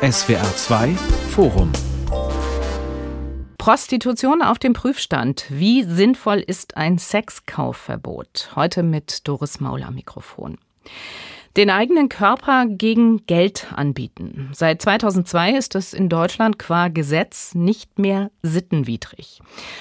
SWR 0.00 0.54
2 0.54 0.94
Forum 1.30 1.72
Prostitution 3.58 4.42
auf 4.42 4.60
dem 4.60 4.72
Prüfstand. 4.72 5.46
Wie 5.48 5.82
sinnvoll 5.82 6.38
ist 6.38 6.76
ein 6.76 6.98
Sexkaufverbot? 6.98 8.52
Heute 8.54 8.84
mit 8.84 9.26
Doris 9.26 9.58
Maul 9.58 9.82
am 9.82 9.96
Mikrofon. 9.96 10.58
Den 11.56 11.70
eigenen 11.70 12.08
Körper 12.08 12.66
gegen 12.66 13.26
Geld 13.26 13.66
anbieten. 13.74 14.50
Seit 14.52 14.80
2002 14.82 15.54
ist 15.54 15.74
es 15.74 15.92
in 15.92 16.08
Deutschland 16.08 16.58
qua 16.58 16.88
Gesetz 16.88 17.54
nicht 17.54 17.98
mehr 17.98 18.30
sittenwidrig. 18.42 19.40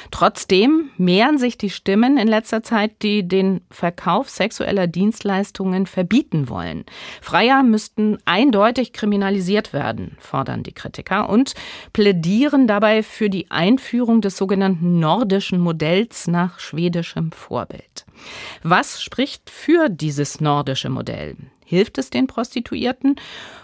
Trotzdem 0.10 0.90
mehren 0.98 1.38
sich 1.38 1.58
die 1.58 1.70
Stimmen 1.70 2.18
in 2.18 2.28
letzter 2.28 2.64
Zeit, 2.64 3.04
die 3.04 3.28
den 3.28 3.62
Verkauf 3.70 4.30
sexueller 4.30 4.88
Dienstleistungen 4.88 5.86
verbieten 5.86 6.50
wollen. 6.50 6.86
Freier 7.22 7.62
müssten 7.64 8.18
eindeutig 8.26 8.94
kriminalisiert 8.94 9.74
werden, 9.74 10.18
fordern 10.20 10.64
die 10.64 10.74
Kritiker 10.74 11.30
und 11.30 11.54
plädieren 11.94 12.68
dabei 12.68 13.04
für 13.04 13.30
die 13.30 13.52
Einführung 13.52 14.22
des 14.22 14.38
sogenannten 14.38 15.00
nordischen 15.00 15.60
Modells 15.60 16.28
nach 16.28 16.60
schwedischem 16.60 17.32
Vorbild. 17.32 18.06
Was 18.64 19.02
spricht 19.02 19.50
für 19.50 19.90
dieses 19.90 20.42
nordische 20.42 20.90
Modell? 20.90 21.36
Hilft 21.68 21.98
es 21.98 22.10
den 22.10 22.28
Prostituierten? 22.28 23.18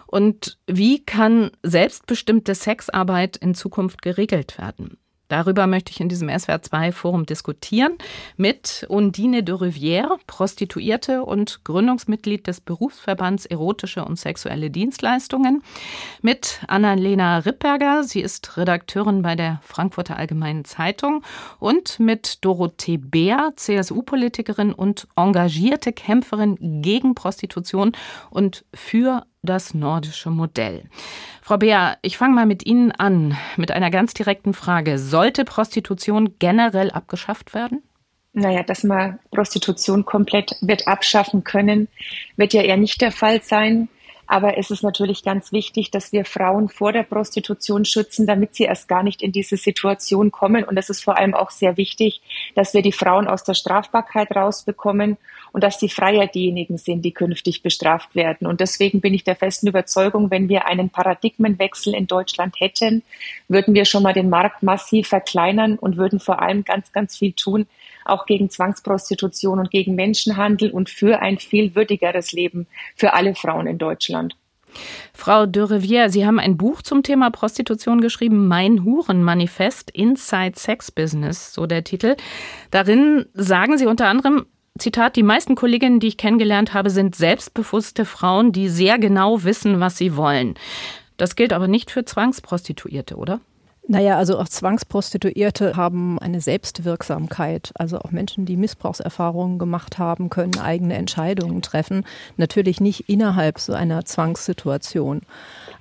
Und 0.07 0.59
wie 0.67 1.03
kann 1.03 1.51
selbstbestimmte 1.63 2.53
Sexarbeit 2.53 3.37
in 3.37 3.55
Zukunft 3.55 4.01
geregelt 4.01 4.57
werden? 4.57 4.97
Darüber 5.33 5.65
möchte 5.65 5.91
ich 5.91 5.99
in 5.99 6.09
diesem 6.09 6.29
SWR2-Forum 6.29 7.25
diskutieren 7.25 7.97
mit 8.37 8.85
Undine 8.87 9.41
de 9.41 9.55
Rivière, 9.55 10.19
Prostituierte 10.27 11.23
und 11.23 11.63
Gründungsmitglied 11.63 12.45
des 12.45 12.61
Berufsverbands 12.61 13.47
Erotische 13.47 14.05
und 14.05 14.19
Sexuelle 14.19 14.69
Dienstleistungen, 14.69 15.63
mit 16.21 16.61
Annalena 16.67 17.39
Rippberger, 17.39 18.03
sie 18.03 18.21
ist 18.21 18.57
Redakteurin 18.57 19.23
bei 19.23 19.35
der 19.35 19.59
Frankfurter 19.63 20.17
Allgemeinen 20.17 20.65
Zeitung, 20.65 21.23
und 21.57 21.99
mit 21.99 22.45
Dorothee 22.45 22.97
Beer, 22.97 23.53
CSU-Politikerin 23.55 24.71
und 24.71 25.07
engagierte 25.15 25.93
Kämpferin 25.93 26.83
gegen 26.83 27.15
Prostitution 27.15 27.93
und 28.29 28.65
für 28.71 29.25
das 29.43 29.73
nordische 29.73 30.29
Modell. 30.29 30.83
Frau 31.41 31.57
Beer, 31.57 31.97
ich 32.01 32.17
fange 32.17 32.33
mal 32.33 32.45
mit 32.45 32.65
Ihnen 32.65 32.91
an, 32.91 33.37
mit 33.57 33.71
einer 33.71 33.91
ganz 33.91 34.13
direkten 34.13 34.53
Frage. 34.53 34.97
Sollte 34.97 35.43
Prostitution 35.43 36.35
generell 36.39 36.89
abgeschafft 36.89 37.53
werden? 37.53 37.83
Naja, 38.31 38.63
dass 38.63 38.83
man 38.83 39.19
Prostitution 39.31 40.05
komplett 40.05 40.55
wird 40.61 40.87
abschaffen 40.87 41.43
können, 41.43 41.87
wird 42.35 42.53
ja 42.53 42.63
eher 42.63 42.77
nicht 42.77 43.01
der 43.01 43.11
Fall 43.11 43.43
sein. 43.43 43.89
Aber 44.25 44.57
es 44.57 44.71
ist 44.71 44.83
natürlich 44.83 45.23
ganz 45.23 45.51
wichtig, 45.51 45.91
dass 45.91 46.11
wir 46.11 46.25
Frauen 46.25 46.69
vor 46.69 46.93
der 46.93 47.03
Prostitution 47.03 47.85
schützen, 47.85 48.25
damit 48.25 48.55
sie 48.55 48.63
erst 48.63 48.87
gar 48.87 49.03
nicht 49.03 49.21
in 49.21 49.31
diese 49.31 49.57
Situation 49.57 50.31
kommen. 50.31 50.63
Und 50.63 50.77
es 50.77 50.89
ist 50.89 51.03
vor 51.03 51.17
allem 51.17 51.33
auch 51.33 51.51
sehr 51.51 51.77
wichtig, 51.77 52.21
dass 52.55 52.73
wir 52.73 52.81
die 52.81 52.91
Frauen 52.91 53.27
aus 53.27 53.43
der 53.43 53.53
Strafbarkeit 53.53 54.35
rausbekommen 54.35 55.17
und 55.51 55.63
dass 55.63 55.77
die 55.77 55.89
Freier 55.89 56.27
diejenigen 56.27 56.77
sind, 56.77 57.03
die 57.03 57.11
künftig 57.11 57.61
bestraft 57.61 58.15
werden. 58.15 58.47
Und 58.47 58.59
deswegen 58.59 59.01
bin 59.01 59.13
ich 59.13 59.23
der 59.23 59.35
festen 59.35 59.67
Überzeugung, 59.67 60.31
wenn 60.31 60.49
wir 60.49 60.65
einen 60.67 60.89
Paradigmenwechsel 60.89 61.93
in 61.93 62.07
Deutschland 62.07 62.59
hätten, 62.59 63.03
würden 63.47 63.75
wir 63.75 63.85
schon 63.85 64.03
mal 64.03 64.13
den 64.13 64.29
Markt 64.29 64.63
massiv 64.63 65.09
verkleinern 65.09 65.77
und 65.77 65.97
würden 65.97 66.19
vor 66.19 66.41
allem 66.41 66.63
ganz, 66.63 66.91
ganz 66.91 67.17
viel 67.17 67.33
tun, 67.33 67.67
auch 68.05 68.25
gegen 68.25 68.49
Zwangsprostitution 68.49 69.59
und 69.59 69.71
gegen 69.71 69.95
Menschenhandel 69.95 70.71
und 70.71 70.89
für 70.89 71.21
ein 71.21 71.37
viel 71.37 71.75
würdigeres 71.75 72.31
Leben 72.31 72.67
für 72.95 73.13
alle 73.13 73.35
Frauen 73.35 73.67
in 73.67 73.77
Deutschland. 73.77 74.35
Frau 75.13 75.45
de 75.45 75.63
Rivière, 75.63 76.09
Sie 76.09 76.25
haben 76.25 76.39
ein 76.39 76.57
Buch 76.57 76.81
zum 76.81 77.03
Thema 77.03 77.29
Prostitution 77.29 78.01
geschrieben, 78.01 78.47
Mein 78.47 78.83
Hurenmanifest 78.83 79.91
Inside 79.91 80.53
Sex 80.55 80.91
Business, 80.91 81.53
so 81.53 81.67
der 81.67 81.83
Titel. 81.83 82.15
Darin 82.71 83.25
sagen 83.33 83.77
Sie 83.77 83.85
unter 83.85 84.07
anderem, 84.07 84.45
Zitat, 84.79 85.15
die 85.15 85.23
meisten 85.23 85.53
Kolleginnen, 85.53 85.99
die 85.99 86.07
ich 86.07 86.17
kennengelernt 86.17 86.73
habe, 86.73 86.89
sind 86.89 87.15
selbstbewusste 87.15 88.05
Frauen, 88.05 88.51
die 88.51 88.69
sehr 88.69 88.97
genau 88.97 89.43
wissen, 89.43 89.79
was 89.79 89.97
sie 89.97 90.17
wollen. 90.17 90.55
Das 91.17 91.35
gilt 91.35 91.53
aber 91.53 91.67
nicht 91.67 91.91
für 91.91 92.05
Zwangsprostituierte, 92.05 93.15
oder? 93.15 93.39
Naja, 93.85 94.17
also 94.17 94.39
auch 94.39 94.47
Zwangsprostituierte 94.47 95.75
haben 95.75 96.17
eine 96.19 96.39
Selbstwirksamkeit. 96.39 97.71
Also 97.75 97.99
auch 97.99 98.11
Menschen, 98.11 98.45
die 98.45 98.55
Missbrauchserfahrungen 98.55 99.59
gemacht 99.59 99.97
haben, 99.99 100.29
können 100.29 100.57
eigene 100.57 100.95
Entscheidungen 100.95 101.61
treffen. 101.61 102.05
Natürlich 102.37 102.79
nicht 102.79 103.09
innerhalb 103.09 103.59
so 103.59 103.73
einer 103.73 104.05
Zwangssituation. 104.05 105.21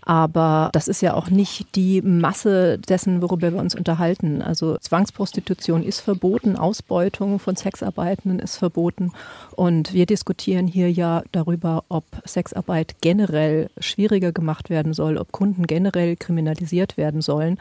Aber 0.04 0.70
das 0.72 0.88
ist 0.88 1.00
ja 1.00 1.14
auch 1.14 1.30
nicht 1.30 1.76
die 1.76 2.02
Masse 2.02 2.78
dessen, 2.78 3.22
worüber 3.22 3.52
wir 3.52 3.60
uns 3.60 3.74
unterhalten. 3.74 4.42
Also 4.42 4.76
Zwangsprostitution 4.78 5.84
ist 5.84 6.00
verboten, 6.00 6.56
Ausbeutung 6.56 7.38
von 7.38 7.54
Sexarbeitenden 7.54 8.40
ist 8.40 8.56
verboten. 8.56 9.12
Und 9.54 9.92
wir 9.92 10.06
diskutieren 10.06 10.66
hier 10.66 10.90
ja 10.90 11.22
darüber, 11.30 11.84
ob 11.88 12.04
Sexarbeit 12.24 12.96
generell 13.00 13.70
schwieriger 13.78 14.32
gemacht 14.32 14.70
werden 14.70 14.92
soll, 14.92 15.16
ob 15.16 15.30
Kunden 15.30 15.66
generell 15.66 16.16
kriminalisiert 16.16 16.96
werden 16.96 17.20
sollen. 17.20 17.58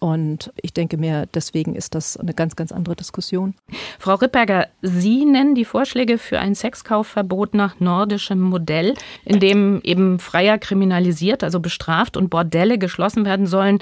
Und 0.00 0.52
ich 0.60 0.74
denke 0.74 0.98
mir, 0.98 1.26
deswegen 1.32 1.74
ist 1.74 1.94
das 1.94 2.16
eine 2.16 2.34
ganz, 2.34 2.56
ganz 2.56 2.72
andere 2.72 2.96
Diskussion. 2.96 3.54
Frau 3.98 4.16
Rippberger, 4.16 4.66
Sie 4.82 5.24
nennen 5.24 5.54
die 5.54 5.64
Vorschläge 5.64 6.18
für 6.18 6.40
ein 6.40 6.54
Sexkaufverbot 6.54 7.54
nach 7.54 7.80
nordischem 7.80 8.40
Modell, 8.40 8.94
in 9.24 9.40
dem 9.40 9.80
eben 9.82 10.18
Freier 10.18 10.58
kriminalisiert, 10.58 11.42
also 11.42 11.60
bestraft 11.60 11.83
und 12.16 12.30
Bordelle 12.30 12.78
geschlossen 12.78 13.24
werden 13.24 13.46
sollen, 13.46 13.78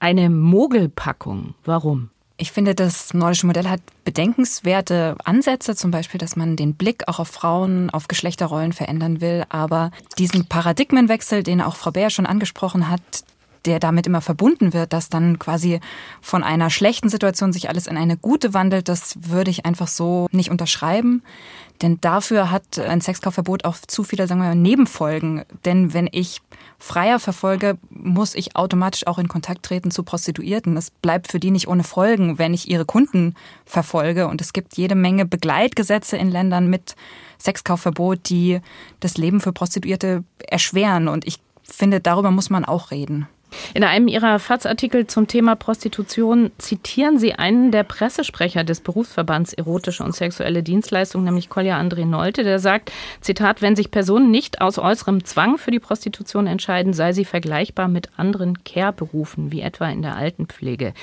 eine 0.00 0.30
Mogelpackung. 0.30 1.54
Warum? 1.64 2.10
Ich 2.40 2.52
finde, 2.52 2.76
das 2.76 3.14
nordische 3.14 3.48
Modell 3.48 3.68
hat 3.68 3.80
bedenkenswerte 4.04 5.16
Ansätze, 5.24 5.74
zum 5.74 5.90
Beispiel, 5.90 6.18
dass 6.18 6.36
man 6.36 6.54
den 6.54 6.74
Blick 6.74 7.08
auch 7.08 7.18
auf 7.18 7.28
Frauen, 7.28 7.90
auf 7.90 8.06
Geschlechterrollen 8.06 8.72
verändern 8.72 9.20
will. 9.20 9.44
Aber 9.48 9.90
diesen 10.18 10.46
Paradigmenwechsel, 10.46 11.42
den 11.42 11.60
auch 11.60 11.74
Frau 11.74 11.90
Bär 11.90 12.10
schon 12.10 12.26
angesprochen 12.26 12.88
hat, 12.88 13.24
der 13.64 13.80
damit 13.80 14.06
immer 14.06 14.20
verbunden 14.20 14.72
wird, 14.72 14.92
dass 14.92 15.08
dann 15.08 15.38
quasi 15.38 15.80
von 16.20 16.42
einer 16.42 16.70
schlechten 16.70 17.08
Situation 17.08 17.52
sich 17.52 17.68
alles 17.68 17.86
in 17.86 17.96
eine 17.96 18.16
gute 18.16 18.54
wandelt, 18.54 18.88
das 18.88 19.16
würde 19.28 19.50
ich 19.50 19.66
einfach 19.66 19.88
so 19.88 20.28
nicht 20.32 20.50
unterschreiben. 20.50 21.22
Denn 21.82 22.00
dafür 22.00 22.50
hat 22.50 22.78
ein 22.78 23.00
Sexkaufverbot 23.00 23.64
auch 23.64 23.76
zu 23.76 24.02
viele, 24.02 24.26
sagen 24.26 24.40
wir 24.40 24.48
mal, 24.48 24.54
Nebenfolgen. 24.56 25.44
Denn 25.64 25.94
wenn 25.94 26.08
ich 26.10 26.42
Freier 26.78 27.20
verfolge, 27.20 27.78
muss 27.90 28.34
ich 28.34 28.56
automatisch 28.56 29.06
auch 29.06 29.18
in 29.18 29.28
Kontakt 29.28 29.64
treten 29.64 29.90
zu 29.90 30.02
Prostituierten. 30.02 30.76
Es 30.76 30.90
bleibt 30.90 31.30
für 31.30 31.38
die 31.38 31.52
nicht 31.52 31.68
ohne 31.68 31.84
Folgen, 31.84 32.38
wenn 32.38 32.52
ich 32.52 32.68
ihre 32.68 32.84
Kunden 32.84 33.34
verfolge. 33.64 34.26
Und 34.26 34.40
es 34.40 34.52
gibt 34.52 34.76
jede 34.76 34.96
Menge 34.96 35.24
Begleitgesetze 35.24 36.16
in 36.16 36.30
Ländern 36.30 36.68
mit 36.68 36.96
Sexkaufverbot, 37.38 38.28
die 38.28 38.60
das 38.98 39.16
Leben 39.16 39.40
für 39.40 39.52
Prostituierte 39.52 40.24
erschweren. 40.48 41.06
Und 41.06 41.26
ich 41.26 41.38
finde, 41.62 42.00
darüber 42.00 42.32
muss 42.32 42.50
man 42.50 42.64
auch 42.64 42.90
reden. 42.90 43.28
In 43.74 43.84
einem 43.84 44.08
Ihrer 44.08 44.38
FAZ-Artikel 44.38 45.06
zum 45.06 45.26
Thema 45.26 45.56
Prostitution 45.56 46.50
zitieren 46.58 47.18
Sie 47.18 47.34
einen 47.34 47.70
der 47.70 47.82
Pressesprecher 47.82 48.64
des 48.64 48.80
Berufsverbands 48.80 49.52
Erotische 49.52 50.04
und 50.04 50.14
Sexuelle 50.14 50.62
Dienstleistungen, 50.62 51.24
nämlich 51.24 51.48
Kolja 51.48 51.78
André 51.78 52.04
Nolte, 52.04 52.44
der 52.44 52.58
sagt, 52.58 52.92
Zitat, 53.20 53.62
wenn 53.62 53.76
sich 53.76 53.90
Personen 53.90 54.30
nicht 54.30 54.60
aus 54.60 54.78
äußerem 54.78 55.24
Zwang 55.24 55.58
für 55.58 55.70
die 55.70 55.80
Prostitution 55.80 56.46
entscheiden, 56.46 56.92
sei 56.92 57.12
sie 57.12 57.24
vergleichbar 57.24 57.88
mit 57.88 58.10
anderen 58.16 58.64
Care-Berufen, 58.64 59.52
wie 59.52 59.60
etwa 59.60 59.88
in 59.88 60.02
der 60.02 60.16
Altenpflege. 60.16 60.94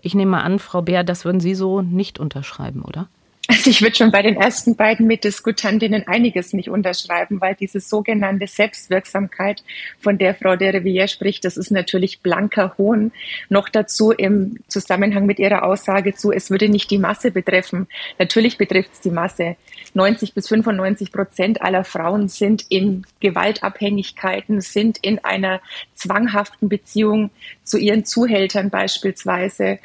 Ich 0.00 0.14
nehme 0.14 0.42
an, 0.42 0.58
Frau 0.58 0.82
Beer, 0.82 1.04
das 1.04 1.24
würden 1.24 1.40
Sie 1.40 1.54
so 1.54 1.82
nicht 1.82 2.18
unterschreiben, 2.18 2.82
oder? 2.82 3.08
Also 3.50 3.70
ich 3.70 3.80
würde 3.80 3.96
schon 3.96 4.10
bei 4.10 4.20
den 4.20 4.36
ersten 4.36 4.76
beiden 4.76 5.06
Mitdiskutantinnen 5.06 6.06
einiges 6.06 6.52
nicht 6.52 6.68
unterschreiben, 6.68 7.40
weil 7.40 7.54
diese 7.54 7.80
sogenannte 7.80 8.46
Selbstwirksamkeit, 8.46 9.64
von 10.00 10.18
der 10.18 10.34
Frau 10.34 10.54
de 10.54 10.70
Rivière 10.70 11.08
spricht, 11.08 11.46
das 11.46 11.56
ist 11.56 11.70
natürlich 11.70 12.20
blanker 12.20 12.74
Hohn. 12.76 13.10
Noch 13.48 13.70
dazu 13.70 14.12
im 14.12 14.58
Zusammenhang 14.68 15.24
mit 15.24 15.38
ihrer 15.38 15.62
Aussage 15.62 16.14
zu, 16.14 16.30
es 16.30 16.50
würde 16.50 16.68
nicht 16.68 16.90
die 16.90 16.98
Masse 16.98 17.30
betreffen. 17.30 17.86
Natürlich 18.18 18.58
betrifft 18.58 18.90
es 18.92 19.00
die 19.00 19.10
Masse. 19.10 19.56
90 19.94 20.34
bis 20.34 20.48
95 20.48 21.10
Prozent 21.10 21.62
aller 21.62 21.84
Frauen 21.84 22.28
sind 22.28 22.66
in 22.68 23.06
Gewaltabhängigkeiten, 23.20 24.60
sind 24.60 24.98
in 24.98 25.24
einer 25.24 25.62
zwanghaften 25.94 26.68
Beziehung 26.68 27.30
zu 27.64 27.78
ihren 27.78 28.04
Zuhältern 28.04 28.68
beispielsweise 28.68 29.78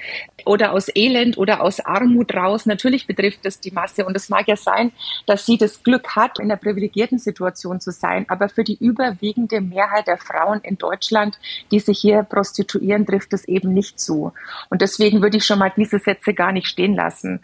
oder 0.46 0.74
aus 0.74 0.90
Elend 0.94 1.38
oder 1.38 1.62
aus 1.62 1.80
Armut 1.80 2.34
raus. 2.34 2.66
Natürlich 2.66 3.08
betrifft 3.08 3.46
es 3.46 3.53
das 3.54 3.60
die 3.60 3.72
Masse. 3.72 4.06
Und 4.06 4.16
es 4.16 4.30
mag 4.30 4.48
ja 4.48 4.56
sein, 4.56 4.92
dass 5.26 5.46
sie 5.46 5.58
das 5.58 5.84
Glück 5.84 6.16
hat, 6.16 6.40
in 6.40 6.46
einer 6.46 6.58
privilegierten 6.58 7.20
Situation 7.20 7.80
zu 7.80 7.92
sein. 7.92 8.26
Aber 8.30 8.50
für 8.50 8.64
die 8.64 8.78
überwiegende 8.78 9.62
Mehrheit 9.62 10.08
der 10.08 10.18
Frauen 10.18 10.62
in 10.62 10.78
Deutschland, 10.78 11.40
die 11.72 11.80
sich 11.80 12.00
hier 12.00 12.24
prostituieren, 12.24 13.06
trifft 13.06 13.34
es 13.34 13.46
eben 13.46 13.74
nicht 13.74 14.00
zu. 14.00 14.34
Und 14.70 14.82
deswegen 14.82 15.22
würde 15.22 15.38
ich 15.38 15.46
schon 15.46 15.60
mal 15.60 15.72
diese 15.76 16.00
Sätze 16.00 16.34
gar 16.34 16.52
nicht 16.52 16.68
stehen 16.68 16.96
lassen. 16.96 17.42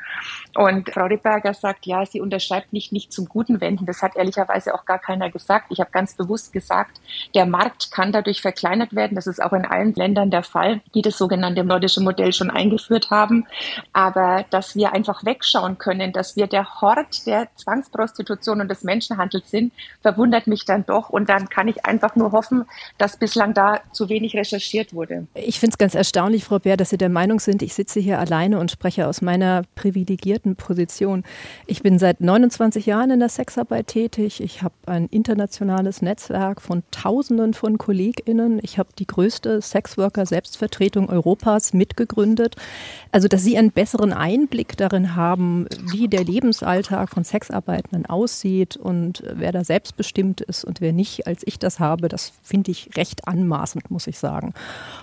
Und 0.55 0.89
Frau 0.89 1.05
Ripperger 1.05 1.53
sagt, 1.53 1.85
ja, 1.85 2.05
sie 2.05 2.21
unterschreibt 2.21 2.73
nicht, 2.73 2.91
nicht 2.91 3.13
zum 3.13 3.27
Guten 3.27 3.61
wenden. 3.61 3.85
Das 3.85 4.01
hat 4.01 4.15
ehrlicherweise 4.15 4.73
auch 4.73 4.85
gar 4.85 4.99
keiner 4.99 5.29
gesagt. 5.29 5.67
Ich 5.69 5.79
habe 5.79 5.91
ganz 5.91 6.15
bewusst 6.15 6.51
gesagt, 6.53 6.99
der 7.35 7.45
Markt 7.45 7.91
kann 7.91 8.11
dadurch 8.11 8.41
verkleinert 8.41 8.95
werden. 8.95 9.15
Das 9.15 9.27
ist 9.27 9.41
auch 9.41 9.53
in 9.53 9.65
allen 9.65 9.93
Ländern 9.93 10.31
der 10.31 10.43
Fall, 10.43 10.81
die 10.95 11.01
das 11.01 11.17
sogenannte 11.17 11.63
nordische 11.63 12.01
Modell 12.01 12.33
schon 12.33 12.49
eingeführt 12.49 13.09
haben. 13.11 13.45
Aber 13.93 14.45
dass 14.49 14.75
wir 14.75 14.93
einfach 14.93 15.23
wegschauen 15.25 15.77
können, 15.77 15.98
dass 16.13 16.35
wir 16.35 16.47
der 16.47 16.81
Hort 16.81 17.25
der 17.25 17.47
Zwangsprostitution 17.55 18.61
und 18.61 18.69
des 18.69 18.83
Menschenhandels 18.83 19.49
sind, 19.51 19.73
verwundert 20.01 20.47
mich 20.47 20.65
dann 20.65 20.85
doch. 20.85 21.09
Und 21.09 21.29
dann 21.29 21.49
kann 21.49 21.67
ich 21.67 21.85
einfach 21.85 22.15
nur 22.15 22.31
hoffen, 22.31 22.65
dass 22.97 23.17
bislang 23.17 23.53
da 23.53 23.81
zu 23.91 24.09
wenig 24.09 24.35
recherchiert 24.35 24.93
wurde. 24.93 25.27
Ich 25.33 25.59
finde 25.59 25.73
es 25.73 25.77
ganz 25.77 25.95
erstaunlich, 25.95 26.43
Frau 26.43 26.59
Bär, 26.59 26.77
dass 26.77 26.89
Sie 26.89 26.97
der 26.97 27.09
Meinung 27.09 27.39
sind, 27.39 27.61
ich 27.61 27.73
sitze 27.73 27.99
hier 27.99 28.19
alleine 28.19 28.59
und 28.59 28.71
spreche 28.71 29.07
aus 29.07 29.21
meiner 29.21 29.63
privilegierten 29.75 30.55
Position. 30.55 31.23
Ich 31.67 31.83
bin 31.83 31.99
seit 31.99 32.21
29 32.21 32.85
Jahren 32.85 33.11
in 33.11 33.19
der 33.19 33.29
Sexarbeit 33.29 33.87
tätig. 33.87 34.41
Ich 34.41 34.61
habe 34.61 34.75
ein 34.85 35.07
internationales 35.07 36.01
Netzwerk 36.01 36.61
von 36.61 36.83
Tausenden 36.91 37.53
von 37.53 37.77
KollegInnen. 37.77 38.59
Ich 38.63 38.77
habe 38.77 38.89
die 38.97 39.07
größte 39.07 39.61
Sexworker-Selbstvertretung 39.61 41.09
Europas 41.09 41.73
mitgegründet. 41.73 42.55
Also, 43.11 43.27
dass 43.27 43.43
Sie 43.43 43.57
einen 43.57 43.71
besseren 43.71 44.13
Einblick 44.13 44.77
darin 44.77 45.15
haben, 45.15 45.67
wie 45.91 46.07
der 46.07 46.23
Lebensalltag 46.23 47.09
von 47.09 47.23
Sexarbeitenden 47.23 48.05
aussieht 48.05 48.77
und 48.77 49.23
wer 49.33 49.51
da 49.51 49.63
selbstbestimmt 49.63 50.41
ist 50.41 50.63
und 50.63 50.81
wer 50.81 50.93
nicht, 50.93 51.27
als 51.27 51.41
ich 51.45 51.59
das 51.59 51.79
habe, 51.79 52.07
das 52.07 52.33
finde 52.43 52.71
ich 52.71 52.89
recht 52.95 53.27
anmaßend, 53.27 53.91
muss 53.91 54.07
ich 54.07 54.19
sagen. 54.19 54.53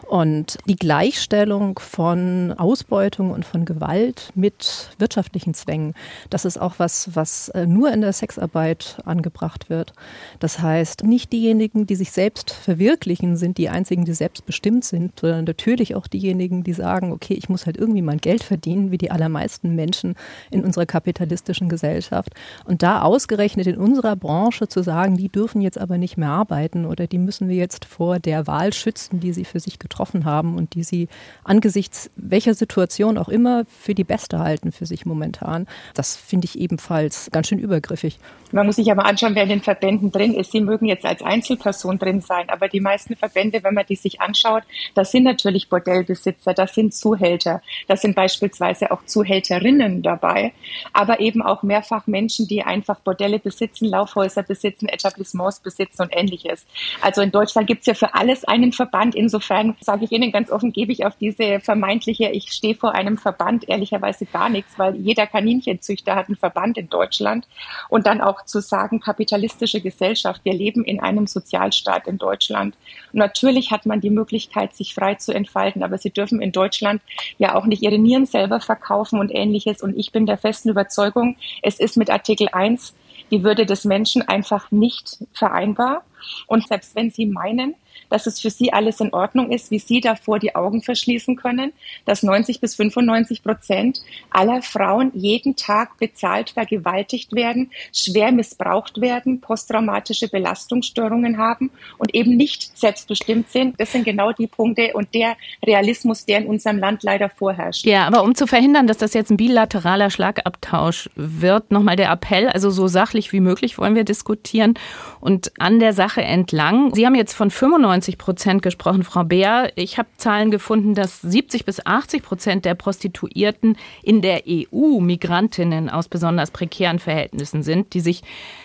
Und 0.08 0.58
die 0.66 0.76
Gleichstellung 0.76 1.78
von 1.78 2.52
Ausbeutung 2.56 3.30
und 3.30 3.44
von 3.44 3.64
Gewalt 3.64 4.30
mit 4.34 4.90
wirtschaftlichen 4.98 5.54
Zwängen, 5.54 5.94
das 6.30 6.44
ist 6.44 6.60
auch 6.60 6.74
was, 6.78 7.14
was 7.14 7.48
äh, 7.50 7.66
nur 7.66 7.92
in 7.92 8.00
der 8.00 8.12
Sexarbeit 8.12 8.98
angebracht 9.04 9.70
wird. 9.70 9.92
Das 10.38 10.60
heißt, 10.60 11.04
nicht 11.04 11.32
diejenigen, 11.32 11.86
die 11.86 11.96
sich 11.96 12.12
selbst 12.12 12.52
verwirklichen, 12.52 13.36
sind 13.36 13.58
die 13.58 13.68
einzigen, 13.68 14.04
die 14.04 14.14
selbstbestimmt 14.14 14.84
sind, 14.84 15.20
sondern 15.20 15.44
natürlich 15.44 15.94
auch 15.94 16.06
diejenigen, 16.06 16.64
die 16.64 16.72
sagen, 16.72 17.12
okay, 17.12 17.34
ich 17.34 17.48
muss 17.48 17.66
halt 17.66 17.76
irgendwie 17.76 18.02
mein 18.02 18.18
Geld 18.18 18.42
verdienen, 18.42 18.90
wie 18.90 18.98
die 18.98 19.10
allermeisten 19.10 19.74
Menschen 19.74 20.14
in 20.50 20.64
unserer 20.64 20.75
kapitalistischen 20.84 21.68
Gesellschaft. 21.70 22.30
Und 22.64 22.82
da 22.82 23.02
ausgerechnet 23.02 23.66
in 23.66 23.78
unserer 23.78 24.16
Branche 24.16 24.68
zu 24.68 24.82
sagen, 24.82 25.16
die 25.16 25.28
dürfen 25.30 25.62
jetzt 25.62 25.78
aber 25.78 25.96
nicht 25.96 26.18
mehr 26.18 26.28
arbeiten 26.28 26.84
oder 26.84 27.06
die 27.06 27.18
müssen 27.18 27.48
wir 27.48 27.56
jetzt 27.56 27.86
vor 27.86 28.18
der 28.18 28.46
Wahl 28.46 28.72
schützen, 28.72 29.20
die 29.20 29.32
sie 29.32 29.44
für 29.44 29.60
sich 29.60 29.78
getroffen 29.78 30.24
haben 30.24 30.56
und 30.56 30.74
die 30.74 30.82
sie 30.82 31.08
angesichts 31.44 32.10
welcher 32.16 32.54
Situation 32.54 33.16
auch 33.16 33.28
immer 33.28 33.64
für 33.66 33.94
die 33.94 34.04
beste 34.04 34.38
halten 34.40 34.72
für 34.72 34.86
sich 34.86 35.06
momentan. 35.06 35.66
Das 35.94 36.16
finde 36.16 36.46
ich 36.46 36.58
ebenfalls 36.58 37.30
ganz 37.32 37.48
schön 37.48 37.58
übergriffig. 37.58 38.18
Man 38.52 38.66
muss 38.66 38.76
sich 38.76 38.90
aber 38.90 39.06
anschauen, 39.06 39.34
wer 39.34 39.42
in 39.42 39.48
den 39.48 39.62
Verbänden 39.62 40.12
drin 40.12 40.34
ist. 40.34 40.52
Sie 40.52 40.60
mögen 40.60 40.86
jetzt 40.86 41.04
als 41.04 41.22
Einzelperson 41.22 41.98
drin 41.98 42.20
sein, 42.20 42.48
aber 42.48 42.68
die 42.68 42.80
meisten 42.80 43.16
Verbände, 43.16 43.62
wenn 43.62 43.74
man 43.74 43.86
die 43.86 43.96
sich 43.96 44.20
anschaut, 44.20 44.62
das 44.94 45.10
sind 45.12 45.24
natürlich 45.24 45.68
Bordellbesitzer, 45.68 46.54
das 46.54 46.74
sind 46.74 46.94
Zuhälter, 46.94 47.60
das 47.88 48.02
sind 48.02 48.14
beispielsweise 48.14 48.90
auch 48.90 49.04
Zuhälterinnen 49.04 50.02
dabei, 50.02 50.52
aber 50.92 51.20
eben 51.20 51.42
auch 51.42 51.62
mehrfach 51.62 52.06
Menschen, 52.06 52.46
die 52.46 52.62
einfach 52.62 53.00
Bordelle 53.00 53.38
besitzen, 53.38 53.86
Laufhäuser 53.86 54.42
besitzen, 54.42 54.88
Etablissements 54.88 55.60
besitzen 55.60 56.02
und 56.02 56.16
ähnliches. 56.16 56.66
Also 57.00 57.20
in 57.20 57.30
Deutschland 57.30 57.66
gibt 57.66 57.80
es 57.80 57.86
ja 57.86 57.94
für 57.94 58.14
alles 58.14 58.44
einen 58.44 58.72
Verband. 58.72 59.14
Insofern 59.14 59.76
sage 59.80 60.04
ich 60.04 60.12
Ihnen 60.12 60.32
ganz 60.32 60.50
offen, 60.50 60.72
gebe 60.72 60.92
ich 60.92 61.04
auf 61.04 61.16
diese 61.16 61.60
vermeintliche, 61.60 62.30
ich 62.30 62.52
stehe 62.52 62.74
vor 62.74 62.94
einem 62.94 63.18
Verband 63.18 63.68
ehrlicherweise 63.68 64.26
gar 64.26 64.48
nichts, 64.48 64.78
weil 64.78 64.96
jeder 64.96 65.26
Kaninchenzüchter 65.26 66.14
hat 66.14 66.28
einen 66.28 66.36
Verband 66.36 66.78
in 66.78 66.88
Deutschland 66.88 67.46
und 67.88 68.06
dann 68.06 68.20
auch 68.20 68.44
zu 68.44 68.60
sagen, 68.60 69.00
kapitalistische 69.00 69.80
Gesellschaft, 69.80 70.40
wir 70.44 70.54
leben 70.54 70.84
in 70.84 71.00
einem 71.00 71.26
Sozialstaat 71.26 72.06
in 72.06 72.18
Deutschland. 72.18 72.76
Und 73.12 73.18
natürlich 73.18 73.70
hat 73.70 73.86
man 73.86 74.00
die 74.00 74.10
Möglichkeit, 74.10 74.74
sich 74.74 74.94
frei 74.94 75.14
zu 75.14 75.32
entfalten, 75.32 75.82
aber 75.82 75.98
sie 75.98 76.10
dürfen 76.10 76.40
in 76.40 76.52
Deutschland 76.52 77.02
ja 77.38 77.54
auch 77.54 77.66
nicht 77.66 77.82
ihre 77.82 77.98
Nieren 77.98 78.26
selber 78.26 78.60
verkaufen 78.60 79.20
und 79.20 79.34
ähnliches. 79.34 79.82
Und 79.82 79.96
ich 79.96 80.12
bin 80.12 80.26
der 80.26 80.38
festen 80.38 80.55
Überzeugung, 80.64 81.36
es 81.62 81.78
ist 81.78 81.96
mit 81.96 82.10
Artikel 82.10 82.48
1 82.50 82.94
die 83.30 83.42
Würde 83.42 83.66
des 83.66 83.84
Menschen 83.84 84.22
einfach 84.22 84.70
nicht 84.70 85.18
vereinbar. 85.32 86.04
Und 86.46 86.66
selbst 86.68 86.94
wenn 86.94 87.10
Sie 87.10 87.26
meinen, 87.26 87.74
dass 88.10 88.26
es 88.26 88.40
für 88.40 88.50
sie 88.50 88.72
alles 88.72 89.00
in 89.00 89.12
Ordnung 89.12 89.50
ist, 89.50 89.70
wie 89.70 89.78
sie 89.78 90.00
davor 90.00 90.38
die 90.38 90.54
Augen 90.54 90.82
verschließen 90.82 91.36
können, 91.36 91.72
dass 92.04 92.22
90 92.22 92.60
bis 92.60 92.74
95 92.76 93.42
Prozent 93.42 94.00
aller 94.30 94.62
Frauen 94.62 95.10
jeden 95.14 95.56
Tag 95.56 95.98
bezahlt 95.98 96.50
vergewaltigt 96.50 97.34
werden, 97.34 97.70
schwer 97.92 98.32
missbraucht 98.32 99.00
werden, 99.00 99.40
posttraumatische 99.40 100.28
Belastungsstörungen 100.28 101.38
haben 101.38 101.70
und 101.98 102.14
eben 102.14 102.36
nicht 102.36 102.76
selbstbestimmt 102.76 103.50
sind. 103.50 103.80
Das 103.80 103.92
sind 103.92 104.04
genau 104.04 104.32
die 104.32 104.46
Punkte 104.46 104.92
und 104.94 105.14
der 105.14 105.36
Realismus, 105.64 106.24
der 106.24 106.38
in 106.38 106.46
unserem 106.46 106.78
Land 106.78 107.02
leider 107.02 107.28
vorherrscht. 107.28 107.84
Ja, 107.84 108.06
aber 108.06 108.22
um 108.22 108.34
zu 108.34 108.46
verhindern, 108.46 108.86
dass 108.86 108.98
das 108.98 109.14
jetzt 109.14 109.30
ein 109.30 109.36
bilateraler 109.36 110.10
Schlagabtausch 110.10 111.10
wird, 111.14 111.70
nochmal 111.70 111.96
der 111.96 112.10
Appell, 112.10 112.48
also 112.48 112.70
so 112.70 112.86
sachlich 112.86 113.32
wie 113.32 113.40
möglich 113.40 113.78
wollen 113.78 113.94
wir 113.94 114.04
diskutieren 114.04 114.74
und 115.20 115.52
an 115.58 115.80
der 115.80 115.92
Sache 115.92 116.05
entlang. 116.22 116.94
Sie 116.94 117.06
haben 117.06 117.14
jetzt 117.14 117.34
von 117.34 117.50
95 117.50 118.06
95 118.06 118.18
Prozent 118.18 118.62
gesprochen, 118.62 119.04
Frau 119.04 119.24
Beer. 119.24 119.72
Ich 119.74 119.98
habe 119.98 120.08
Zahlen 120.16 120.50
gefunden, 120.50 120.94
dass 120.94 121.20
70 121.20 121.64
bis 121.64 121.84
80 121.84 122.22
Prozent 122.22 122.64
der 122.64 122.74
Prostituierten 122.74 123.76
in 124.02 124.22
der 124.22 124.42
EU 124.48 125.00
Migrantinnen 125.00 125.90
aus 125.90 126.08
besonders 126.08 126.50
prekären 126.50 126.98
Verhältnissen 126.98 127.62
sind, 127.62 127.94
die 127.94 128.00
sich 128.00 128.22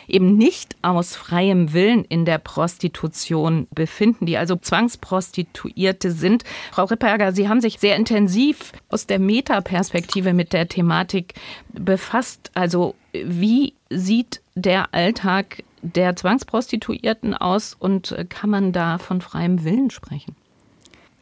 eben 0.08 0.38
nicht 0.38 0.76
aus 0.82 1.16
freiem 1.16 1.74
Willen 1.74 2.06
in 2.06 2.26
der 2.26 2.38
Prostitution 2.38 3.68
befinden, 3.74 4.26
die 4.26 4.38
also 4.38 4.56
Zwangsprostituierte 4.56 6.12
sind. 6.12 6.44
Frau 6.72 6.86
Ripperger, 6.86 7.32
Sie 7.32 7.48
haben 7.48 7.62
sich 7.62 7.80
sehr 7.80 7.96
intensiv 7.96 8.74
aus 8.90 9.08
der 9.08 9.20
Metaperspektive 9.20 10.34
mit 10.34 10.54
der 10.54 10.68
Thematik 10.68 11.34
befasst. 11.74 12.52
Also 12.54 12.96
wie 13.14 13.74
sieht 13.90 14.42
der 14.56 14.94
Alltag 14.94 15.64
der 15.82 16.16
Zwangsprostituierten 16.16 17.34
aus 17.34 17.76
und 17.78 18.12
äh, 18.12 18.26
kann 18.26 18.50
man 18.50 18.72
da 18.72 18.98
von 18.98 19.22
freiem 19.22 19.64
Willen 19.64 19.90
sprechen? 19.90 20.36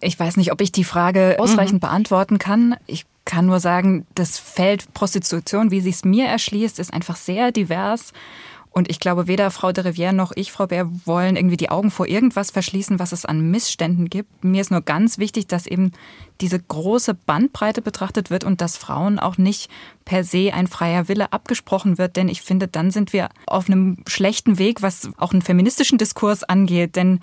Ich 0.01 0.17
weiß 0.19 0.38
nicht, 0.38 0.51
ob 0.51 0.61
ich 0.61 0.71
die 0.71 0.83
Frage 0.83 1.38
ausreichend 1.39 1.81
mhm. 1.81 1.88
beantworten 1.88 2.38
kann. 2.38 2.75
Ich 2.88 3.06
kann 3.25 3.45
nur 3.45 3.59
sagen, 3.59 4.07
das 4.15 4.39
Feld 4.39 4.94
Prostitution, 4.94 5.71
wie 5.71 5.81
sie 5.81 5.89
es 5.89 6.06
mir 6.06 6.25
erschließt, 6.25 6.79
ist 6.79 6.94
einfach 6.94 7.15
sehr 7.15 7.51
divers. 7.51 8.13
Und 8.80 8.90
ich 8.90 9.02
glaube, 9.02 9.28
weder 9.28 9.52
Frau 9.52 9.74
de 9.74 9.84
Rivière 9.84 10.14
noch 10.14 10.31
ich, 10.34 10.54
Frau 10.54 10.68
Bär, 10.68 10.90
wollen 11.04 11.36
irgendwie 11.36 11.58
die 11.58 11.70
Augen 11.70 11.92
vor 11.92 12.08
irgendwas 12.08 12.50
verschließen, 12.50 12.98
was 12.98 13.12
es 13.12 13.26
an 13.26 13.52
Missständen 13.52 14.10
gibt. 14.10 14.46
Mir 14.46 14.62
ist 14.62 14.71
nur 14.71 14.80
ganz 14.80 15.18
wichtig, 15.18 15.48
dass 15.48 15.68
eben 15.68 15.92
diese 16.40 16.62
große 16.62 17.14
Bandbreite 17.14 17.81
betrachtet 17.81 18.30
wird 18.30 18.45
und 18.45 18.62
dass 18.62 18.78
Frauen 18.78 19.19
auch 19.19 19.38
nicht 19.38 19.69
per 20.06 20.24
se 20.24 20.54
ein 20.54 20.68
freier 20.68 21.09
Wille 21.09 21.33
abgesprochen 21.33 21.98
wird. 21.98 22.16
Denn 22.16 22.30
ich 22.30 22.42
finde, 22.42 22.69
dann 22.69 22.90
sind 22.90 23.12
wir 23.12 23.28
auf 23.48 23.68
einem 23.68 23.98
schlechten 24.07 24.59
Weg, 24.59 24.81
was 24.81 25.09
auch 25.18 25.33
einen 25.33 25.42
feministischen 25.42 25.98
Diskurs 25.98 26.45
angeht. 26.45 26.95
Denn 26.95 27.19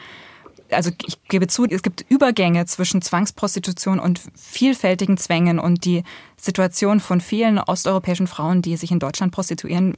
also 0.71 0.91
ich 1.07 1.23
gebe 1.25 1.47
zu, 1.47 1.65
es 1.65 1.83
gibt 1.83 2.05
Übergänge 2.11 2.67
zwischen 2.67 3.01
Zwangsprostitution 3.01 3.99
und 3.99 4.21
vielfältigen 4.35 5.17
Zwängen 5.17 5.59
und 5.59 5.87
die 5.87 6.03
Situation 6.37 7.01
von 7.01 7.23
vielen 7.23 7.59
osteuropäischen 7.59 8.27
Frauen, 8.27 8.61
die 8.61 8.77
sich 8.77 8.91
in 8.91 8.99
Deutschland 8.99 9.33
prostituieren, 9.33 9.97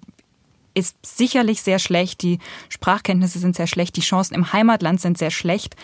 ist 0.79 0.97
sicherlich 1.03 1.63
sehr 1.63 1.79
schlecht. 1.79 2.23
Die 2.23 2.39
Sprachkenntnisse 2.69 3.39
sind 3.39 3.57
sehr 3.57 3.67
schlecht. 3.67 3.97
Die 3.97 4.01
Chancen 4.01 4.35
im 4.35 4.53
Heimatland 4.53 5.01
sind 5.01 5.19
sehr 5.19 5.31
schlecht. 5.31 5.77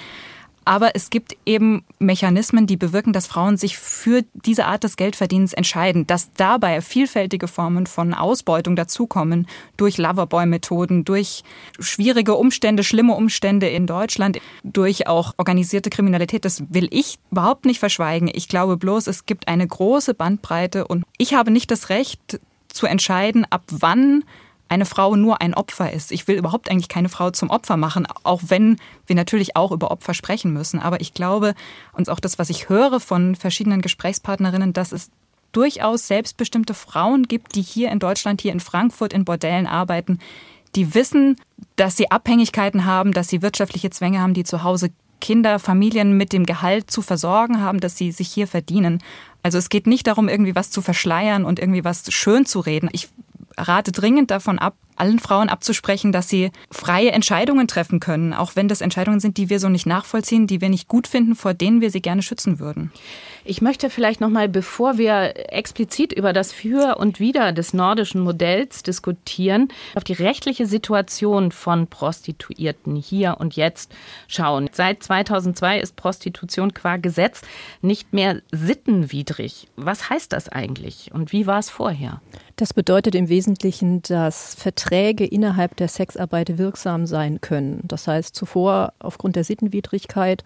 Aber 0.67 0.95
es 0.95 1.11
gibt 1.11 1.37
eben 1.45 1.85
Mechanismen, 1.99 2.67
die 2.67 2.79
bewirken, 2.79 3.13
dass 3.13 3.27
Frauen 3.27 3.59
sich 3.59 3.77
für 3.77 4.23
diese 4.33 4.65
Art 4.65 4.83
des 4.83 4.97
Geldverdienens 4.97 5.53
entscheiden, 5.53 6.07
dass 6.07 6.33
dabei 6.33 6.81
vielfältige 6.81 7.49
Formen 7.49 7.87
von 7.87 8.15
Ausbeutung 8.15 8.75
dazukommen, 8.75 9.47
durch 9.77 9.99
Loverboy-Methoden, 9.99 11.05
durch 11.05 11.43
schwierige 11.79 12.35
Umstände, 12.35 12.83
schlimme 12.83 13.15
Umstände 13.15 13.69
in 13.69 13.87
Deutschland, 13.87 14.39
durch 14.63 15.07
auch 15.07 15.35
organisierte 15.37 15.91
Kriminalität. 15.91 16.47
Das 16.47 16.63
will 16.71 16.89
ich 16.91 17.19
überhaupt 17.31 17.67
nicht 17.67 17.79
verschweigen. 17.79 18.31
Ich 18.33 18.49
glaube 18.49 18.79
bloß, 18.79 19.07
es 19.07 19.27
gibt 19.27 19.49
eine 19.49 19.67
große 19.67 20.15
Bandbreite 20.15 20.87
und 20.87 21.05
ich 21.19 21.35
habe 21.35 21.51
nicht 21.51 21.71
das 21.71 21.91
Recht 21.91 22.41
zu 22.69 22.87
entscheiden, 22.87 23.47
ab 23.51 23.65
wann 23.71 24.25
eine 24.75 24.85
Frau 24.85 25.17
nur 25.17 25.41
ein 25.41 25.55
Opfer 25.55 25.93
ist. 25.93 26.13
Ich 26.13 26.29
will 26.29 26.37
überhaupt 26.37 26.71
eigentlich 26.71 26.89
keine 26.89 27.09
Frau 27.09 27.31
zum 27.31 27.49
Opfer 27.49 27.77
machen, 27.77 28.07
auch 28.25 28.43
wenn 28.49 28.77
wir 29.07 29.17
natürlich 29.17 29.57
auch 29.57 29.73
über 29.73 29.91
Opfer 29.91 30.15
sprechen 30.15 30.53
müssen. 30.53 30.81
Aber 30.81 31.01
ich 31.01 31.15
glaube, 31.15 31.55
und 31.93 32.11
auch 32.11 32.21
das, 32.21 32.39
was 32.39 32.51
ich 32.51 32.69
höre 32.69 33.01
von 33.01 33.37
verschiedenen 33.37 33.81
Gesprächspartnerinnen, 33.81 34.73
dass 34.73 34.93
es 34.93 35.11
durchaus 35.53 36.09
selbstbestimmte 36.09 36.75
Frauen 36.75 37.23
gibt, 37.23 37.55
die 37.55 37.63
hier 37.63 37.91
in 37.91 38.01
Deutschland, 38.01 38.43
hier 38.43 38.53
in 38.53 38.61
Frankfurt 38.61 39.13
in 39.13 39.25
Bordellen 39.25 39.67
arbeiten, 39.67 40.19
die 40.75 40.95
wissen, 40.95 41.37
dass 41.77 41.97
sie 41.97 42.11
Abhängigkeiten 42.11 42.85
haben, 42.85 43.13
dass 43.13 43.29
sie 43.29 43.43
wirtschaftliche 43.43 43.91
Zwänge 43.91 44.21
haben, 44.21 44.35
die 44.35 44.45
zu 44.45 44.65
Hause 44.65 44.91
Kinder, 45.21 45.59
Familien 45.59 46.17
mit 46.17 46.33
dem 46.33 46.45
Gehalt 46.45 46.91
zu 46.91 47.01
versorgen 47.01 47.61
haben, 47.61 47.81
dass 47.81 47.97
sie 47.97 48.13
sich 48.13 48.29
hier 48.29 48.47
verdienen. 48.47 49.03
Also 49.43 49.57
es 49.57 49.69
geht 49.69 49.87
nicht 49.87 50.07
darum, 50.07 50.29
irgendwie 50.29 50.55
was 50.55 50.71
zu 50.71 50.83
verschleiern 50.83 51.45
und 51.45 51.59
irgendwie 51.59 51.85
was 51.85 52.13
schön 52.13 52.45
zu 52.45 52.61
reden. 52.61 52.91
Ich 52.93 53.09
rate 53.57 53.93
dringend 53.93 54.31
davon 54.31 54.59
ab, 54.59 54.77
allen 54.97 55.19
Frauen 55.19 55.49
abzusprechen, 55.49 56.13
dass 56.13 56.29
sie 56.29 56.51
freie 56.71 57.13
Entscheidungen 57.13 57.67
treffen 57.67 58.01
können, 58.01 58.33
auch 58.33 58.57
wenn 58.57 58.69
das 58.69 58.81
Entscheidungen 58.81 59.21
sind, 59.21 59.37
die 59.37 59.51
wir 59.51 59.59
so 59.59 59.69
nicht 59.69 59.87
nachvollziehen, 59.87 60.47
die 60.47 60.61
wir 60.61 60.69
nicht 60.69 60.89
gut 60.89 61.07
finden, 61.07 61.35
vor 61.35 61.55
denen 61.55 61.81
wir 61.81 61.91
sie 61.91 62.03
gerne 62.03 62.23
schützen 62.23 62.59
würden. 62.59 62.93
Ich 63.47 63.61
möchte 63.61 63.91
vielleicht 63.91 64.23
noch 64.23 64.31
mal, 64.31 64.49
bevor 64.49 64.97
wir 64.97 65.53
explizit 65.53 66.15
über 66.15 66.33
das 66.33 66.51
Für 66.51 66.97
und 66.97 67.21
Wider 67.21 67.53
des 67.53 67.75
nordischen 67.75 68.23
Modells 68.23 68.83
diskutieren, 68.83 69.69
auf 69.95 70.03
die 70.03 70.15
rechtliche 70.15 70.65
Situation 70.65 71.53
von 71.53 71.87
Prostituierten 71.87 72.97
hier 72.97 73.37
und 73.39 73.55
jetzt 73.55 73.93
schauen. 74.29 74.71
Seit 74.73 75.03
2002 75.03 75.79
ist 75.79 75.95
Prostitution 75.95 76.73
qua 76.73 76.97
Gesetz 76.97 77.43
nicht 77.83 78.15
mehr 78.15 78.41
sittenwidrig. 78.51 79.69
Was 79.77 80.09
heißt 80.09 80.33
das 80.33 80.49
eigentlich 80.49 81.11
und 81.13 81.33
wie 81.33 81.47
war 81.47 81.59
es 81.59 81.69
vorher? 81.69 82.23
Das 82.57 82.73
bedeutet 82.73 83.17
im 83.17 83.29
Wesentlichen, 83.29 84.01
dass 84.03 84.55
Verträge 84.55 85.27
innerhalb 85.27 85.77
der 85.77 85.89
Sexarbeit 85.89 86.57
wirksam 86.57 87.05
sein 87.05 87.41
können. 87.41 87.81
Das 87.83 88.07
heißt, 88.07 88.35
zuvor 88.35 88.93
aufgrund 89.01 89.35
der 89.35 89.43
Sittenwidrigkeit 89.43 90.45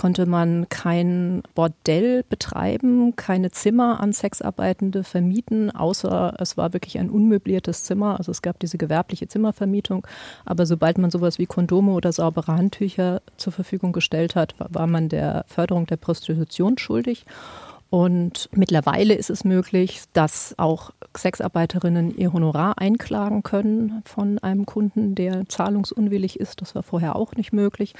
konnte 0.00 0.24
man 0.24 0.66
kein 0.70 1.42
Bordell 1.54 2.24
betreiben, 2.26 3.16
keine 3.16 3.50
Zimmer 3.50 4.00
an 4.00 4.14
Sexarbeitende 4.14 5.04
vermieten, 5.04 5.70
außer 5.70 6.36
es 6.38 6.56
war 6.56 6.72
wirklich 6.72 6.98
ein 6.98 7.10
unmöbliertes 7.10 7.84
Zimmer. 7.84 8.16
Also 8.16 8.32
es 8.32 8.40
gab 8.40 8.58
diese 8.60 8.78
gewerbliche 8.78 9.28
Zimmervermietung. 9.28 10.06
Aber 10.46 10.64
sobald 10.64 10.96
man 10.96 11.10
sowas 11.10 11.38
wie 11.38 11.44
Kondome 11.44 11.92
oder 11.92 12.12
saubere 12.12 12.56
Handtücher 12.56 13.20
zur 13.36 13.52
Verfügung 13.52 13.92
gestellt 13.92 14.36
hat, 14.36 14.54
war 14.58 14.86
man 14.86 15.10
der 15.10 15.44
Förderung 15.48 15.84
der 15.84 15.98
Prostitution 15.98 16.78
schuldig. 16.78 17.26
Und 17.90 18.48
mittlerweile 18.52 19.14
ist 19.14 19.30
es 19.30 19.42
möglich, 19.42 20.02
dass 20.12 20.54
auch 20.58 20.92
Sexarbeiterinnen 21.16 22.16
ihr 22.16 22.32
Honorar 22.32 22.78
einklagen 22.78 23.42
können 23.42 24.02
von 24.04 24.38
einem 24.38 24.64
Kunden, 24.64 25.16
der 25.16 25.48
zahlungsunwillig 25.48 26.38
ist. 26.38 26.62
Das 26.62 26.76
war 26.76 26.84
vorher 26.84 27.16
auch 27.16 27.34
nicht 27.34 27.52
möglich. 27.52 27.94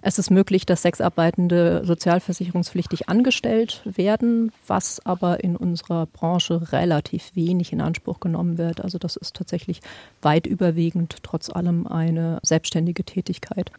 Es 0.00 0.18
ist 0.18 0.30
möglich, 0.30 0.64
dass 0.64 0.80
Sexarbeitende 0.80 1.82
sozialversicherungspflichtig 1.84 3.10
angestellt 3.10 3.82
werden, 3.84 4.50
was 4.66 5.04
aber 5.04 5.44
in 5.44 5.56
unserer 5.56 6.06
Branche 6.06 6.72
relativ 6.72 7.32
wenig 7.34 7.70
in 7.74 7.82
Anspruch 7.82 8.20
genommen 8.20 8.56
wird. 8.56 8.80
Also 8.80 8.96
das 8.96 9.16
ist 9.16 9.36
tatsächlich 9.36 9.82
weit 10.22 10.46
überwiegend 10.46 11.18
trotz 11.22 11.50
allem 11.50 11.86
eine 11.86 12.38
selbstständige 12.42 13.04
Tätigkeit. 13.04 13.70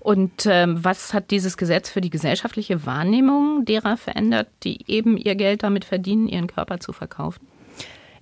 Und 0.00 0.46
ähm, 0.46 0.84
was 0.84 1.12
hat 1.14 1.30
dieses 1.30 1.56
Gesetz 1.56 1.90
für 1.90 2.00
die 2.00 2.10
gesellschaftliche 2.10 2.86
Wahrnehmung 2.86 3.64
derer 3.64 3.96
verändert, 3.96 4.48
die 4.62 4.84
eben 4.90 5.16
ihr 5.16 5.34
Geld 5.34 5.62
damit 5.62 5.84
verdienen, 5.84 6.28
ihren 6.28 6.46
Körper 6.46 6.80
zu 6.80 6.92
verkaufen? 6.92 7.46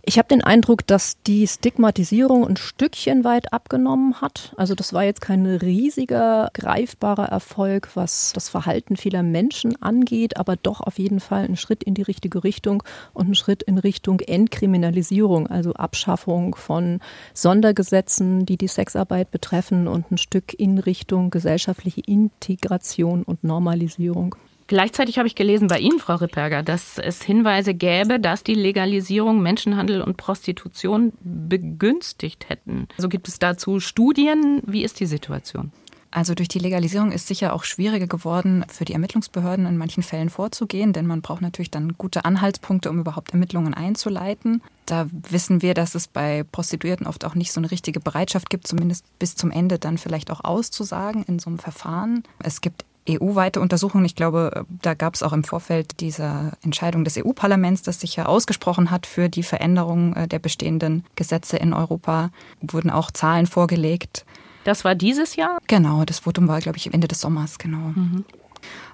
Ich 0.06 0.18
habe 0.18 0.28
den 0.28 0.44
Eindruck, 0.44 0.86
dass 0.86 1.22
die 1.22 1.46
Stigmatisierung 1.46 2.46
ein 2.46 2.58
Stückchen 2.58 3.24
weit 3.24 3.54
abgenommen 3.54 4.20
hat. 4.20 4.52
Also 4.58 4.74
das 4.74 4.92
war 4.92 5.02
jetzt 5.02 5.22
kein 5.22 5.46
riesiger, 5.46 6.50
greifbarer 6.52 7.24
Erfolg, 7.24 7.88
was 7.94 8.34
das 8.34 8.50
Verhalten 8.50 8.98
vieler 8.98 9.22
Menschen 9.22 9.80
angeht, 9.80 10.36
aber 10.36 10.56
doch 10.56 10.82
auf 10.82 10.98
jeden 10.98 11.20
Fall 11.20 11.44
ein 11.44 11.56
Schritt 11.56 11.82
in 11.82 11.94
die 11.94 12.02
richtige 12.02 12.44
Richtung 12.44 12.82
und 13.14 13.30
ein 13.30 13.34
Schritt 13.34 13.62
in 13.62 13.78
Richtung 13.78 14.20
Entkriminalisierung, 14.20 15.46
also 15.46 15.72
Abschaffung 15.72 16.54
von 16.54 17.00
Sondergesetzen, 17.32 18.44
die 18.44 18.58
die 18.58 18.68
Sexarbeit 18.68 19.30
betreffen 19.30 19.88
und 19.88 20.12
ein 20.12 20.18
Stück 20.18 20.52
in 20.52 20.76
Richtung 20.76 21.30
gesellschaftliche 21.30 22.02
Integration 22.02 23.22
und 23.22 23.42
Normalisierung. 23.42 24.36
Gleichzeitig 24.66 25.18
habe 25.18 25.28
ich 25.28 25.34
gelesen 25.34 25.68
bei 25.68 25.78
Ihnen, 25.78 25.98
Frau 25.98 26.14
Ripperger, 26.14 26.62
dass 26.62 26.98
es 26.98 27.22
Hinweise 27.22 27.74
gäbe, 27.74 28.18
dass 28.18 28.44
die 28.44 28.54
Legalisierung 28.54 29.42
Menschenhandel 29.42 30.00
und 30.00 30.16
Prostitution 30.16 31.12
begünstigt 31.22 32.48
hätten. 32.48 32.88
Also 32.96 33.08
gibt 33.08 33.28
es 33.28 33.38
dazu 33.38 33.80
Studien? 33.80 34.62
Wie 34.66 34.82
ist 34.82 35.00
die 35.00 35.06
Situation? 35.06 35.70
Also 36.14 36.36
durch 36.36 36.46
die 36.46 36.60
Legalisierung 36.60 37.10
ist 37.10 37.26
sicher 37.26 37.52
auch 37.52 37.64
schwieriger 37.64 38.06
geworden, 38.06 38.64
für 38.68 38.84
die 38.84 38.92
Ermittlungsbehörden 38.92 39.66
in 39.66 39.76
manchen 39.76 40.04
Fällen 40.04 40.30
vorzugehen, 40.30 40.92
denn 40.92 41.08
man 41.08 41.22
braucht 41.22 41.42
natürlich 41.42 41.72
dann 41.72 41.94
gute 41.98 42.24
Anhaltspunkte, 42.24 42.88
um 42.88 43.00
überhaupt 43.00 43.32
Ermittlungen 43.32 43.74
einzuleiten. 43.74 44.62
Da 44.86 45.08
wissen 45.10 45.60
wir, 45.60 45.74
dass 45.74 45.96
es 45.96 46.06
bei 46.06 46.44
Prostituierten 46.44 47.08
oft 47.08 47.24
auch 47.24 47.34
nicht 47.34 47.50
so 47.50 47.58
eine 47.58 47.72
richtige 47.72 47.98
Bereitschaft 47.98 48.48
gibt, 48.48 48.68
zumindest 48.68 49.04
bis 49.18 49.34
zum 49.34 49.50
Ende 49.50 49.80
dann 49.80 49.98
vielleicht 49.98 50.30
auch 50.30 50.44
auszusagen 50.44 51.24
in 51.24 51.40
so 51.40 51.50
einem 51.50 51.58
Verfahren. 51.58 52.22
Es 52.38 52.60
gibt 52.60 52.84
EU-weite 53.08 53.60
Untersuchungen. 53.60 54.04
Ich 54.04 54.14
glaube, 54.14 54.64
da 54.68 54.94
gab 54.94 55.14
es 55.14 55.22
auch 55.22 55.32
im 55.32 55.44
Vorfeld 55.44 56.00
dieser 56.00 56.52
Entscheidung 56.62 57.04
des 57.04 57.16
EU-Parlaments, 57.18 57.82
das 57.82 58.00
sich 58.00 58.16
ja 58.16 58.26
ausgesprochen 58.26 58.90
hat 58.90 59.06
für 59.06 59.28
die 59.28 59.42
Veränderung 59.42 60.14
äh, 60.14 60.28
der 60.28 60.38
bestehenden 60.38 61.04
Gesetze 61.16 61.56
in 61.56 61.72
Europa, 61.72 62.30
wurden 62.60 62.90
auch 62.90 63.10
Zahlen 63.10 63.46
vorgelegt. 63.46 64.24
Das 64.64 64.84
war 64.84 64.94
dieses 64.94 65.36
Jahr? 65.36 65.58
Genau, 65.66 66.04
das 66.04 66.20
Votum 66.20 66.48
war, 66.48 66.60
glaube 66.60 66.78
ich, 66.78 66.92
Ende 66.92 67.08
des 67.08 67.20
Sommers, 67.20 67.58
genau. 67.58 67.92
Mhm. 67.94 68.24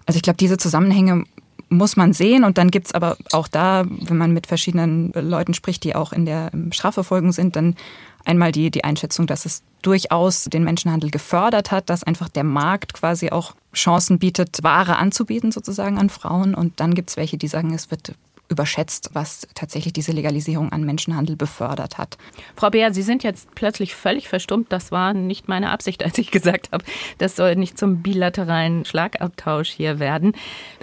Also 0.04 0.16
ich 0.16 0.22
glaube, 0.22 0.38
diese 0.38 0.58
Zusammenhänge 0.58 1.24
muss 1.70 1.96
man 1.96 2.12
sehen. 2.12 2.44
Und 2.44 2.58
dann 2.58 2.70
gibt's 2.70 2.92
aber 2.92 3.16
auch 3.32 3.48
da, 3.48 3.84
wenn 3.88 4.18
man 4.18 4.32
mit 4.32 4.46
verschiedenen 4.46 5.12
Leuten 5.14 5.54
spricht, 5.54 5.84
die 5.84 5.94
auch 5.94 6.12
in 6.12 6.26
der 6.26 6.50
Strafverfolgung 6.72 7.32
sind, 7.32 7.56
dann 7.56 7.76
einmal 8.24 8.52
die, 8.52 8.70
die 8.70 8.84
Einschätzung, 8.84 9.26
dass 9.26 9.46
es 9.46 9.62
durchaus 9.80 10.44
den 10.44 10.64
Menschenhandel 10.64 11.10
gefördert 11.10 11.70
hat, 11.70 11.88
dass 11.88 12.04
einfach 12.04 12.28
der 12.28 12.44
Markt 12.44 12.92
quasi 12.92 13.30
auch 13.30 13.54
Chancen 13.72 14.18
bietet, 14.18 14.62
Ware 14.62 14.96
anzubieten 14.96 15.52
sozusagen 15.52 15.96
an 15.98 16.10
Frauen. 16.10 16.54
Und 16.54 16.80
dann 16.80 16.94
gibt's 16.94 17.16
welche, 17.16 17.38
die 17.38 17.48
sagen, 17.48 17.72
es 17.72 17.90
wird 17.90 18.14
überschätzt, 18.50 19.10
was 19.14 19.46
tatsächlich 19.54 19.92
diese 19.92 20.12
Legalisierung 20.12 20.72
an 20.72 20.84
Menschenhandel 20.84 21.36
befördert 21.36 21.98
hat. 21.98 22.18
Frau 22.56 22.70
Beer, 22.70 22.92
Sie 22.92 23.02
sind 23.02 23.22
jetzt 23.22 23.54
plötzlich 23.54 23.94
völlig 23.94 24.28
verstummt. 24.28 24.72
Das 24.72 24.90
war 24.90 25.14
nicht 25.14 25.48
meine 25.48 25.70
Absicht, 25.70 26.04
als 26.10 26.18
ich 26.18 26.30
gesagt 26.30 26.70
habe, 26.72 26.84
das 27.18 27.36
soll 27.36 27.56
nicht 27.56 27.78
zum 27.78 28.02
bilateralen 28.02 28.84
Schlagabtausch 28.84 29.70
hier 29.70 29.98
werden. 29.98 30.32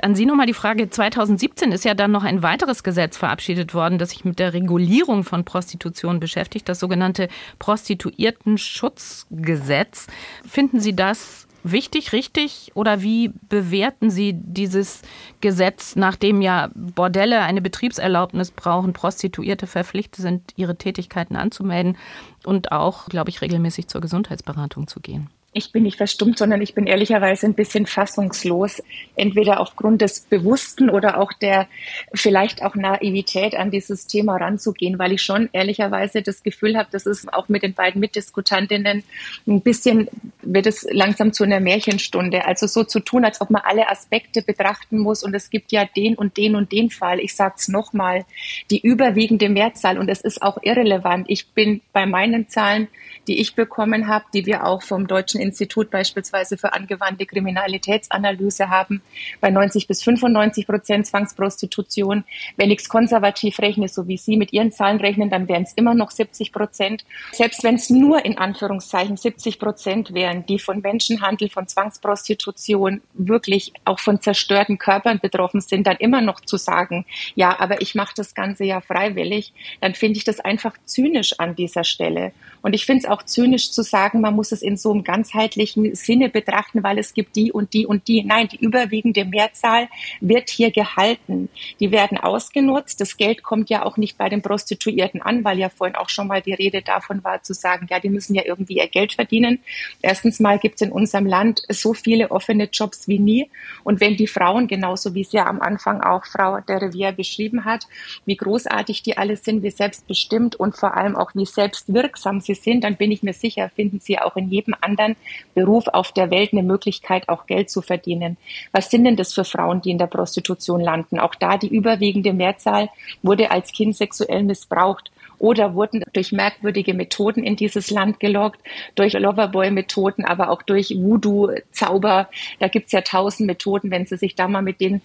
An 0.01 0.15
Sie 0.15 0.25
nochmal 0.25 0.47
die 0.47 0.53
Frage, 0.53 0.89
2017 0.89 1.71
ist 1.71 1.85
ja 1.85 1.93
dann 1.93 2.11
noch 2.11 2.23
ein 2.23 2.41
weiteres 2.41 2.83
Gesetz 2.83 3.17
verabschiedet 3.17 3.73
worden, 3.73 3.99
das 3.99 4.11
sich 4.11 4.23
mit 4.25 4.39
der 4.39 4.53
Regulierung 4.53 5.23
von 5.23 5.43
Prostitution 5.43 6.19
beschäftigt, 6.19 6.67
das 6.69 6.79
sogenannte 6.79 7.27
Prostituiertenschutzgesetz. 7.59 10.07
Finden 10.47 10.79
Sie 10.79 10.95
das 10.95 11.46
wichtig, 11.71 12.13
richtig? 12.13 12.71
Oder 12.73 13.01
wie 13.01 13.31
bewerten 13.49 14.09
Sie 14.09 14.33
dieses 14.33 15.01
Gesetz, 15.41 15.95
nachdem 15.95 16.41
ja 16.41 16.69
Bordelle 16.73 17.41
eine 17.41 17.61
Betriebserlaubnis 17.61 18.51
brauchen, 18.51 18.93
Prostituierte 18.93 19.67
verpflichtet 19.67 20.21
sind, 20.21 20.53
ihre 20.55 20.77
Tätigkeiten 20.77 21.35
anzumelden 21.35 21.97
und 22.45 22.71
auch, 22.71 23.07
glaube 23.07 23.29
ich, 23.29 23.41
regelmäßig 23.41 23.87
zur 23.87 24.01
Gesundheitsberatung 24.01 24.87
zu 24.87 24.99
gehen? 24.99 25.29
Ich 25.53 25.71
bin 25.71 25.83
nicht 25.83 25.97
verstummt, 25.97 26.37
sondern 26.37 26.61
ich 26.61 26.75
bin 26.75 26.85
ehrlicherweise 26.85 27.47
ein 27.47 27.55
bisschen 27.55 27.87
fassungslos, 27.87 28.83
entweder 29.15 29.59
aufgrund 29.59 30.01
des 30.01 30.21
Bewussten 30.21 30.89
oder 30.89 31.19
auch 31.19 31.33
der 31.33 31.67
vielleicht 32.13 32.63
auch 32.63 32.75
Naivität 32.75 33.55
an 33.55 33.71
dieses 33.71 34.05
Thema 34.05 34.37
ranzugehen, 34.37 34.99
weil 34.99 35.13
ich 35.13 35.23
schon 35.23 35.49
ehrlicherweise 35.53 36.21
das 36.21 36.43
Gefühl 36.43 36.77
habe, 36.77 36.89
dass 36.91 37.05
es 37.05 37.27
auch 37.27 37.49
mit 37.49 37.63
den 37.63 37.73
beiden 37.73 37.99
Mitdiskutantinnen 37.99 39.03
ein 39.47 39.61
bisschen 39.61 40.09
wird 40.53 40.67
es 40.67 40.87
langsam 40.91 41.33
zu 41.33 41.43
einer 41.43 41.59
Märchenstunde. 41.59 42.45
Also 42.45 42.67
so 42.67 42.83
zu 42.83 42.99
tun, 42.99 43.25
als 43.25 43.41
ob 43.41 43.49
man 43.49 43.63
alle 43.65 43.89
Aspekte 43.89 44.41
betrachten 44.41 44.99
muss 44.99 45.23
und 45.23 45.33
es 45.33 45.49
gibt 45.49 45.71
ja 45.71 45.85
den 45.85 46.15
und 46.15 46.37
den 46.37 46.55
und 46.55 46.71
den 46.71 46.89
Fall. 46.89 47.19
Ich 47.19 47.35
sage 47.35 47.55
es 47.57 47.67
nochmal, 47.67 48.25
die 48.71 48.79
überwiegende 48.79 49.49
Mehrzahl 49.49 49.97
und 49.97 50.09
es 50.09 50.21
ist 50.21 50.41
auch 50.41 50.57
irrelevant. 50.61 51.25
Ich 51.29 51.47
bin 51.49 51.81
bei 51.93 52.05
meinen 52.05 52.47
Zahlen, 52.47 52.87
die 53.27 53.41
ich 53.41 53.55
bekommen 53.55 54.07
habe, 54.07 54.25
die 54.33 54.45
wir 54.45 54.65
auch 54.65 54.81
vom 54.83 55.07
Deutschen 55.07 55.41
Institut 55.47 55.89
beispielsweise 55.89 56.57
für 56.57 56.73
angewandte 56.73 57.25
Kriminalitätsanalyse 57.25 58.69
haben, 58.69 59.01
bei 59.41 59.49
90 59.49 59.87
bis 59.87 60.03
95 60.03 60.67
Prozent 60.67 61.07
Zwangsprostitution. 61.07 62.23
Wenn 62.57 62.71
ich 62.71 62.79
es 62.79 62.89
konservativ 62.89 63.59
rechne, 63.59 63.87
so 63.87 64.07
wie 64.07 64.17
Sie 64.17 64.37
mit 64.37 64.53
Ihren 64.53 64.71
Zahlen 64.71 64.99
rechnen, 64.99 65.29
dann 65.29 65.47
wären 65.47 65.63
es 65.63 65.73
immer 65.73 65.93
noch 65.93 66.11
70 66.11 66.51
Prozent. 66.51 67.05
Selbst 67.31 67.63
wenn 67.63 67.75
es 67.75 67.89
nur 67.89 68.23
in 68.25 68.37
Anführungszeichen 68.37 69.17
70 69.17 69.59
Prozent 69.59 70.13
wären, 70.13 70.45
die 70.45 70.59
von 70.59 70.81
Menschenhandel, 70.81 71.49
von 71.49 71.67
Zwangsprostitution, 71.67 73.01
wirklich 73.13 73.73
auch 73.85 73.99
von 73.99 74.21
zerstörten 74.21 74.77
Körpern 74.77 75.19
betroffen 75.19 75.61
sind, 75.61 75.87
dann 75.87 75.97
immer 75.97 76.21
noch 76.21 76.41
zu 76.41 76.57
sagen, 76.57 77.05
ja, 77.35 77.59
aber 77.59 77.81
ich 77.81 77.95
mache 77.95 78.13
das 78.15 78.35
Ganze 78.35 78.65
ja 78.65 78.81
freiwillig, 78.81 79.53
dann 79.81 79.93
finde 79.93 80.17
ich 80.17 80.23
das 80.23 80.39
einfach 80.39 80.75
zynisch 80.85 81.39
an 81.39 81.55
dieser 81.55 81.83
Stelle. 81.83 82.31
Und 82.61 82.73
ich 82.73 82.85
finde 82.85 83.03
es 83.03 83.09
auch 83.09 83.23
zynisch 83.23 83.71
zu 83.71 83.81
sagen, 83.81 84.21
man 84.21 84.35
muss 84.35 84.51
es 84.51 84.61
in 84.61 84.77
so 84.77 84.91
einem 84.91 85.03
ganz 85.03 85.26
ganzheitlichen 85.27 85.95
Sinne 85.95 86.29
betrachten, 86.29 86.83
weil 86.83 86.97
es 86.99 87.13
gibt 87.13 87.35
die 87.35 87.51
und 87.51 87.73
die 87.73 87.85
und 87.85 88.07
die. 88.07 88.23
Nein, 88.23 88.47
die 88.47 88.57
überwiegende 88.57 89.25
Mehrzahl 89.25 89.89
wird 90.21 90.49
hier 90.49 90.71
gehalten. 90.71 91.49
Die 91.79 91.91
werden 91.91 92.17
ausgenutzt. 92.17 93.01
Das 93.01 93.17
Geld 93.17 93.43
kommt 93.43 93.69
ja 93.69 93.85
auch 93.85 93.97
nicht 93.97 94.17
bei 94.17 94.29
den 94.29 94.41
Prostituierten 94.41 95.21
an, 95.21 95.43
weil 95.43 95.59
ja 95.59 95.69
vorhin 95.69 95.95
auch 95.95 96.09
schon 96.09 96.27
mal 96.27 96.41
die 96.41 96.53
Rede 96.53 96.81
davon 96.81 97.23
war, 97.23 97.43
zu 97.43 97.53
sagen, 97.53 97.87
ja, 97.89 97.99
die 97.99 98.09
müssen 98.09 98.35
ja 98.35 98.43
irgendwie 98.45 98.77
ihr 98.77 98.87
Geld 98.87 99.13
verdienen. 99.13 99.59
Erstens 100.01 100.39
mal 100.39 100.59
gibt 100.59 100.75
es 100.75 100.81
in 100.81 100.91
unserem 100.91 101.25
Land 101.25 101.63
so 101.69 101.93
viele 101.93 102.31
offene 102.31 102.69
Jobs 102.71 103.07
wie 103.07 103.19
nie. 103.19 103.49
Und 103.83 103.99
wenn 103.99 104.15
die 104.15 104.27
Frauen, 104.27 104.67
genauso 104.67 105.13
wie 105.13 105.21
es 105.21 105.31
ja 105.31 105.45
am 105.45 105.61
Anfang 105.61 106.01
auch 106.01 106.25
Frau 106.25 106.59
de 106.61 106.77
Rivière 106.77 107.11
beschrieben 107.11 107.65
hat, 107.65 107.85
wie 108.25 108.37
großartig 108.37 109.03
die 109.03 109.17
alle 109.17 109.35
sind, 109.35 109.63
wie 109.63 109.71
selbstbestimmt 109.71 110.55
und 110.55 110.75
vor 110.75 110.95
allem 110.95 111.15
auch 111.15 111.35
wie 111.35 111.45
selbstwirksam 111.45 112.39
sie 112.39 112.55
sind, 112.55 112.83
dann 112.83 112.95
bin 112.95 113.11
ich 113.11 113.23
mir 113.23 113.33
sicher, 113.33 113.69
finden 113.75 113.99
sie 113.99 114.19
auch 114.19 114.35
in 114.35 114.49
jedem 114.49 114.75
anderen 114.81 115.16
Beruf 115.53 115.87
auf 115.87 116.11
der 116.11 116.29
Welt 116.31 116.53
eine 116.53 116.63
Möglichkeit, 116.63 117.29
auch 117.29 117.45
Geld 117.45 117.69
zu 117.69 117.81
verdienen. 117.81 118.37
Was 118.71 118.89
sind 118.89 119.05
denn 119.05 119.15
das 119.15 119.33
für 119.33 119.43
Frauen, 119.43 119.81
die 119.81 119.91
in 119.91 119.97
der 119.97 120.07
Prostitution 120.07 120.81
landen? 120.81 121.19
Auch 121.19 121.35
da 121.35 121.57
die 121.57 121.67
überwiegende 121.67 122.33
Mehrzahl 122.33 122.89
wurde 123.23 123.51
als 123.51 123.71
Kind 123.71 123.95
sexuell 123.95 124.43
missbraucht 124.43 125.11
oder 125.39 125.75
wurden 125.75 126.03
durch 126.13 126.31
merkwürdige 126.31 126.93
Methoden 126.93 127.43
in 127.43 127.55
dieses 127.55 127.91
Land 127.91 128.19
gelockt, 128.19 128.61
durch 128.95 129.13
Loverboy-Methoden, 129.13 130.25
aber 130.25 130.49
auch 130.49 130.61
durch 130.61 130.89
Voodoo-Zauber. 130.89 132.29
Da 132.59 132.67
gibt's 132.67 132.91
ja 132.91 133.01
tausend 133.01 133.47
Methoden, 133.47 133.91
wenn 133.91 134.05
Sie 134.05 134.17
sich 134.17 134.35
da 134.35 134.47
mal 134.47 134.61
mit 134.61 134.81
den 134.81 135.01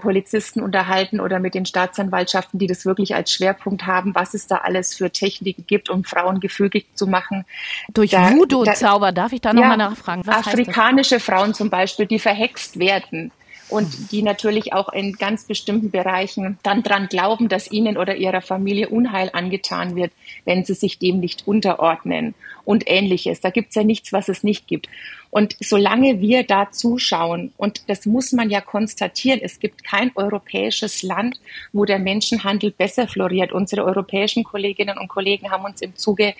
Polizisten 0.00 0.60
unterhalten 0.60 1.20
oder 1.20 1.38
mit 1.38 1.54
den 1.54 1.66
Staatsanwaltschaften, 1.66 2.58
die 2.58 2.66
das 2.66 2.84
wirklich 2.84 3.14
als 3.14 3.32
Schwerpunkt 3.32 3.86
haben, 3.86 4.14
was 4.14 4.34
es 4.34 4.46
da 4.46 4.56
alles 4.56 4.94
für 4.94 5.10
Techniken 5.10 5.66
gibt, 5.66 5.90
um 5.90 6.04
Frauen 6.04 6.40
gefügig 6.40 6.86
zu 6.94 7.06
machen. 7.06 7.44
Durch 7.92 8.12
Voodoo-Zauber, 8.12 9.12
darf 9.12 9.32
ich 9.32 9.40
da 9.40 9.52
nochmal 9.52 9.72
ja, 9.72 9.88
nachfragen? 9.88 10.22
Was 10.26 10.46
afrikanische 10.46 11.20
Frauen 11.20 11.54
zum 11.54 11.70
Beispiel, 11.70 12.06
die 12.06 12.18
verhext 12.18 12.78
werden 12.78 13.30
und 13.70 14.12
die 14.12 14.22
natürlich 14.22 14.72
auch 14.72 14.92
in 14.92 15.14
ganz 15.14 15.44
bestimmten 15.44 15.90
Bereichen 15.90 16.58
dann 16.62 16.82
dran 16.82 17.06
glauben, 17.08 17.48
dass 17.48 17.70
ihnen 17.70 17.96
oder 17.96 18.16
ihrer 18.16 18.42
Familie 18.42 18.88
Unheil 18.88 19.30
angetan 19.32 19.96
wird, 19.96 20.12
wenn 20.44 20.64
sie 20.64 20.74
sich 20.74 20.98
dem 20.98 21.20
nicht 21.20 21.46
unterordnen 21.46 22.34
und 22.70 22.84
ähnliches. 22.86 23.40
Da 23.40 23.50
gibt 23.50 23.70
es 23.70 23.74
ja 23.74 23.82
nichts, 23.82 24.12
was 24.12 24.28
es 24.28 24.44
nicht 24.44 24.68
gibt. 24.68 24.88
Und 25.30 25.56
solange 25.60 26.20
wir 26.20 26.42
da 26.42 26.70
zuschauen, 26.72 27.52
und 27.56 27.88
das 27.88 28.04
muss 28.04 28.32
man 28.32 28.50
ja 28.50 28.60
konstatieren, 28.60 29.40
es 29.42 29.60
gibt 29.60 29.84
kein 29.84 30.10
europäisches 30.16 31.02
Land, 31.02 31.40
wo 31.72 31.84
der 31.84 32.00
Menschenhandel 32.00 32.72
besser 32.72 33.06
floriert. 33.06 33.52
Unsere 33.52 33.84
europäischen 33.84 34.42
Kolleginnen 34.42 34.98
und 34.98 35.08
Kollegen 35.08 35.50
haben 35.50 35.64
uns 35.64 35.82
im 35.82 35.94
Zuge 35.94 36.34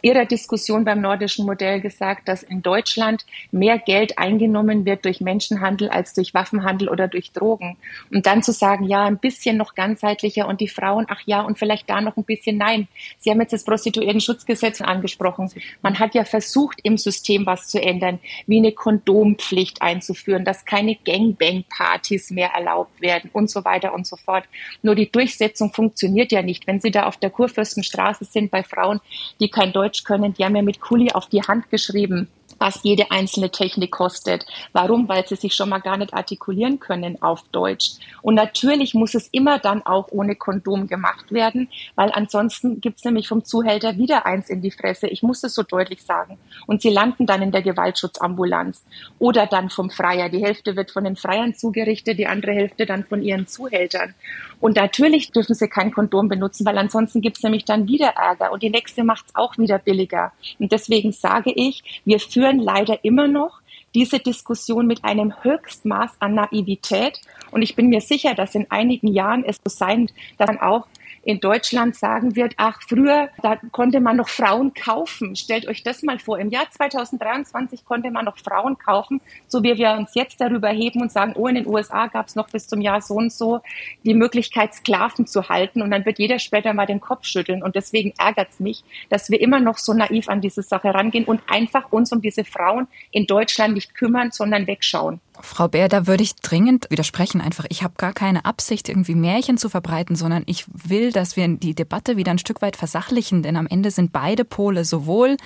ihrer 0.00 0.26
Diskussion 0.26 0.84
beim 0.84 1.00
nordischen 1.00 1.44
Modell 1.44 1.80
gesagt, 1.80 2.28
dass 2.28 2.44
in 2.44 2.62
Deutschland 2.62 3.26
mehr 3.50 3.78
Geld 3.78 4.18
eingenommen 4.18 4.84
wird 4.84 5.04
durch 5.04 5.20
Menschenhandel 5.20 5.88
als 5.88 6.14
durch 6.14 6.32
Waffenhandel 6.32 6.88
oder 6.88 7.08
durch 7.08 7.32
Drogen. 7.32 7.76
Und 8.12 8.26
dann 8.26 8.44
zu 8.44 8.52
sagen, 8.52 8.84
ja, 8.84 9.04
ein 9.06 9.18
bisschen 9.18 9.56
noch 9.56 9.74
ganzheitlicher 9.74 10.46
und 10.46 10.60
die 10.60 10.68
Frauen, 10.68 11.06
ach 11.08 11.20
ja, 11.26 11.40
und 11.40 11.58
vielleicht 11.58 11.90
da 11.90 12.00
noch 12.00 12.16
ein 12.16 12.24
bisschen 12.24 12.58
nein. 12.58 12.86
Sie 13.18 13.30
haben 13.30 13.40
jetzt 13.40 13.52
das 13.52 13.64
Prostituierten-Schutzgesetz 13.64 14.80
angesprochen. 14.80 15.50
Man 15.82 15.98
hat 15.98 16.14
ja 16.14 16.24
versucht, 16.24 16.80
im 16.82 16.96
System 16.96 17.46
was 17.46 17.68
zu 17.68 17.80
ändern 17.80 18.18
wie 18.46 18.58
eine 18.58 18.72
Kondompflicht 18.72 19.82
einzuführen, 19.82 20.44
dass 20.44 20.64
keine 20.64 20.96
Gangbang-Partys 20.96 22.30
mehr 22.30 22.50
erlaubt 22.50 23.00
werden 23.00 23.30
und 23.32 23.50
so 23.50 23.64
weiter 23.64 23.94
und 23.94 24.06
so 24.06 24.16
fort. 24.16 24.44
Nur 24.82 24.94
die 24.94 25.10
Durchsetzung 25.10 25.72
funktioniert 25.72 26.32
ja 26.32 26.42
nicht. 26.42 26.66
Wenn 26.66 26.80
Sie 26.80 26.90
da 26.90 27.06
auf 27.06 27.16
der 27.16 27.30
Kurfürstenstraße 27.30 28.24
sind 28.24 28.50
bei 28.50 28.62
Frauen, 28.62 29.00
die 29.40 29.48
kein 29.48 29.72
Deutsch 29.72 30.04
können, 30.04 30.34
die 30.34 30.44
haben 30.44 30.56
ja 30.56 30.62
mit 30.62 30.80
Kuli 30.80 31.12
auf 31.12 31.26
die 31.26 31.42
Hand 31.42 31.70
geschrieben, 31.70 32.28
was 32.58 32.80
jede 32.82 33.10
einzelne 33.10 33.50
Technik 33.50 33.92
kostet. 33.92 34.46
Warum? 34.72 35.08
Weil 35.08 35.26
sie 35.26 35.36
sich 35.36 35.54
schon 35.54 35.68
mal 35.68 35.78
gar 35.78 35.96
nicht 35.96 36.14
artikulieren 36.14 36.80
können 36.80 37.20
auf 37.22 37.42
Deutsch. 37.52 37.92
Und 38.22 38.34
natürlich 38.34 38.94
muss 38.94 39.14
es 39.14 39.28
immer 39.28 39.58
dann 39.58 39.84
auch 39.84 40.08
ohne 40.10 40.36
Kondom 40.36 40.86
gemacht 40.86 41.32
werden, 41.32 41.68
weil 41.94 42.10
ansonsten 42.12 42.80
gibt's 42.80 43.04
nämlich 43.04 43.28
vom 43.28 43.44
Zuhälter 43.44 43.96
wieder 43.98 44.26
eins 44.26 44.48
in 44.48 44.62
die 44.62 44.70
Fresse. 44.70 45.06
Ich 45.08 45.22
muss 45.22 45.44
es 45.44 45.54
so 45.54 45.62
deutlich 45.62 46.02
sagen. 46.02 46.38
Und 46.66 46.82
sie 46.82 46.90
landen 46.90 47.26
dann 47.26 47.42
in 47.42 47.52
der 47.52 47.62
Gewaltschutzambulanz 47.62 48.84
oder 49.18 49.46
dann 49.46 49.70
vom 49.70 49.90
Freier. 49.90 50.28
Die 50.28 50.44
Hälfte 50.44 50.76
wird 50.76 50.90
von 50.90 51.04
den 51.04 51.16
Freiern 51.16 51.54
zugerichtet, 51.54 52.18
die 52.18 52.26
andere 52.26 52.52
Hälfte 52.52 52.86
dann 52.86 53.04
von 53.04 53.22
ihren 53.22 53.46
Zuhältern. 53.46 54.14
Und 54.60 54.76
natürlich 54.76 55.32
dürfen 55.32 55.54
sie 55.54 55.68
kein 55.68 55.92
Kondom 55.92 56.28
benutzen, 56.28 56.64
weil 56.64 56.78
ansonsten 56.78 57.20
gibt's 57.20 57.42
nämlich 57.42 57.64
dann 57.64 57.88
wieder 57.88 58.08
Ärger 58.16 58.52
und 58.52 58.62
die 58.62 58.70
nächste 58.70 59.04
macht's 59.04 59.34
auch 59.34 59.58
wieder 59.58 59.78
billiger. 59.78 60.32
Und 60.58 60.72
deswegen 60.72 61.12
sage 61.12 61.52
ich, 61.54 62.02
wir 62.04 62.20
führen 62.20 62.45
leider 62.52 63.04
immer 63.04 63.28
noch 63.28 63.60
diese 63.94 64.18
Diskussion 64.18 64.86
mit 64.86 65.04
einem 65.04 65.32
Höchstmaß 65.42 66.16
an 66.20 66.34
Naivität. 66.34 67.20
Und 67.50 67.62
ich 67.62 67.76
bin 67.76 67.88
mir 67.88 68.00
sicher, 68.00 68.34
dass 68.34 68.54
in 68.54 68.70
einigen 68.70 69.08
Jahren 69.08 69.42
es 69.44 69.56
so 69.56 69.70
sein, 69.70 70.10
dass 70.36 70.48
man 70.48 70.60
auch 70.60 70.86
in 71.26 71.40
Deutschland 71.40 71.96
sagen 71.96 72.36
wird, 72.36 72.54
ach, 72.56 72.80
früher, 72.86 73.30
da 73.42 73.56
konnte 73.72 74.00
man 74.00 74.16
noch 74.16 74.28
Frauen 74.28 74.72
kaufen. 74.74 75.34
Stellt 75.34 75.66
euch 75.66 75.82
das 75.82 76.04
mal 76.04 76.20
vor. 76.20 76.38
Im 76.38 76.50
Jahr 76.50 76.70
2023 76.70 77.84
konnte 77.84 78.12
man 78.12 78.24
noch 78.24 78.38
Frauen 78.38 78.78
kaufen, 78.78 79.20
so 79.48 79.64
wie 79.64 79.76
wir 79.76 79.90
uns 79.94 80.14
jetzt 80.14 80.40
darüber 80.40 80.68
heben 80.68 81.02
und 81.02 81.10
sagen, 81.10 81.32
oh, 81.34 81.48
in 81.48 81.56
den 81.56 81.66
USA 81.66 82.06
gab 82.06 82.28
es 82.28 82.36
noch 82.36 82.48
bis 82.48 82.68
zum 82.68 82.80
Jahr 82.80 83.00
so 83.00 83.14
und 83.14 83.32
so 83.32 83.60
die 84.04 84.14
Möglichkeit, 84.14 84.72
Sklaven 84.74 85.26
zu 85.26 85.48
halten. 85.48 85.82
Und 85.82 85.90
dann 85.90 86.06
wird 86.06 86.20
jeder 86.20 86.38
später 86.38 86.72
mal 86.74 86.86
den 86.86 87.00
Kopf 87.00 87.24
schütteln. 87.24 87.64
Und 87.64 87.74
deswegen 87.74 88.14
ärgert 88.18 88.50
es 88.52 88.60
mich, 88.60 88.84
dass 89.10 89.28
wir 89.28 89.40
immer 89.40 89.58
noch 89.58 89.78
so 89.78 89.94
naiv 89.94 90.28
an 90.28 90.40
diese 90.40 90.62
Sache 90.62 90.94
rangehen 90.94 91.24
und 91.24 91.42
einfach 91.48 91.90
uns 91.90 92.12
um 92.12 92.22
diese 92.22 92.44
Frauen 92.44 92.86
in 93.10 93.26
Deutschland 93.26 93.74
nicht 93.74 93.96
kümmern, 93.96 94.30
sondern 94.30 94.68
wegschauen. 94.68 95.20
Frau 95.40 95.68
Bär, 95.68 95.88
da 95.88 96.06
würde 96.06 96.22
ich 96.22 96.36
dringend 96.36 96.90
widersprechen. 96.90 97.40
Einfach, 97.40 97.66
ich 97.68 97.82
habe 97.82 97.94
gar 97.96 98.12
keine 98.12 98.44
Absicht, 98.44 98.88
irgendwie 98.88 99.14
Märchen 99.14 99.58
zu 99.58 99.68
verbreiten, 99.68 100.16
sondern 100.16 100.42
ich 100.46 100.64
will, 100.68 101.12
dass 101.12 101.36
wir 101.36 101.46
die 101.48 101.74
Debatte 101.74 102.16
wieder 102.16 102.30
ein 102.30 102.38
Stück 102.38 102.62
weit 102.62 102.76
versachlichen. 102.76 103.42
Denn 103.42 103.56
am 103.56 103.66
Ende 103.66 103.90
sind 103.90 104.12
beide 104.12 104.44
Pole 104.44 104.84
sowohl 104.84 105.36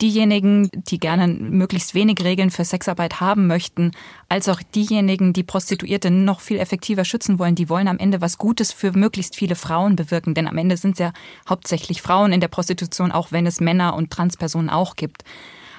diejenigen, 0.00 0.70
die 0.72 0.98
gerne 0.98 1.26
möglichst 1.26 1.94
wenig 1.94 2.22
Regeln 2.22 2.50
für 2.50 2.64
Sexarbeit 2.64 3.20
haben 3.20 3.46
möchten, 3.46 3.92
als 4.28 4.48
auch 4.48 4.62
diejenigen, 4.62 5.32
die 5.32 5.42
Prostituierte 5.42 6.10
noch 6.10 6.40
viel 6.40 6.58
effektiver 6.58 7.04
schützen 7.04 7.38
wollen. 7.38 7.54
Die 7.54 7.68
wollen 7.68 7.88
am 7.88 7.98
Ende 7.98 8.20
was 8.20 8.38
Gutes 8.38 8.72
für 8.72 8.92
möglichst 8.92 9.36
viele 9.36 9.56
Frauen 9.56 9.96
bewirken. 9.96 10.34
Denn 10.34 10.46
am 10.46 10.58
Ende 10.58 10.76
sind 10.76 10.92
es 10.92 10.98
ja 10.98 11.12
hauptsächlich 11.48 12.02
Frauen 12.02 12.32
in 12.32 12.40
der 12.40 12.48
Prostitution, 12.48 13.12
auch 13.12 13.32
wenn 13.32 13.46
es 13.46 13.60
Männer 13.60 13.94
und 13.94 14.10
Transpersonen 14.10 14.70
auch 14.70 14.94
gibt. 14.94 15.24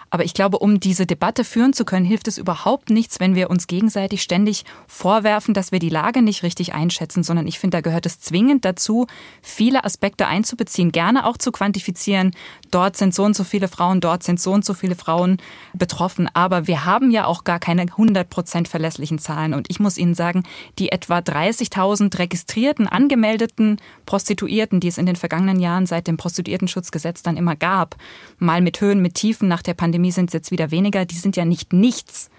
Aber 0.10 0.26
ich 0.26 0.34
glaube, 0.34 0.60
um 0.60 0.80
diese 0.80 1.06
Debatte 1.06 1.44
führen 1.44 1.74
zu 1.74 1.86
können, 1.86 2.06
hilft 2.06 2.28
es 2.28 2.38
überhaupt 2.38 2.90
nichts, 2.90 3.20
wenn 3.20 3.36
wir 3.36 3.50
uns 3.50 3.68
gegenseitig 3.68 4.22
ständig 4.22 4.66
vorwerfen, 4.88 5.54
dass 5.54 5.72
wir 5.72 5.80
die 5.80 5.90
Lage 5.90 6.22
nicht 6.22 6.44
richtig 6.44 6.74
einschätzen, 6.74 7.24
sondern 7.24 7.48
ich 7.48 7.60
finde, 7.60 7.78
da 7.78 7.82
gehört 7.82 8.06
es 8.06 8.20
zwingend 8.20 8.66
dazu, 8.66 9.08
viele 9.42 9.84
Aspekte 9.84 10.28
einzubeziehen, 10.28 10.92
gerne 10.92 11.26
auch 11.26 11.38
zu 11.38 11.52
quantifizieren. 11.52 12.32
Dort 12.72 12.98
sind 12.98 13.14
so 13.14 13.24
und 13.24 13.36
so 13.36 13.44
viele 13.44 13.68
Frauen, 13.68 14.02
dort 14.02 14.24
sind 14.24 14.40
so 14.40 14.52
und 14.52 14.66
so 14.66 14.74
viele 14.74 14.96
Frauen 14.96 15.38
betroffen. 15.74 16.30
Aber 16.34 16.68
wir 16.68 16.86
haben 16.86 17.12
ja 17.12 17.26
auch 17.26 17.44
gar 17.44 17.60
keine 17.60 17.84
100 17.84 18.30
Prozent 18.30 18.68
verlässlichen 18.68 19.20
Zahlen. 19.20 19.54
Und 19.54 19.70
ich 19.70 19.80
muss 19.80 19.98
Ihnen 19.98 20.16
sagen, 20.16 20.44
die 20.80 20.92
etwa 20.92 21.20
30.000 21.20 22.18
registrierten, 22.18 22.88
angemeldeten 22.88 23.78
Prostituierten, 24.06 24.80
die 24.80 24.88
es 24.88 24.98
in 24.98 25.06
den 25.06 25.16
vergangenen 25.16 25.60
Jahren 25.60 25.86
seit 25.86 26.08
dem 26.08 26.18
Prostituiertenschutzgesetz 26.18 27.22
dann 27.22 27.38
immer 27.38 27.56
gab, 27.56 27.96
mal 28.40 28.62
mit 28.62 28.82
Höhen, 28.82 29.02
mit 29.02 29.16
Tiefen 29.16 29.48
nach 29.48 29.62
der 29.62 29.74
Pandemie, 29.74 29.99
Pandemie 30.00 30.12
sind 30.12 30.30
es 30.30 30.34
jetzt 30.34 30.52
wieder 30.52 30.72
weniger, 30.72 31.04
die 31.04 31.16
sind 31.16 31.36
ja 31.36 31.44
nicht 31.44 31.74
nichts. 31.74 32.30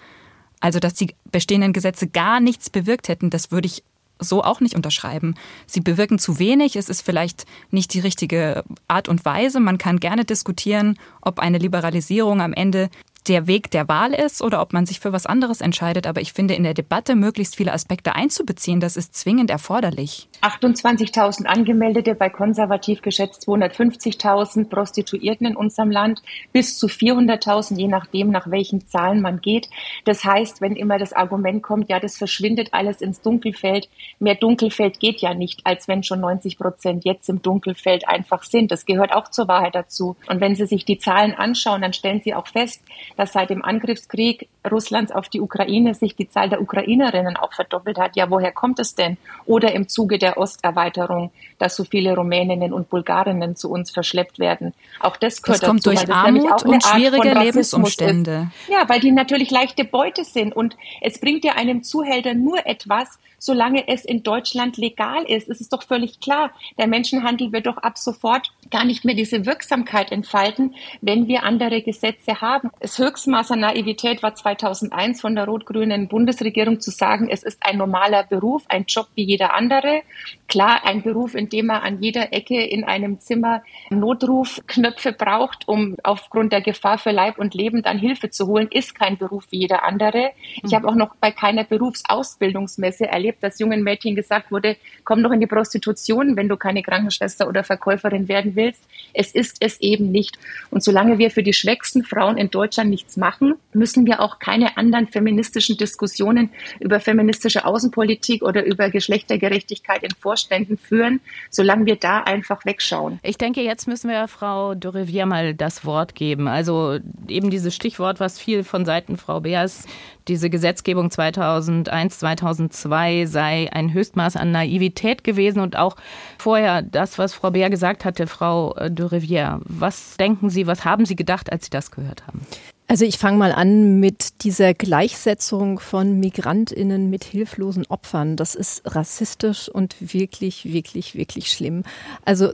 Also, 0.61 0.79
dass 0.81 0.95
die 0.95 1.15
bestehenden 1.31 1.75
Gesetze 1.75 2.09
gar 2.09 2.41
nichts 2.41 2.71
bewirkt 2.71 3.09
hätten, 3.09 3.29
das 3.29 3.51
würde 3.51 3.67
ich 3.67 3.83
so 4.19 4.43
auch 4.43 4.61
nicht 4.61 4.75
unterschreiben. 4.75 5.35
Sie 5.67 5.81
bewirken 5.81 6.19
zu 6.19 6.39
wenig, 6.39 6.77
es 6.77 6.89
ist 6.89 7.03
vielleicht 7.03 7.45
nicht 7.71 7.93
die 7.93 8.01
richtige 8.01 8.65
Art 8.89 9.09
und 9.09 9.27
Weise. 9.27 9.61
Man 9.61 9.77
kann 9.77 10.01
gerne 10.01 10.25
diskutieren, 10.25 10.99
ob 11.21 11.39
eine 11.39 11.59
Liberalisierung 11.59 12.41
am 12.41 12.55
Ende 12.55 12.89
der 13.29 13.47
Weg 13.47 13.71
der 13.71 13.89
Wahl 13.89 14.15
ist 14.15 14.41
oder 14.41 14.63
ob 14.63 14.73
man 14.73 14.87
sich 14.87 15.01
für 15.01 15.13
was 15.13 15.27
anderes 15.27 15.61
entscheidet. 15.61 16.07
Aber 16.07 16.23
ich 16.23 16.33
finde, 16.33 16.55
in 16.55 16.63
der 16.63 16.75
Debatte 16.75 17.15
möglichst 17.15 17.57
viele 17.57 17.75
Aspekte 17.75 18.15
einzubeziehen, 18.15 18.81
das 18.81 18.97
ist 18.97 19.15
zwingend 19.15 19.51
erforderlich. 19.51 20.30
28.000 20.43 21.45
Angemeldete 21.45 22.15
bei 22.15 22.31
konservativ 22.31 23.03
geschätzt 23.03 23.47
250.000 23.47 24.69
Prostituierten 24.69 25.47
in 25.47 25.57
unserem 25.57 25.91
Land, 25.91 26.23
bis 26.53 26.79
zu 26.79 26.87
400.000, 26.87 27.77
je 27.77 27.89
nachdem, 27.89 28.31
nach 28.31 28.51
welchen 28.51 28.87
Zahlen 28.87 29.21
man 29.21 29.41
geht. 29.41 29.69
Das 30.05 30.25
heißt, 30.25 30.61
wenn 30.61 30.77
immer 30.77 30.99
das 30.99 31.13
Argument 31.13 31.63
kommt, 31.63 31.91
ja, 31.91 32.01
das 32.01 32.17
verschwindet 32.17 32.73
alles 32.73 33.01
ins 33.01 33.21
Dunkelfeld, 33.21 33.89
mehr 34.19 34.35
Dunkelfeld 34.35 34.99
geht 34.99 35.21
ja 35.21 35.35
nicht, 35.35 35.61
als 35.65 35.89
wenn 35.89 36.03
schon 36.03 36.21
90 36.21 36.59
Prozent 36.59 37.05
jetzt 37.05 37.29
im 37.29 37.43
Dunkelfeld 37.43 38.09
einfach 38.09 38.43
sind. 38.43 38.71
Das 38.71 38.87
gehört 38.87 39.13
auch 39.13 39.29
zur 39.29 39.49
Wahrheit 39.49 39.75
dazu. 39.75 40.17
Und 40.29 40.41
wenn 40.41 40.55
Sie 40.55 40.67
sich 40.67 40.85
die 40.85 40.99
Zahlen 40.99 41.35
anschauen, 41.35 41.83
dann 41.83 41.93
stellen 41.93 42.21
Sie 42.23 42.35
auch 42.35 42.47
fest, 42.47 42.83
dass 43.17 43.33
seit 43.33 43.51
dem 43.51 43.63
Angriffskrieg 43.63 44.49
Russlands 44.69 45.13
auf 45.13 45.29
die 45.29 45.41
Ukraine 45.41 45.95
sich 45.95 46.17
die 46.17 46.29
Zahl 46.29 46.51
der 46.51 46.61
Ukrainerinnen 46.61 47.37
auch 47.37 47.53
verdoppelt 47.53 47.99
hat. 47.99 48.17
Ja, 48.17 48.31
woher 48.31 48.53
kommt 48.53 48.79
es 48.79 48.95
denn? 48.95 49.17
Oder 49.47 49.73
im 49.73 49.89
Zuge 49.89 50.19
der 50.19 50.37
Osterweiterung, 50.37 51.31
dass 51.59 51.77
so 51.77 51.85
viele 51.85 52.15
Rumäninnen 52.15 52.73
und 52.73 52.91
Bulgarinnen 52.91 53.57
zu 53.57 53.71
uns 53.71 53.91
verschleppt 53.91 54.39
werden. 54.39 54.75
Auch 55.01 55.17
das 55.17 55.43
gehört 55.43 55.63
das 55.63 55.69
kommt 55.69 55.87
dazu, 55.87 55.97
durch 55.97 56.13
Armut 56.13 56.63
und 56.65 56.85
schwierige 56.85 57.33
Lebensumstände. 57.33 58.49
Ist. 58.61 58.71
Ja, 58.71 58.89
weil 58.89 59.01
die 59.01 59.13
natürlich 59.13 59.51
leichte 59.51 59.85
Beute 59.85 60.25
sind 60.25 60.55
und 60.55 60.77
es 61.01 61.19
bringt 61.21 61.45
ja 61.45 61.55
einem 61.55 61.83
Zuhälter 61.83 62.35
nur 62.35 62.67
etwas, 62.67 63.19
solange 63.41 63.89
es 63.89 64.05
in 64.05 64.23
Deutschland 64.23 64.77
legal 64.77 65.25
ist. 65.25 65.49
Es 65.49 65.61
ist 65.61 65.73
doch 65.73 65.83
völlig 65.83 66.21
klar, 66.21 66.53
der 66.79 66.87
Menschenhandel 66.87 67.51
wird 67.51 67.67
doch 67.67 67.79
ab 67.79 67.99
sofort 67.99 68.53
gar 68.71 68.85
nicht 68.85 69.05
mehr 69.05 69.17
diese 69.17 69.47
Wirksamkeit 69.47 70.13
entfalten, 70.13 70.77
wenn 71.01 71.27
wir 71.27 71.43
andere 71.43 71.83
Gesetze 71.83 72.41
haben. 72.41 72.71
Das 72.79 72.99
Höchstmaß 72.99 73.51
an 73.51 73.61
Naivität 73.61 74.23
war 74.23 74.35
2001 74.35 75.21
von 75.21 75.35
der 75.35 75.47
rot-grünen 75.47 76.07
Bundesregierung 76.07 76.81
zu 76.81 76.91
sagen, 76.91 77.29
es 77.29 77.43
ist 77.43 77.59
ein 77.63 77.79
normaler 77.79 78.25
Beruf, 78.25 78.63
ein 78.69 78.85
Job 78.87 79.09
wie 79.15 79.25
jeder 79.25 79.55
andere. 79.55 80.03
Klar, 80.51 80.81
ein 80.85 81.03
Beruf, 81.03 81.37
in 81.37 81.49
dem 81.49 81.67
man 81.67 81.81
an 81.83 82.03
jeder 82.03 82.33
Ecke 82.33 82.61
in 82.61 82.83
einem 82.83 83.21
Zimmer 83.21 83.63
Notrufknöpfe 83.91 85.13
braucht, 85.13 85.69
um 85.69 85.95
aufgrund 86.03 86.53
der 86.53 86.61
Gefahr 86.61 86.99
für 86.99 87.13
Leib 87.13 87.39
und 87.39 87.55
Leben 87.55 87.83
dann 87.85 87.99
Hilfe 87.99 88.31
zu 88.31 88.49
holen, 88.49 88.67
ist 88.69 88.97
kein 88.97 89.17
Beruf 89.17 89.47
wie 89.51 89.61
jeder 89.61 89.85
andere. 89.85 90.33
Ich 90.65 90.75
habe 90.75 90.89
auch 90.89 90.97
noch 90.97 91.15
bei 91.21 91.31
keiner 91.31 91.63
Berufsausbildungsmesse 91.63 93.07
erlebt, 93.07 93.45
dass 93.45 93.61
jungen 93.61 93.85
Mädchen 93.85 94.17
gesagt 94.17 94.51
wurde, 94.51 94.77
komm 95.05 95.23
doch 95.23 95.31
in 95.31 95.39
die 95.39 95.47
Prostitution, 95.47 96.35
wenn 96.35 96.49
du 96.49 96.57
keine 96.57 96.83
Krankenschwester 96.83 97.47
oder 97.47 97.63
Verkäuferin 97.63 98.27
werden 98.27 98.57
willst. 98.57 98.83
Es 99.15 99.31
ist 99.31 99.59
es 99.61 99.81
eben 99.81 100.11
nicht. 100.11 100.37
Und 100.73 100.83
solange 100.83 101.19
wir 101.19 101.31
für 101.31 101.45
die 101.45 101.53
schwächsten 101.53 102.03
Frauen 102.03 102.37
in 102.37 102.51
Deutschland 102.51 102.91
nichts 102.91 103.17
machen, 103.17 103.55
müssen 103.73 104.05
wir 104.05 104.19
auch 104.19 104.41
keine 104.41 104.77
anderen 104.77 105.07
feministischen 105.07 105.77
Diskussionen 105.77 106.51
über 106.81 106.99
feministische 106.99 107.65
Außenpolitik 107.65 108.43
oder 108.43 108.65
über 108.65 108.91
Geschlechtergerechtigkeit 108.91 110.03
in 110.03 110.11
Vorständen 110.41 110.79
führen, 110.79 111.21
solange 111.51 111.87
wir 111.87 111.97
da 111.97 112.21
einfach 112.21 112.65
wegschauen. 112.65 113.21
Ich 113.23 113.37
denke, 113.37 113.63
jetzt 113.63 113.87
müssen 113.87 114.09
wir 114.09 114.27
Frau 114.29 114.75
de 114.75 114.91
Rivière 114.91 115.27
mal 115.27 115.55
das 115.55 115.85
Wort 115.85 116.15
geben. 116.15 116.49
Also 116.49 116.99
eben 117.29 117.51
dieses 117.51 117.75
Stichwort, 117.75 118.21
was 118.21 118.39
viel 118.39 118.65
von 118.65 118.85
Seiten 118.85 119.17
Frau 119.17 119.41
Beers 119.41 119.85
diese 120.29 120.49
Gesetzgebung 120.49 121.11
2001, 121.11 122.19
2002 122.21 123.27
sei 123.27 123.69
ein 123.73 123.93
Höchstmaß 123.93 124.37
an 124.37 124.53
Naivität 124.53 125.25
gewesen 125.25 125.61
und 125.61 125.77
auch 125.77 125.97
vorher 126.39 126.83
das, 126.83 127.19
was 127.19 127.35
Frau 127.35 127.51
Beer 127.51 127.69
gesagt 127.69 128.05
hatte, 128.05 128.27
Frau 128.27 128.75
de 128.89 129.07
Rivière. 129.07 129.61
Was 129.65 130.17
denken 130.17 130.49
Sie, 130.49 130.67
was 130.67 130.85
haben 130.85 131.05
Sie 131.05 131.17
gedacht, 131.17 131.51
als 131.51 131.65
Sie 131.65 131.71
das 131.71 131.91
gehört 131.91 132.27
haben? 132.27 132.43
Also 132.91 133.05
ich 133.05 133.19
fange 133.19 133.39
mal 133.39 133.53
an 133.53 134.01
mit 134.01 134.43
dieser 134.43 134.75
Gleichsetzung 134.75 135.79
von 135.79 136.19
Migrantinnen 136.19 137.09
mit 137.09 137.23
hilflosen 137.23 137.87
Opfern. 137.87 138.35
Das 138.35 138.57
ist 138.57 138.83
rassistisch 138.85 139.69
und 139.69 139.95
wirklich, 140.13 140.73
wirklich, 140.73 141.15
wirklich 141.15 141.53
schlimm. 141.53 141.85
Also 142.25 142.51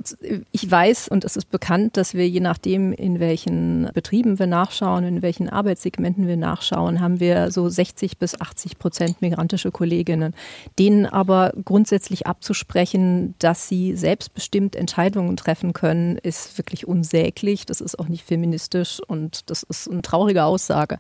ich 0.53 0.71
weiß 0.71 1.09
und 1.09 1.25
es 1.25 1.37
ist 1.37 1.49
bekannt, 1.49 1.97
dass 1.97 2.13
wir 2.13 2.29
je 2.29 2.41
nachdem, 2.41 2.93
in 2.93 3.19
welchen 3.19 3.89
Betrieben 3.95 4.39
wir 4.39 4.47
nachschauen, 4.47 5.05
in 5.05 5.23
welchen 5.23 5.49
Arbeitssegmenten 5.49 6.27
wir 6.27 6.37
nachschauen, 6.37 7.01
haben 7.01 7.19
wir 7.19 7.51
so 7.51 7.67
60 7.71 8.19
bis 8.19 8.39
80 8.39 8.79
Prozent 8.79 9.23
migrantische 9.23 9.71
Kolleginnen. 9.71 10.35
Denen 10.79 11.07
aber 11.07 11.55
grundsätzlich 11.65 12.27
abzusprechen, 12.27 13.35
dass 13.39 13.69
sie 13.69 13.97
selbstbestimmt 13.97 14.77
Entscheidungen 14.77 15.39
treffen 15.39 15.73
können, 15.73 16.19
ist 16.19 16.59
wirklich 16.59 16.87
unsäglich. 16.87 17.65
Das 17.65 17.81
ist 17.81 17.99
auch 17.99 18.09
nicht 18.09 18.25
feministisch 18.25 19.01
und 19.01 19.49
das 19.49 19.63
ist 19.63 19.87
ein 19.87 20.03
trauriges 20.03 20.26
traurige 20.27 20.45
Aussage. 20.45 20.99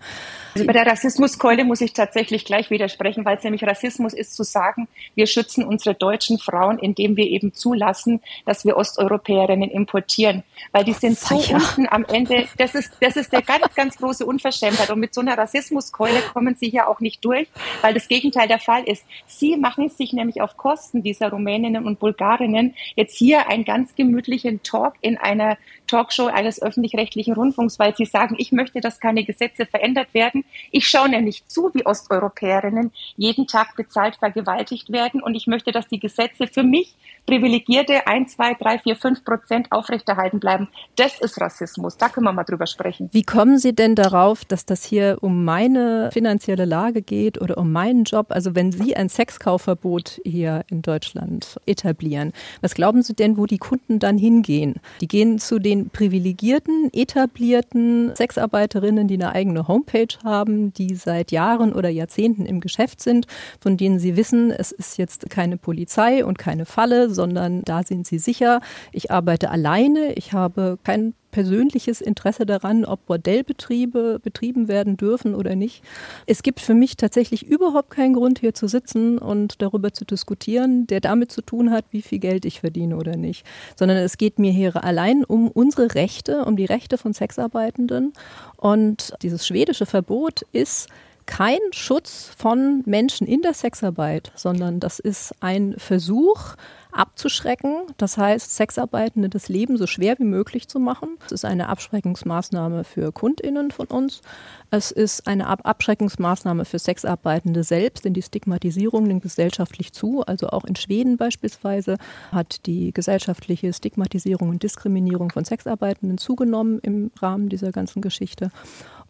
Also 0.55 0.67
bei 0.67 0.73
der 0.73 0.87
Rassismuskeule 0.87 1.65
muss 1.65 1.83
ich 1.83 1.93
tatsächlich 1.93 2.47
gleich 2.47 2.71
widersprechen, 2.71 3.27
weil 3.27 3.37
es 3.37 3.45
nämlich 3.45 3.62
Rassismus 3.62 4.15
ist 4.15 4.35
zu 4.35 4.43
sagen, 4.43 4.89
wir 5.15 5.27
schützen 5.27 5.65
unsere 5.65 5.95
deutschen 5.95 6.39
Frauen, 6.39 6.79
indem 6.79 7.15
wir 7.19 7.27
eben 7.27 7.53
zulassen, 7.53 8.23
dass 8.47 8.65
wir 8.65 8.79
Osteuropäerinnen 8.79 9.71
importieren. 9.71 10.45
Weil 10.73 10.85
die 10.85 10.95
sind 10.95 11.19
so 11.19 11.39
ja. 11.41 11.57
unten 11.57 11.87
am 11.91 12.07
Ende, 12.07 12.47
das 12.57 12.75
ist, 12.75 12.91
das 13.03 13.17
ist 13.17 13.35
der 13.35 13.43
ganz, 13.43 13.75
ganz 13.75 13.99
große 13.99 14.25
Unverschämtheit. 14.25 14.89
Und 14.89 15.01
mit 15.01 15.12
so 15.12 15.21
einer 15.21 15.37
Rassismuskeule 15.37 16.23
kommen 16.33 16.57
sie 16.59 16.71
hier 16.71 16.89
auch 16.89 17.01
nicht 17.01 17.23
durch, 17.23 17.49
weil 17.83 17.93
das 17.93 18.09
Gegenteil 18.09 18.49
der 18.49 18.59
Fall 18.59 18.85
ist. 18.85 19.05
Sie 19.27 19.59
machen 19.59 19.91
sich 19.91 20.15
nämlich 20.15 20.41
auf 20.41 20.57
Kosten 20.57 21.03
dieser 21.03 21.29
Rumäninnen 21.31 21.85
und 21.85 21.99
Bulgarinnen 21.99 22.75
jetzt 22.95 23.19
hier 23.19 23.51
einen 23.51 23.67
ganz 23.67 23.95
gemütlichen 23.95 24.62
Talk 24.62 24.95
in 25.03 25.19
einer 25.19 25.59
Talkshow 25.87 26.27
eines 26.27 26.61
öffentlich-rechtlichen 26.62 27.35
Rundfunks, 27.35 27.79
weil 27.79 27.95
sie 27.95 28.07
sagen, 28.07 28.37
ich 28.39 28.53
möchte, 28.53 28.81
dass 28.81 29.01
keine 29.17 29.25
Gesetze 29.25 29.67
verändert 29.67 30.13
werden. 30.13 30.45
Ich 30.71 30.87
schaue 30.87 31.09
nämlich 31.09 31.47
zu, 31.47 31.71
wie 31.73 31.87
Osteuropäerinnen 31.87 32.93
jeden 33.17 33.47
Tag 33.47 33.75
bezahlt 33.77 34.17
vergewaltigt 34.17 34.93
werden 34.93 35.23
und 35.23 35.35
ich 35.35 35.47
möchte, 35.47 35.73
dass 35.73 35.89
die 35.89 36.01
Gesetze 36.01 36.47
für 36.47 36.63
mich 36.63 36.95
privilegierte 37.27 38.07
1, 38.07 38.37
2, 38.37 38.55
3, 38.55 38.79
4, 38.79 38.97
5 38.97 39.25
Prozent 39.25 39.73
aufrechterhalten 39.73 40.39
bleiben. 40.39 40.69
Das 40.97 41.21
ist 41.21 41.41
Rassismus. 41.41 41.97
Da 41.97 42.09
können 42.09 42.25
wir 42.25 42.33
mal 42.33 42.45
drüber 42.45 42.67
sprechen. 42.67 43.09
Wie 43.13 43.25
kommen 43.25 43.59
Sie 43.59 43.75
denn 43.75 43.95
darauf, 43.95 44.45
dass 44.45 44.65
das 44.65 44.85
hier 44.85 45.19
um 45.21 45.45
meine 45.45 46.11
finanzielle 46.13 46.65
Lage 46.65 47.03
geht 47.03 47.41
oder 47.41 47.59
um 47.59 47.73
meinen 47.73 48.05
Job? 48.05 48.27
Also 48.29 48.55
wenn 48.55 48.71
Sie 48.71 48.97
ein 48.97 49.09
Sexkaufverbot 49.09 50.21
hier 50.25 50.65
in 50.71 50.83
Deutschland 50.83 51.59
etablieren, 51.67 52.33
was 52.61 52.75
glauben 52.75 53.03
Sie 53.03 53.15
denn, 53.15 53.37
wo 53.37 53.47
die 53.47 53.59
Kunden 53.59 53.99
dann 53.99 54.19
hingehen? 54.19 54.77
Die 55.01 55.09
gehen 55.09 55.39
zu 55.39 55.59
den 55.59 55.91
privilegierten, 55.91 56.91
etablierten 56.93 58.15
Sexarbeiterinnen, 58.15 58.96
die 59.05 59.15
eine 59.15 59.35
eigene 59.35 59.69
Homepage 59.69 60.09
haben, 60.25 60.73
die 60.73 60.95
seit 60.95 61.31
Jahren 61.31 61.73
oder 61.73 61.89
Jahrzehnten 61.89 62.47
im 62.47 62.61
Geschäft 62.61 63.01
sind, 63.01 63.27
von 63.61 63.77
denen 63.77 63.99
sie 63.99 64.17
wissen, 64.17 64.51
es 64.51 64.73
ist 64.73 64.99
jetzt 64.99 65.31
keine 65.31 65.57
Polizei 65.57 66.25
und 66.25 66.39
keine 66.39 66.65
Falle, 66.65 67.11
sondern 67.11 67.63
da 67.63 67.83
sind 67.83 68.07
sie 68.07 68.19
sicher. 68.19 68.61
Ich 68.93 69.11
arbeite 69.11 69.51
alleine, 69.51 70.13
ich 70.15 70.33
habe 70.33 70.79
kein 70.83 71.15
persönliches 71.37 72.01
Interesse 72.01 72.46
daran, 72.46 72.87
ob 72.87 73.05
Bordellbetriebe 73.05 74.20
betrieben 74.22 74.68
werden 74.68 74.96
dürfen 74.96 75.35
oder 75.35 75.55
nicht. 75.55 75.85
Es 76.25 76.42
gibt 76.42 76.61
für 76.61 76.72
mich 76.72 76.96
tatsächlich 76.96 77.46
überhaupt 77.46 77.90
keinen 77.90 78.14
Grund, 78.14 78.38
hier 78.38 78.55
zu 78.55 78.68
sitzen 78.68 79.18
und 79.18 79.61
darüber 79.61 79.92
zu 79.92 80.07
diskutieren, 80.07 80.87
der 80.87 81.01
damit 81.01 81.31
zu 81.31 81.42
tun 81.42 81.70
hat, 81.72 81.85
wie 81.90 82.01
viel 82.01 82.20
Geld 82.20 82.46
ich 82.46 82.61
verdiene 82.61 82.96
oder 82.96 83.18
nicht. 83.18 83.44
Sondern 83.79 83.99
es 83.99 84.16
geht 84.16 84.38
mir 84.38 84.51
hier 84.51 84.83
allein 84.83 85.25
um 85.25 85.49
unsere 85.49 85.94
Rechte, 85.94 86.42
um 86.46 86.57
die 86.57 86.64
Rechte 86.64 86.96
von 86.96 87.12
Sexarbeitenden. 87.12 88.14
Und 88.57 89.12
dieses 89.20 89.46
schwedische 89.46 89.85
Verbot 89.85 90.40
ist 90.53 90.88
kein 91.27 91.59
Schutz 91.73 92.31
von 92.37 92.83
Menschen 92.87 93.27
in 93.27 93.43
der 93.43 93.55
Sexarbeit, 93.55 94.33
sondern 94.35 94.81
das 94.81 94.99
ist 94.99 95.35
ein 95.41 95.75
Versuch, 95.79 96.55
abzuschrecken. 96.97 97.83
Das 97.99 98.17
heißt, 98.17 98.57
Sexarbeitende 98.57 99.29
das 99.29 99.49
Leben 99.49 99.77
so 99.77 99.87
schwer 99.87 100.19
wie 100.19 100.25
möglich 100.25 100.69
zu 100.69 100.81
machen. 100.81 101.19
Es 101.27 101.33
ist 101.33 101.45
eine 101.45 101.69
Abschreckungsmaßnahme 101.69 102.85
für 102.85 103.12
KundInnen 103.12 103.71
von 103.71 103.87
uns. 103.87 104.23
Es 104.71 104.91
ist 104.91 105.27
eine 105.27 105.47
Ab 105.47 105.61
Abschreckungsmaßnahme 105.65 106.65
für 106.65 106.79
Sexarbeitende 106.79 107.62
selbst, 107.62 108.05
denn 108.05 108.15
die 108.15 108.23
Stigmatisierung 108.23 109.05
nimmt 109.05 109.23
gesellschaftlich 109.23 109.93
zu. 109.93 110.23
Also 110.23 110.49
auch 110.49 110.65
in 110.65 110.77
Schweden 110.77 111.17
beispielsweise 111.17 111.99
hat 112.33 112.67
die 112.67 112.93
gesellschaftliche 112.93 113.73
Stigmatisierung 113.73 114.49
und 114.49 114.62
Diskriminierung 114.62 115.31
von 115.31 115.45
Sexarbeitenden 115.45 116.19
zugenommen 116.19 116.79
im 116.81 117.11
Rahmen 117.21 117.49
dieser 117.49 117.73
ganzen 117.73 118.01
Geschichte. 118.01 118.51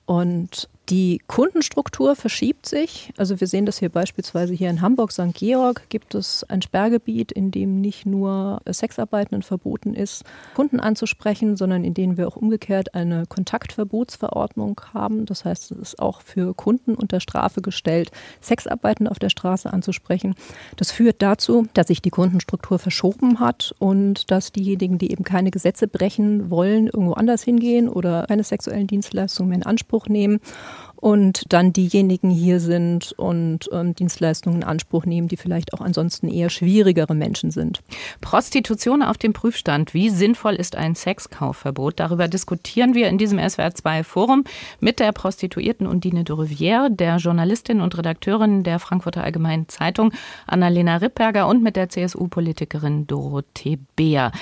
Und 0.06 0.68
die 0.88 1.20
Kundenstruktur 1.26 2.14
verschiebt 2.14 2.66
sich. 2.66 3.12
Also 3.16 3.40
wir 3.40 3.48
sehen 3.48 3.66
das 3.66 3.78
hier 3.78 3.88
beispielsweise 3.88 4.54
hier 4.54 4.70
in 4.70 4.82
Hamburg, 4.82 5.10
St. 5.10 5.34
Georg 5.34 5.82
gibt 5.88 6.14
es 6.14 6.44
ein 6.44 6.62
Sperrgebiet, 6.62 7.32
in 7.32 7.50
dem 7.50 7.80
nicht 7.80 8.06
nur 8.06 8.60
Sexarbeitenden 8.70 9.42
verboten 9.42 9.94
ist, 9.94 10.24
Kunden 10.54 10.78
anzusprechen, 10.78 11.56
sondern 11.56 11.82
in 11.82 11.94
dem 11.94 12.16
wir 12.16 12.28
auch 12.28 12.36
umgekehrt 12.36 12.94
eine 12.94 13.26
Kontaktverbotsverordnung 13.26 14.80
haben. 14.94 15.26
Das 15.26 15.44
heißt, 15.44 15.72
es 15.72 15.78
ist 15.78 15.98
auch 15.98 16.20
für 16.20 16.54
Kunden 16.54 16.94
unter 16.94 17.18
Strafe 17.18 17.62
gestellt, 17.62 18.12
Sexarbeitende 18.40 19.10
auf 19.10 19.18
der 19.18 19.30
Straße 19.30 19.72
anzusprechen. 19.72 20.36
Das 20.76 20.92
führt 20.92 21.20
dazu, 21.20 21.66
dass 21.74 21.88
sich 21.88 22.00
die 22.00 22.10
Kundenstruktur 22.10 22.78
verschoben 22.78 23.40
hat 23.40 23.74
und 23.80 24.30
dass 24.30 24.52
diejenigen, 24.52 24.98
die 24.98 25.10
eben 25.10 25.24
keine 25.24 25.50
Gesetze 25.50 25.88
brechen 25.88 26.48
wollen, 26.48 26.86
irgendwo 26.86 27.14
anders 27.14 27.42
hingehen 27.42 27.88
oder 27.88 28.26
keine 28.28 28.44
sexuellen 28.44 28.86
Dienstleistungen 28.86 29.48
mehr 29.48 29.56
in 29.56 29.66
Anspruch 29.66 30.06
nehmen 30.06 30.40
und 30.96 31.52
dann 31.52 31.72
diejenigen 31.72 32.30
hier 32.30 32.60
sind 32.60 33.12
und 33.12 33.68
ähm, 33.72 33.94
Dienstleistungen 33.94 34.62
in 34.62 34.64
Anspruch 34.64 35.04
nehmen, 35.04 35.28
die 35.28 35.36
vielleicht 35.36 35.74
auch 35.74 35.80
ansonsten 35.80 36.28
eher 36.28 36.50
schwierigere 36.50 37.14
Menschen 37.14 37.50
sind. 37.50 37.82
Prostitution 38.20 39.02
auf 39.02 39.18
dem 39.18 39.32
Prüfstand. 39.32 39.94
Wie 39.94 40.10
sinnvoll 40.10 40.54
ist 40.54 40.76
ein 40.76 40.94
Sexkaufverbot? 40.94 42.00
Darüber 42.00 42.28
diskutieren 42.28 42.94
wir 42.94 43.08
in 43.08 43.18
diesem 43.18 43.38
SWR2-Forum 43.38 44.44
mit 44.80 44.98
der 44.98 45.12
Prostituierten 45.12 45.86
Undine 45.86 46.24
de 46.24 46.34
Rivière, 46.34 46.88
der 46.88 47.16
Journalistin 47.16 47.80
und 47.80 47.96
Redakteurin 47.96 48.62
der 48.62 48.78
Frankfurter 48.78 49.22
Allgemeinen 49.22 49.68
Zeitung 49.68 50.12
Annalena 50.46 50.96
Rippberger 50.96 51.46
und 51.46 51.62
mit 51.62 51.76
der 51.76 51.88
CSU-Politikerin 51.88 53.06
Dorothee 53.06 53.78
Beer. 53.96 54.32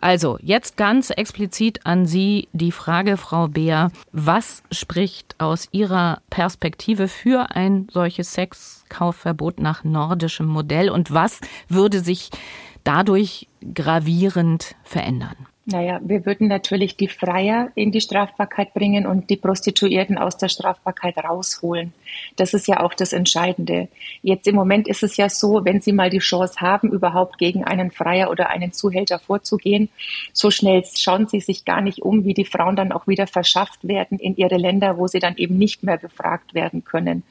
Also 0.00 0.38
jetzt 0.42 0.76
ganz 0.76 1.10
explizit 1.10 1.86
an 1.86 2.06
Sie 2.06 2.48
die 2.52 2.72
Frage, 2.72 3.16
Frau 3.16 3.48
Beer, 3.48 3.90
was 4.12 4.62
spricht 4.72 5.36
aus 5.38 5.68
Ihrer 5.72 5.99
Perspektive 6.30 7.08
für 7.08 7.54
ein 7.54 7.88
solches 7.92 8.32
Sexkaufverbot 8.32 9.60
nach 9.60 9.84
nordischem 9.84 10.46
Modell 10.46 10.90
und 10.90 11.12
was 11.12 11.40
würde 11.68 12.00
sich 12.00 12.30
dadurch 12.84 13.48
gravierend 13.74 14.74
verändern? 14.84 15.36
Naja, 15.66 16.00
wir 16.02 16.26
würden 16.26 16.48
natürlich 16.48 16.96
die 16.96 17.08
Freier 17.08 17.70
in 17.74 17.92
die 17.92 18.00
Strafbarkeit 18.00 18.74
bringen 18.74 19.06
und 19.06 19.30
die 19.30 19.36
Prostituierten 19.36 20.18
aus 20.18 20.36
der 20.36 20.48
Strafbarkeit 20.48 21.18
rausholen. 21.18 21.92
Das 22.36 22.54
ist 22.54 22.68
ja 22.68 22.80
auch 22.80 22.94
das 22.94 23.12
Entscheidende. 23.12 23.88
Jetzt 24.22 24.46
im 24.46 24.54
Moment 24.54 24.88
ist 24.88 25.02
es 25.02 25.16
ja 25.16 25.28
so, 25.28 25.64
wenn 25.64 25.80
Sie 25.80 25.92
mal 25.92 26.10
die 26.10 26.18
Chance 26.18 26.60
haben, 26.60 26.90
überhaupt 26.90 27.38
gegen 27.38 27.64
einen 27.64 27.90
Freier 27.90 28.30
oder 28.30 28.50
einen 28.50 28.72
Zuhälter 28.72 29.18
vorzugehen, 29.18 29.88
so 30.32 30.50
schnell 30.50 30.84
schauen 30.84 31.26
Sie 31.26 31.40
sich 31.40 31.64
gar 31.64 31.80
nicht 31.80 32.02
um, 32.02 32.24
wie 32.24 32.34
die 32.34 32.44
Frauen 32.44 32.76
dann 32.76 32.92
auch 32.92 33.06
wieder 33.06 33.26
verschafft 33.26 33.86
werden 33.86 34.18
in 34.18 34.36
ihre 34.36 34.56
Länder, 34.56 34.98
wo 34.98 35.06
sie 35.06 35.18
dann 35.18 35.36
eben 35.36 35.58
nicht 35.58 35.82
mehr 35.82 35.98
befragt 35.98 36.54
werden 36.54 36.84
können. 36.84 37.22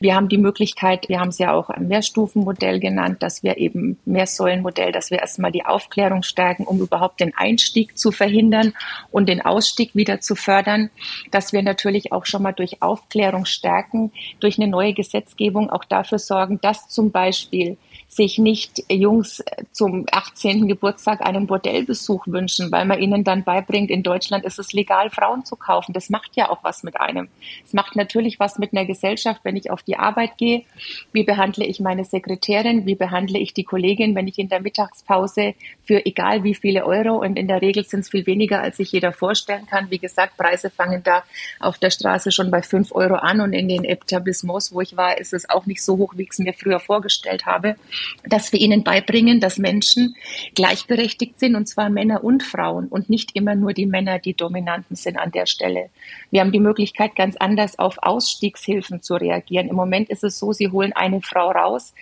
Wir 0.00 0.14
haben 0.14 0.28
die 0.28 0.38
Möglichkeit, 0.38 1.08
wir 1.08 1.20
haben 1.20 1.28
es 1.28 1.38
ja 1.38 1.52
auch 1.52 1.70
ein 1.70 1.88
Mehrstufenmodell 1.88 2.80
genannt, 2.80 3.22
dass 3.22 3.42
wir 3.42 3.58
eben 3.58 3.98
Mehrsäulenmodell, 4.04 4.92
dass 4.92 5.10
wir 5.10 5.20
erstmal 5.20 5.52
die 5.52 5.64
Aufklärung 5.64 6.22
stärken, 6.22 6.64
um 6.64 6.80
überhaupt 6.80 7.20
den 7.20 7.34
Einstieg 7.36 7.96
zu 7.96 8.10
verhindern 8.10 8.74
und 9.10 9.28
den 9.28 9.40
Ausstieg 9.40 9.94
wieder 9.94 10.20
zu 10.20 10.34
fördern, 10.34 10.90
dass 11.30 11.52
wir 11.52 11.62
natürlich 11.62 12.12
auch 12.12 12.26
schon 12.26 12.42
mal 12.42 12.52
durch 12.52 12.82
Aufklärung 12.82 13.44
stärken, 13.44 14.11
durch 14.40 14.58
eine 14.58 14.68
neue 14.68 14.92
Gesetzgebung 14.92 15.70
auch 15.70 15.84
dafür 15.84 16.18
sorgen, 16.18 16.60
dass 16.60 16.88
zum 16.88 17.10
Beispiel 17.10 17.76
sich 18.08 18.38
nicht 18.38 18.84
Jungs 18.90 19.42
zum 19.72 20.04
18. 20.10 20.68
Geburtstag 20.68 21.22
einen 21.22 21.46
Bordellbesuch 21.46 22.26
wünschen, 22.26 22.70
weil 22.70 22.84
man 22.84 23.00
ihnen 23.00 23.24
dann 23.24 23.42
beibringt, 23.42 23.90
in 23.90 24.02
Deutschland 24.02 24.44
ist 24.44 24.58
es 24.58 24.74
legal, 24.74 25.08
Frauen 25.08 25.46
zu 25.46 25.56
kaufen. 25.56 25.94
Das 25.94 26.10
macht 26.10 26.36
ja 26.36 26.50
auch 26.50 26.62
was 26.62 26.82
mit 26.82 27.00
einem. 27.00 27.28
Es 27.64 27.72
macht 27.72 27.96
natürlich 27.96 28.38
was 28.38 28.58
mit 28.58 28.72
einer 28.72 28.84
Gesellschaft, 28.84 29.40
wenn 29.44 29.56
ich 29.56 29.70
auf 29.70 29.82
die 29.82 29.96
Arbeit 29.96 30.36
gehe. 30.36 30.64
Wie 31.12 31.24
behandle 31.24 31.64
ich 31.64 31.80
meine 31.80 32.04
Sekretärin? 32.04 32.84
Wie 32.84 32.96
behandle 32.96 33.38
ich 33.38 33.54
die 33.54 33.64
Kollegin, 33.64 34.14
wenn 34.14 34.28
ich 34.28 34.38
in 34.38 34.50
der 34.50 34.60
Mittagspause 34.60 35.54
für 35.84 36.04
egal 36.04 36.44
wie 36.44 36.54
viele 36.54 36.84
Euro 36.84 37.16
und 37.16 37.38
in 37.38 37.48
der 37.48 37.62
Regel 37.62 37.84
sind 37.84 38.00
es 38.00 38.10
viel 38.10 38.26
weniger, 38.26 38.60
als 38.60 38.76
sich 38.76 38.92
jeder 38.92 39.12
vorstellen 39.12 39.66
kann. 39.66 39.90
Wie 39.90 39.98
gesagt, 39.98 40.36
Preise 40.36 40.68
fangen 40.68 41.02
da 41.02 41.24
auf 41.60 41.78
der 41.78 41.90
Straße 41.90 42.30
schon 42.30 42.50
bei 42.50 42.62
fünf 42.62 42.92
Euro 42.92 43.14
an 43.14 43.40
und 43.40 43.52
in 43.52 43.68
den 43.68 43.84
Etablissements, 44.02 44.72
wo 44.72 44.80
ich 44.80 44.96
war, 44.96 45.18
ist 45.18 45.32
es 45.32 45.48
auch 45.48 45.66
nicht 45.66 45.82
so 45.82 45.96
hoch, 45.98 46.14
wie 46.16 46.22
ich 46.22 46.30
es 46.30 46.38
mir 46.38 46.52
früher 46.52 46.80
vorgestellt 46.80 47.46
habe 47.46 47.76
dass 48.24 48.52
wir 48.52 48.60
ihnen 48.60 48.84
beibringen, 48.84 49.40
dass 49.40 49.58
Menschen 49.58 50.16
gleichberechtigt 50.54 51.38
sind, 51.38 51.56
und 51.56 51.68
zwar 51.68 51.90
Männer 51.90 52.24
und 52.24 52.42
Frauen 52.42 52.88
und 52.88 53.10
nicht 53.10 53.34
immer 53.34 53.54
nur 53.54 53.72
die 53.72 53.86
Männer, 53.86 54.18
die 54.18 54.34
Dominanten 54.34 54.96
sind 54.96 55.18
an 55.18 55.32
der 55.32 55.46
Stelle. 55.46 55.90
Wir 56.30 56.40
haben 56.40 56.52
die 56.52 56.60
Möglichkeit, 56.60 57.16
ganz 57.16 57.36
anders 57.36 57.78
auf 57.78 57.98
Ausstiegshilfen 57.98 59.02
zu 59.02 59.14
reagieren. 59.14 59.68
Im 59.68 59.76
Moment 59.76 60.10
ist 60.10 60.24
es 60.24 60.38
so, 60.38 60.52
sie 60.52 60.68
holen 60.68 60.92
eine 60.92 61.20
Frau 61.20 61.50
raus, 61.50 61.94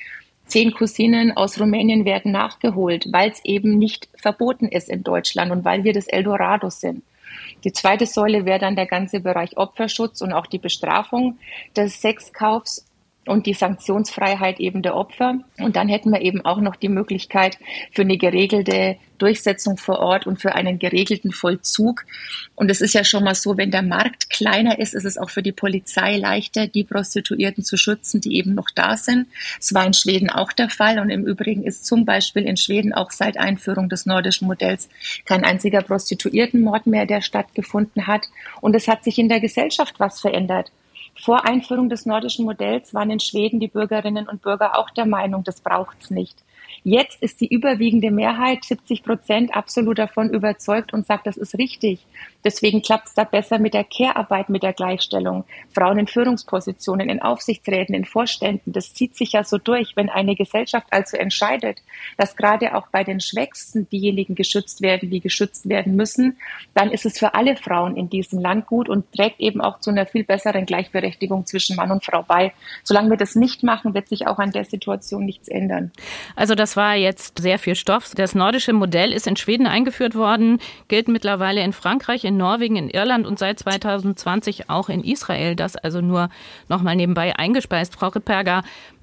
Zehn 0.46 0.72
Cousinen 0.72 1.36
aus 1.36 1.60
Rumänien 1.60 2.04
werden 2.04 2.32
nachgeholt, 2.32 3.06
weil 3.12 3.30
es 3.30 3.44
eben 3.44 3.78
nicht 3.78 4.08
verboten 4.16 4.66
ist 4.66 4.88
in 4.88 5.04
Deutschland 5.04 5.52
und 5.52 5.64
weil 5.64 5.84
wir 5.84 5.92
das 5.92 6.08
Eldorado 6.08 6.70
sind. 6.70 7.04
Die 7.64 7.72
zweite 7.72 8.06
Säule 8.06 8.44
wäre 8.44 8.58
dann 8.58 8.76
der 8.76 8.86
ganze 8.86 9.20
Bereich 9.20 9.56
Opferschutz 9.56 10.20
und 10.20 10.32
auch 10.32 10.46
die 10.46 10.58
Bestrafung 10.58 11.38
des 11.76 12.00
Sexkaufs 12.00 12.86
und 13.30 13.46
die 13.46 13.54
Sanktionsfreiheit 13.54 14.58
eben 14.58 14.82
der 14.82 14.96
Opfer. 14.96 15.38
Und 15.58 15.76
dann 15.76 15.88
hätten 15.88 16.10
wir 16.10 16.20
eben 16.20 16.44
auch 16.44 16.60
noch 16.60 16.74
die 16.74 16.88
Möglichkeit 16.88 17.58
für 17.92 18.02
eine 18.02 18.18
geregelte 18.18 18.96
Durchsetzung 19.18 19.76
vor 19.76 20.00
Ort 20.00 20.26
und 20.26 20.40
für 20.40 20.56
einen 20.56 20.80
geregelten 20.80 21.30
Vollzug. 21.30 22.04
Und 22.56 22.72
es 22.72 22.80
ist 22.80 22.92
ja 22.92 23.04
schon 23.04 23.22
mal 23.22 23.36
so, 23.36 23.56
wenn 23.56 23.70
der 23.70 23.82
Markt 23.82 24.30
kleiner 24.30 24.80
ist, 24.80 24.94
ist 24.94 25.04
es 25.04 25.16
auch 25.16 25.30
für 25.30 25.42
die 25.42 25.52
Polizei 25.52 26.16
leichter, 26.16 26.66
die 26.66 26.82
Prostituierten 26.82 27.62
zu 27.62 27.76
schützen, 27.76 28.20
die 28.20 28.36
eben 28.36 28.54
noch 28.54 28.70
da 28.74 28.96
sind. 28.96 29.28
Es 29.60 29.72
war 29.72 29.86
in 29.86 29.94
Schweden 29.94 30.28
auch 30.28 30.52
der 30.52 30.68
Fall. 30.68 30.98
Und 30.98 31.10
im 31.10 31.24
Übrigen 31.24 31.62
ist 31.62 31.86
zum 31.86 32.04
Beispiel 32.04 32.42
in 32.42 32.56
Schweden 32.56 32.92
auch 32.92 33.12
seit 33.12 33.38
Einführung 33.38 33.88
des 33.88 34.06
nordischen 34.06 34.48
Modells 34.48 34.88
kein 35.24 35.44
einziger 35.44 35.82
Prostituiertenmord 35.82 36.88
mehr, 36.88 37.06
der 37.06 37.20
stattgefunden 37.20 38.08
hat. 38.08 38.26
Und 38.60 38.74
es 38.74 38.88
hat 38.88 39.04
sich 39.04 39.18
in 39.18 39.28
der 39.28 39.38
Gesellschaft 39.38 40.00
was 40.00 40.20
verändert. 40.20 40.72
Vor 41.14 41.44
Einführung 41.44 41.88
des 41.88 42.06
nordischen 42.06 42.44
Modells 42.44 42.94
waren 42.94 43.10
in 43.10 43.20
Schweden 43.20 43.60
die 43.60 43.68
Bürgerinnen 43.68 44.28
und 44.28 44.42
Bürger 44.42 44.78
auch 44.78 44.90
der 44.90 45.06
Meinung, 45.06 45.44
das 45.44 45.60
braucht's 45.60 46.10
nicht. 46.10 46.36
Jetzt 46.82 47.22
ist 47.22 47.40
die 47.40 47.52
überwiegende 47.52 48.10
Mehrheit, 48.10 48.64
70 48.64 49.02
Prozent, 49.02 49.54
absolut 49.54 49.98
davon 49.98 50.30
überzeugt 50.30 50.94
und 50.94 51.06
sagt, 51.06 51.26
das 51.26 51.36
ist 51.36 51.58
richtig. 51.58 52.00
Deswegen 52.44 52.82
klappt 52.82 53.08
es 53.08 53.14
da 53.14 53.24
besser 53.24 53.58
mit 53.58 53.74
der 53.74 53.84
Care-Arbeit, 53.84 54.48
mit 54.48 54.62
der 54.62 54.72
Gleichstellung. 54.72 55.44
Frauen 55.72 55.98
in 55.98 56.06
Führungspositionen, 56.06 57.08
in 57.08 57.20
Aufsichtsräten, 57.20 57.94
in 57.94 58.04
Vorständen, 58.04 58.72
das 58.72 58.94
zieht 58.94 59.16
sich 59.16 59.32
ja 59.32 59.44
so 59.44 59.58
durch. 59.58 59.96
Wenn 59.96 60.08
eine 60.08 60.34
Gesellschaft 60.34 60.86
also 60.90 61.16
entscheidet, 61.16 61.82
dass 62.16 62.36
gerade 62.36 62.74
auch 62.74 62.88
bei 62.88 63.04
den 63.04 63.20
Schwächsten 63.20 63.88
diejenigen 63.88 64.34
geschützt 64.34 64.80
werden, 64.80 65.10
die 65.10 65.20
geschützt 65.20 65.68
werden 65.68 65.96
müssen, 65.96 66.38
dann 66.74 66.90
ist 66.90 67.06
es 67.06 67.18
für 67.18 67.34
alle 67.34 67.56
Frauen 67.56 67.96
in 67.96 68.08
diesem 68.08 68.40
Land 68.40 68.66
gut 68.66 68.88
und 68.88 69.12
trägt 69.12 69.40
eben 69.40 69.60
auch 69.60 69.80
zu 69.80 69.90
einer 69.90 70.06
viel 70.06 70.24
besseren 70.24 70.66
Gleichberechtigung 70.66 71.46
zwischen 71.46 71.76
Mann 71.76 71.90
und 71.90 72.04
Frau 72.04 72.22
bei. 72.22 72.52
Solange 72.84 73.10
wir 73.10 73.16
das 73.16 73.34
nicht 73.34 73.62
machen, 73.62 73.94
wird 73.94 74.08
sich 74.08 74.26
auch 74.26 74.38
an 74.38 74.50
der 74.50 74.64
Situation 74.64 75.24
nichts 75.24 75.48
ändern. 75.48 75.92
Also 76.36 76.54
das 76.54 76.76
war 76.76 76.94
jetzt 76.94 77.38
sehr 77.38 77.58
viel 77.58 77.74
Stoff. 77.74 78.12
Das 78.14 78.34
nordische 78.34 78.72
Modell 78.72 79.12
ist 79.12 79.26
in 79.26 79.36
Schweden 79.36 79.66
eingeführt 79.66 80.14
worden, 80.14 80.58
gilt 80.88 81.08
mittlerweile 81.08 81.62
in 81.62 81.72
Frankreich, 81.72 82.24
in 82.30 82.36
Norwegen, 82.36 82.76
in 82.76 82.88
Irland 82.88 83.26
und 83.26 83.38
seit 83.38 83.58
2020 83.58 84.70
auch 84.70 84.88
in 84.88 85.04
Israel. 85.04 85.54
Das 85.54 85.76
also 85.76 86.00
nur 86.00 86.30
noch 86.68 86.82
mal 86.82 86.96
nebenbei 86.96 87.36
eingespeist. 87.36 87.94
Frau 87.94 88.08
Rippberger, 88.08 88.62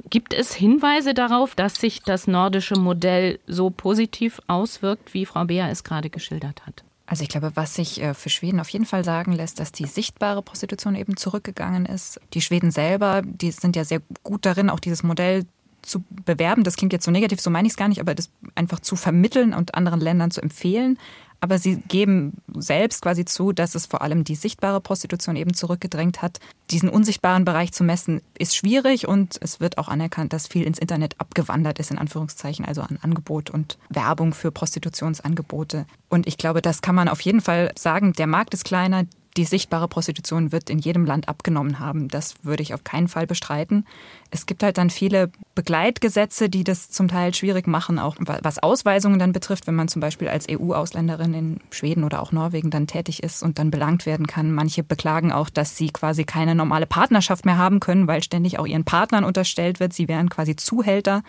gibt 0.09 0.33
es 0.33 0.53
Hinweise 0.53 1.13
darauf, 1.13 1.55
dass 1.55 1.75
sich 1.75 2.01
das 2.01 2.27
nordische 2.27 2.75
Modell 2.75 3.39
so 3.45 3.69
positiv 3.69 4.41
auswirkt, 4.47 5.13
wie 5.13 5.25
Frau 5.25 5.45
Beer 5.45 5.69
es 5.69 5.83
gerade 5.83 6.09
geschildert 6.09 6.65
hat? 6.65 6.83
Also 7.05 7.23
ich 7.23 7.29
glaube, 7.29 7.51
was 7.55 7.73
sich 7.73 8.01
äh, 8.01 8.13
für 8.13 8.29
Schweden 8.29 8.59
auf 8.59 8.69
jeden 8.69 8.85
Fall 8.85 9.03
sagen 9.03 9.31
lässt, 9.31 9.59
dass 9.59 9.71
die 9.71 9.85
sichtbare 9.85 10.41
Prostitution 10.41 10.95
eben 10.95 11.15
zurückgegangen 11.15 11.85
ist. 11.85 12.19
Die 12.33 12.41
Schweden 12.41 12.69
selber, 12.69 13.21
die 13.23 13.51
sind 13.51 13.77
ja 13.77 13.85
sehr 13.85 14.01
gut 14.23 14.45
darin, 14.45 14.69
auch 14.69 14.81
dieses 14.81 15.03
Modell 15.03 15.45
zu 15.81 16.03
bewerben. 16.25 16.63
Das 16.63 16.75
klingt 16.75 16.91
jetzt 16.91 17.05
so 17.05 17.11
negativ, 17.11 17.39
so 17.39 17.49
meine 17.49 17.67
ich 17.67 17.73
es 17.73 17.77
gar 17.77 17.87
nicht, 17.87 18.01
aber 18.01 18.13
das 18.13 18.29
einfach 18.55 18.81
zu 18.81 18.95
vermitteln 18.97 19.53
und 19.53 19.75
anderen 19.75 20.01
Ländern 20.01 20.31
zu 20.31 20.41
empfehlen. 20.41 20.99
Aber 21.39 21.59
sie 21.59 21.77
geben 21.77 22.33
selbst 22.55 23.01
quasi 23.01 23.25
zu, 23.25 23.51
dass 23.51 23.75
es 23.75 23.85
vor 23.85 24.01
allem 24.01 24.23
die 24.23 24.35
sichtbare 24.35 24.81
Prostitution 24.81 25.35
eben 25.35 25.53
zurückgedrängt 25.53 26.21
hat. 26.21 26.39
Diesen 26.71 26.89
unsichtbaren 26.89 27.45
Bereich 27.45 27.71
zu 27.73 27.83
messen 27.83 28.21
ist 28.37 28.55
schwierig 28.55 29.07
und 29.07 29.37
es 29.41 29.59
wird 29.59 29.77
auch 29.77 29.87
anerkannt, 29.87 30.33
dass 30.33 30.47
viel 30.47 30.63
ins 30.63 30.79
Internet 30.79 31.19
abgewandert 31.19 31.79
ist, 31.79 31.91
in 31.91 31.97
Anführungszeichen, 31.97 32.65
also 32.65 32.81
an 32.81 32.97
Angebot 33.01 33.49
und 33.49 33.77
Werbung 33.89 34.33
für 34.33 34.51
Prostitutionsangebote. 34.51 35.85
Und 36.09 36.27
ich 36.27 36.37
glaube, 36.37 36.61
das 36.61 36.81
kann 36.81 36.95
man 36.95 37.07
auf 37.07 37.21
jeden 37.21 37.41
Fall 37.41 37.71
sagen. 37.77 38.13
Der 38.13 38.27
Markt 38.27 38.53
ist 38.53 38.65
kleiner, 38.65 39.05
die 39.37 39.45
sichtbare 39.45 39.87
Prostitution 39.87 40.51
wird 40.51 40.69
in 40.69 40.79
jedem 40.79 41.05
Land 41.05 41.29
abgenommen 41.29 41.79
haben. 41.79 42.07
Das 42.07 42.35
würde 42.43 42.63
ich 42.63 42.73
auf 42.73 42.83
keinen 42.83 43.07
Fall 43.07 43.27
bestreiten. 43.27 43.85
Es 44.31 44.45
gibt 44.45 44.63
halt 44.63 44.77
dann 44.77 44.89
viele 44.89 45.31
Begleitgesetze, 45.55 46.49
die 46.49 46.63
das 46.63 46.89
zum 46.89 47.07
Teil 47.07 47.33
schwierig 47.33 47.67
machen, 47.67 47.99
auch 47.99 48.15
was 48.19 48.59
Ausweisungen 48.59 49.19
dann 49.19 49.31
betrifft, 49.31 49.67
wenn 49.67 49.75
man 49.75 49.87
zum 49.87 50.01
Beispiel 50.01 50.27
als 50.27 50.47
EU-Ausländerin 50.49 51.33
in 51.33 51.59
Schweden 51.71 52.03
oder 52.03 52.21
auch 52.21 52.31
Norwegen 52.31 52.71
dann 52.71 52.87
tätig 52.87 53.23
ist 53.23 53.43
und 53.43 53.59
dann 53.59 53.71
belangt 53.71 54.05
werden 54.05 54.27
kann. 54.27 54.51
Manche 54.51 54.83
beklagen 54.83 55.31
auch, 55.31 55.49
dass 55.49 55.77
sie 55.77 55.89
quasi 55.89 56.23
keine 56.23 56.55
normale 56.55 56.87
Partnerschaft 56.87 57.45
mehr 57.45 57.57
haben 57.57 57.79
können, 57.79 58.07
weil 58.07 58.23
ständig 58.23 58.59
auch 58.59 58.65
ihren 58.65 58.85
Partnern 58.85 59.23
unterstellt 59.23 59.79
wird, 59.79 59.93
sie 59.93 60.07
wären 60.07 60.29
quasi 60.29 60.55
Zuhälter. 60.55 61.21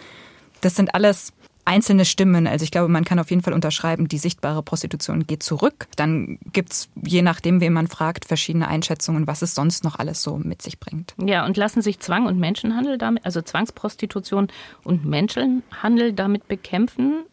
Das 0.60 0.74
sind 0.74 0.94
alles 0.94 1.32
einzelne 1.68 2.04
Stimmen. 2.04 2.46
Also 2.46 2.64
ich 2.64 2.70
glaube, 2.70 2.88
man 2.88 3.04
kann 3.04 3.18
auf 3.18 3.30
jeden 3.30 3.42
Fall 3.42 3.52
unterschreiben, 3.52 4.08
die 4.08 4.18
sichtbare 4.18 4.62
Prostitution 4.62 5.26
geht 5.26 5.42
zurück. 5.42 5.86
Dann 5.96 6.38
gibt 6.52 6.72
es, 6.72 6.88
je 7.04 7.22
nachdem, 7.22 7.60
wen 7.60 7.74
man 7.74 7.86
fragt, 7.86 8.24
verschiedene 8.24 8.66
Einschätzungen, 8.66 9.26
was 9.26 9.42
es 9.42 9.54
sonst 9.54 9.84
noch 9.84 9.98
alles 9.98 10.22
so 10.22 10.38
mit 10.38 10.62
sich 10.62 10.80
bringt. 10.80 11.14
Ja, 11.22 11.44
und 11.44 11.56
lassen 11.56 11.82
sich 11.82 12.00
Zwang 12.00 12.26
und 12.26 12.38
Menschenhandel 12.38 12.96
damit, 12.96 13.24
also 13.24 13.42
Zwangsprostitution 13.42 14.48
und 14.82 15.04
Menschenhandel 15.04 16.14
damit 16.14 16.48
bekämpfen? 16.48 17.24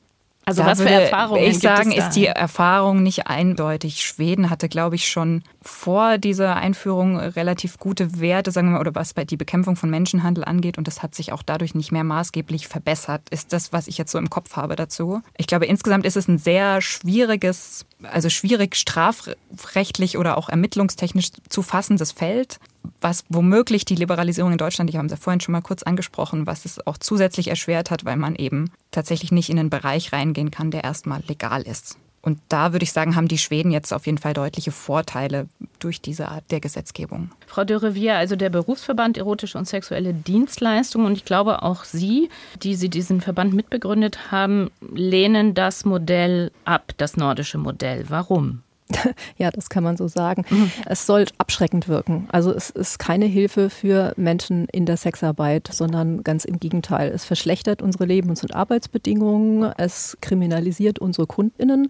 Also 0.45 0.62
da 0.62 0.69
was 0.69 0.81
für 0.81 0.89
Erfahrungen? 0.89 1.43
Ich 1.43 1.60
sagen, 1.60 1.91
ist 1.91 2.12
die 2.12 2.27
Erfahrung 2.27 3.01
nicht 3.01 3.27
eindeutig. 3.27 4.01
Schweden 4.01 4.51
hatte, 4.51 4.69
glaube 4.69 4.95
ich, 4.95 5.10
schon 5.10 5.43
vor 5.62 6.19
dieser 6.19 6.55
Einführung 6.55 7.17
relativ 7.17 7.79
gute 7.79 8.19
Werte, 8.19 8.51
sagen 8.51 8.67
wir 8.67 8.73
mal, 8.73 8.79
oder 8.79 8.93
was 8.93 9.15
bei 9.15 9.25
die 9.25 9.38
Bekämpfung 9.38 9.75
von 9.75 9.89
Menschenhandel 9.89 10.45
angeht. 10.45 10.77
Und 10.77 10.88
das 10.88 11.01
hat 11.01 11.15
sich 11.15 11.34
auch 11.34 11.41
dadurch 11.41 11.73
nicht 11.73 11.91
mehr 11.91 12.03
maßgeblich 12.03 12.67
verbessert. 12.67 13.27
Ist 13.31 13.53
das, 13.53 13.73
was 13.73 13.88
ich 13.88 13.97
jetzt 13.97 14.12
so 14.12 14.19
im 14.19 14.29
Kopf 14.29 14.55
habe 14.55 14.75
dazu? 14.75 15.21
Ich 15.36 15.47
glaube, 15.47 15.65
insgesamt 15.65 16.05
ist 16.05 16.15
es 16.15 16.27
ein 16.27 16.38
sehr 16.38 16.79
schwieriges, 16.81 17.88
also 18.03 18.29
schwierig 18.29 18.75
strafrechtlich 18.75 20.17
oder 20.17 20.38
auch 20.38 20.49
ermittlungstechnisch 20.49 21.31
zu 21.49 21.63
fassendes 21.63 22.12
Feld 22.12 22.60
was 23.01 23.23
womöglich 23.29 23.85
die 23.85 23.95
Liberalisierung 23.95 24.51
in 24.51 24.57
Deutschland, 24.57 24.89
ich 24.89 24.97
habe 24.97 25.05
es 25.05 25.11
ja 25.11 25.17
vorhin 25.17 25.41
schon 25.41 25.53
mal 25.53 25.61
kurz 25.61 25.83
angesprochen, 25.83 26.47
was 26.47 26.65
es 26.65 26.85
auch 26.85 26.97
zusätzlich 26.97 27.47
erschwert 27.47 27.91
hat, 27.91 28.05
weil 28.05 28.17
man 28.17 28.35
eben 28.35 28.71
tatsächlich 28.91 29.31
nicht 29.31 29.49
in 29.49 29.59
einen 29.59 29.69
Bereich 29.69 30.13
reingehen 30.13 30.51
kann, 30.51 30.71
der 30.71 30.83
erstmal 30.83 31.21
legal 31.27 31.61
ist. 31.61 31.97
Und 32.25 32.39
da 32.49 32.73
würde 32.73 32.83
ich 32.83 32.91
sagen, 32.91 33.15
haben 33.15 33.27
die 33.27 33.37
Schweden 33.37 33.69
jetzt 33.69 33.93
auf 33.93 34.07
jeden 34.07 34.17
Fall 34.17 34.33
deutliche 34.33 34.71
Vorteile 34.71 35.47
durch 35.77 36.01
diese 36.01 36.27
Art 36.29 36.43
der 36.49 36.59
Gesetzgebung. 36.59 37.29
Frau 37.45 37.63
de 37.63 37.77
Rivière, 37.77 38.15
also 38.15 38.35
der 38.35 38.49
Berufsverband 38.49 39.19
Erotische 39.19 39.59
und 39.59 39.67
Sexuelle 39.67 40.11
Dienstleistungen 40.11 41.05
und 41.05 41.13
ich 41.13 41.25
glaube 41.25 41.61
auch 41.61 41.83
Sie, 41.83 42.29
die 42.63 42.73
Sie 42.73 42.89
diesen 42.89 43.21
Verband 43.21 43.53
mitbegründet 43.53 44.31
haben, 44.31 44.71
lehnen 44.91 45.53
das 45.53 45.85
Modell 45.85 46.51
ab, 46.65 46.93
das 46.97 47.15
nordische 47.15 47.59
Modell. 47.59 48.05
Warum? 48.09 48.63
Ja, 49.37 49.51
das 49.51 49.69
kann 49.69 49.83
man 49.83 49.97
so 49.97 50.07
sagen. 50.07 50.45
Mhm. 50.49 50.71
Es 50.85 51.05
soll 51.05 51.25
abschreckend 51.37 51.87
wirken. 51.87 52.27
Also 52.31 52.51
es 52.51 52.69
ist 52.69 52.99
keine 52.99 53.25
Hilfe 53.25 53.69
für 53.69 54.13
Menschen 54.17 54.67
in 54.71 54.85
der 54.85 54.97
Sexarbeit, 54.97 55.69
sondern 55.71 56.23
ganz 56.23 56.45
im 56.45 56.59
Gegenteil. 56.59 57.11
Es 57.11 57.25
verschlechtert 57.25 57.81
unsere 57.81 58.05
Lebens- 58.05 58.43
und 58.43 58.55
Arbeitsbedingungen. 58.55 59.71
Es 59.77 60.17
kriminalisiert 60.21 60.99
unsere 60.99 61.27
Kundinnen. 61.27 61.89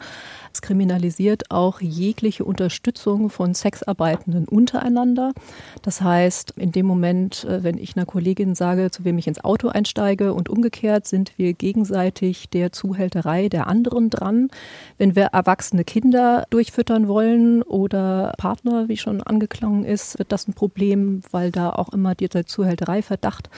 Es 0.55 0.61
kriminalisiert 0.61 1.51
auch 1.51 1.81
jegliche 1.81 2.45
Unterstützung 2.45 3.29
von 3.29 3.53
Sexarbeitenden 3.53 4.47
untereinander. 4.47 5.33
Das 5.81 5.99
heißt, 5.99 6.53
in 6.55 6.71
dem 6.71 6.85
Moment, 6.85 7.43
äh, 7.43 7.61
wenn 7.61 7.77
ich 7.77 7.97
einer 7.97 8.05
Kollegin 8.05 8.55
sage, 8.55 8.89
zu 8.89 9.03
wem 9.03 9.17
ich 9.17 9.27
ins 9.27 9.43
Auto 9.43 9.67
einsteige 9.67 10.33
und 10.33 10.47
umgekehrt, 10.47 11.07
sind 11.07 11.33
wir 11.37 11.51
gegenseitig 11.51 12.49
der 12.51 12.71
Zuhälterei 12.71 13.49
der 13.49 13.67
anderen 13.67 14.09
dran. 14.09 14.47
Wenn 14.97 15.17
wir 15.17 15.25
erwachsene 15.25 15.83
Kinder 15.83 16.45
durchfüttern 16.51 17.09
wollen 17.09 17.61
oder 17.61 18.31
Partner, 18.37 18.87
wie 18.87 18.95
schon 18.95 19.21
angeklungen 19.21 19.83
ist, 19.83 20.17
wird 20.19 20.31
das 20.31 20.47
ein 20.47 20.53
Problem, 20.53 21.19
weil 21.31 21.51
da 21.51 21.71
auch 21.71 21.91
immer 21.91 22.15
dieser 22.15 22.45
Zuhälterei-Verdacht 22.45 23.49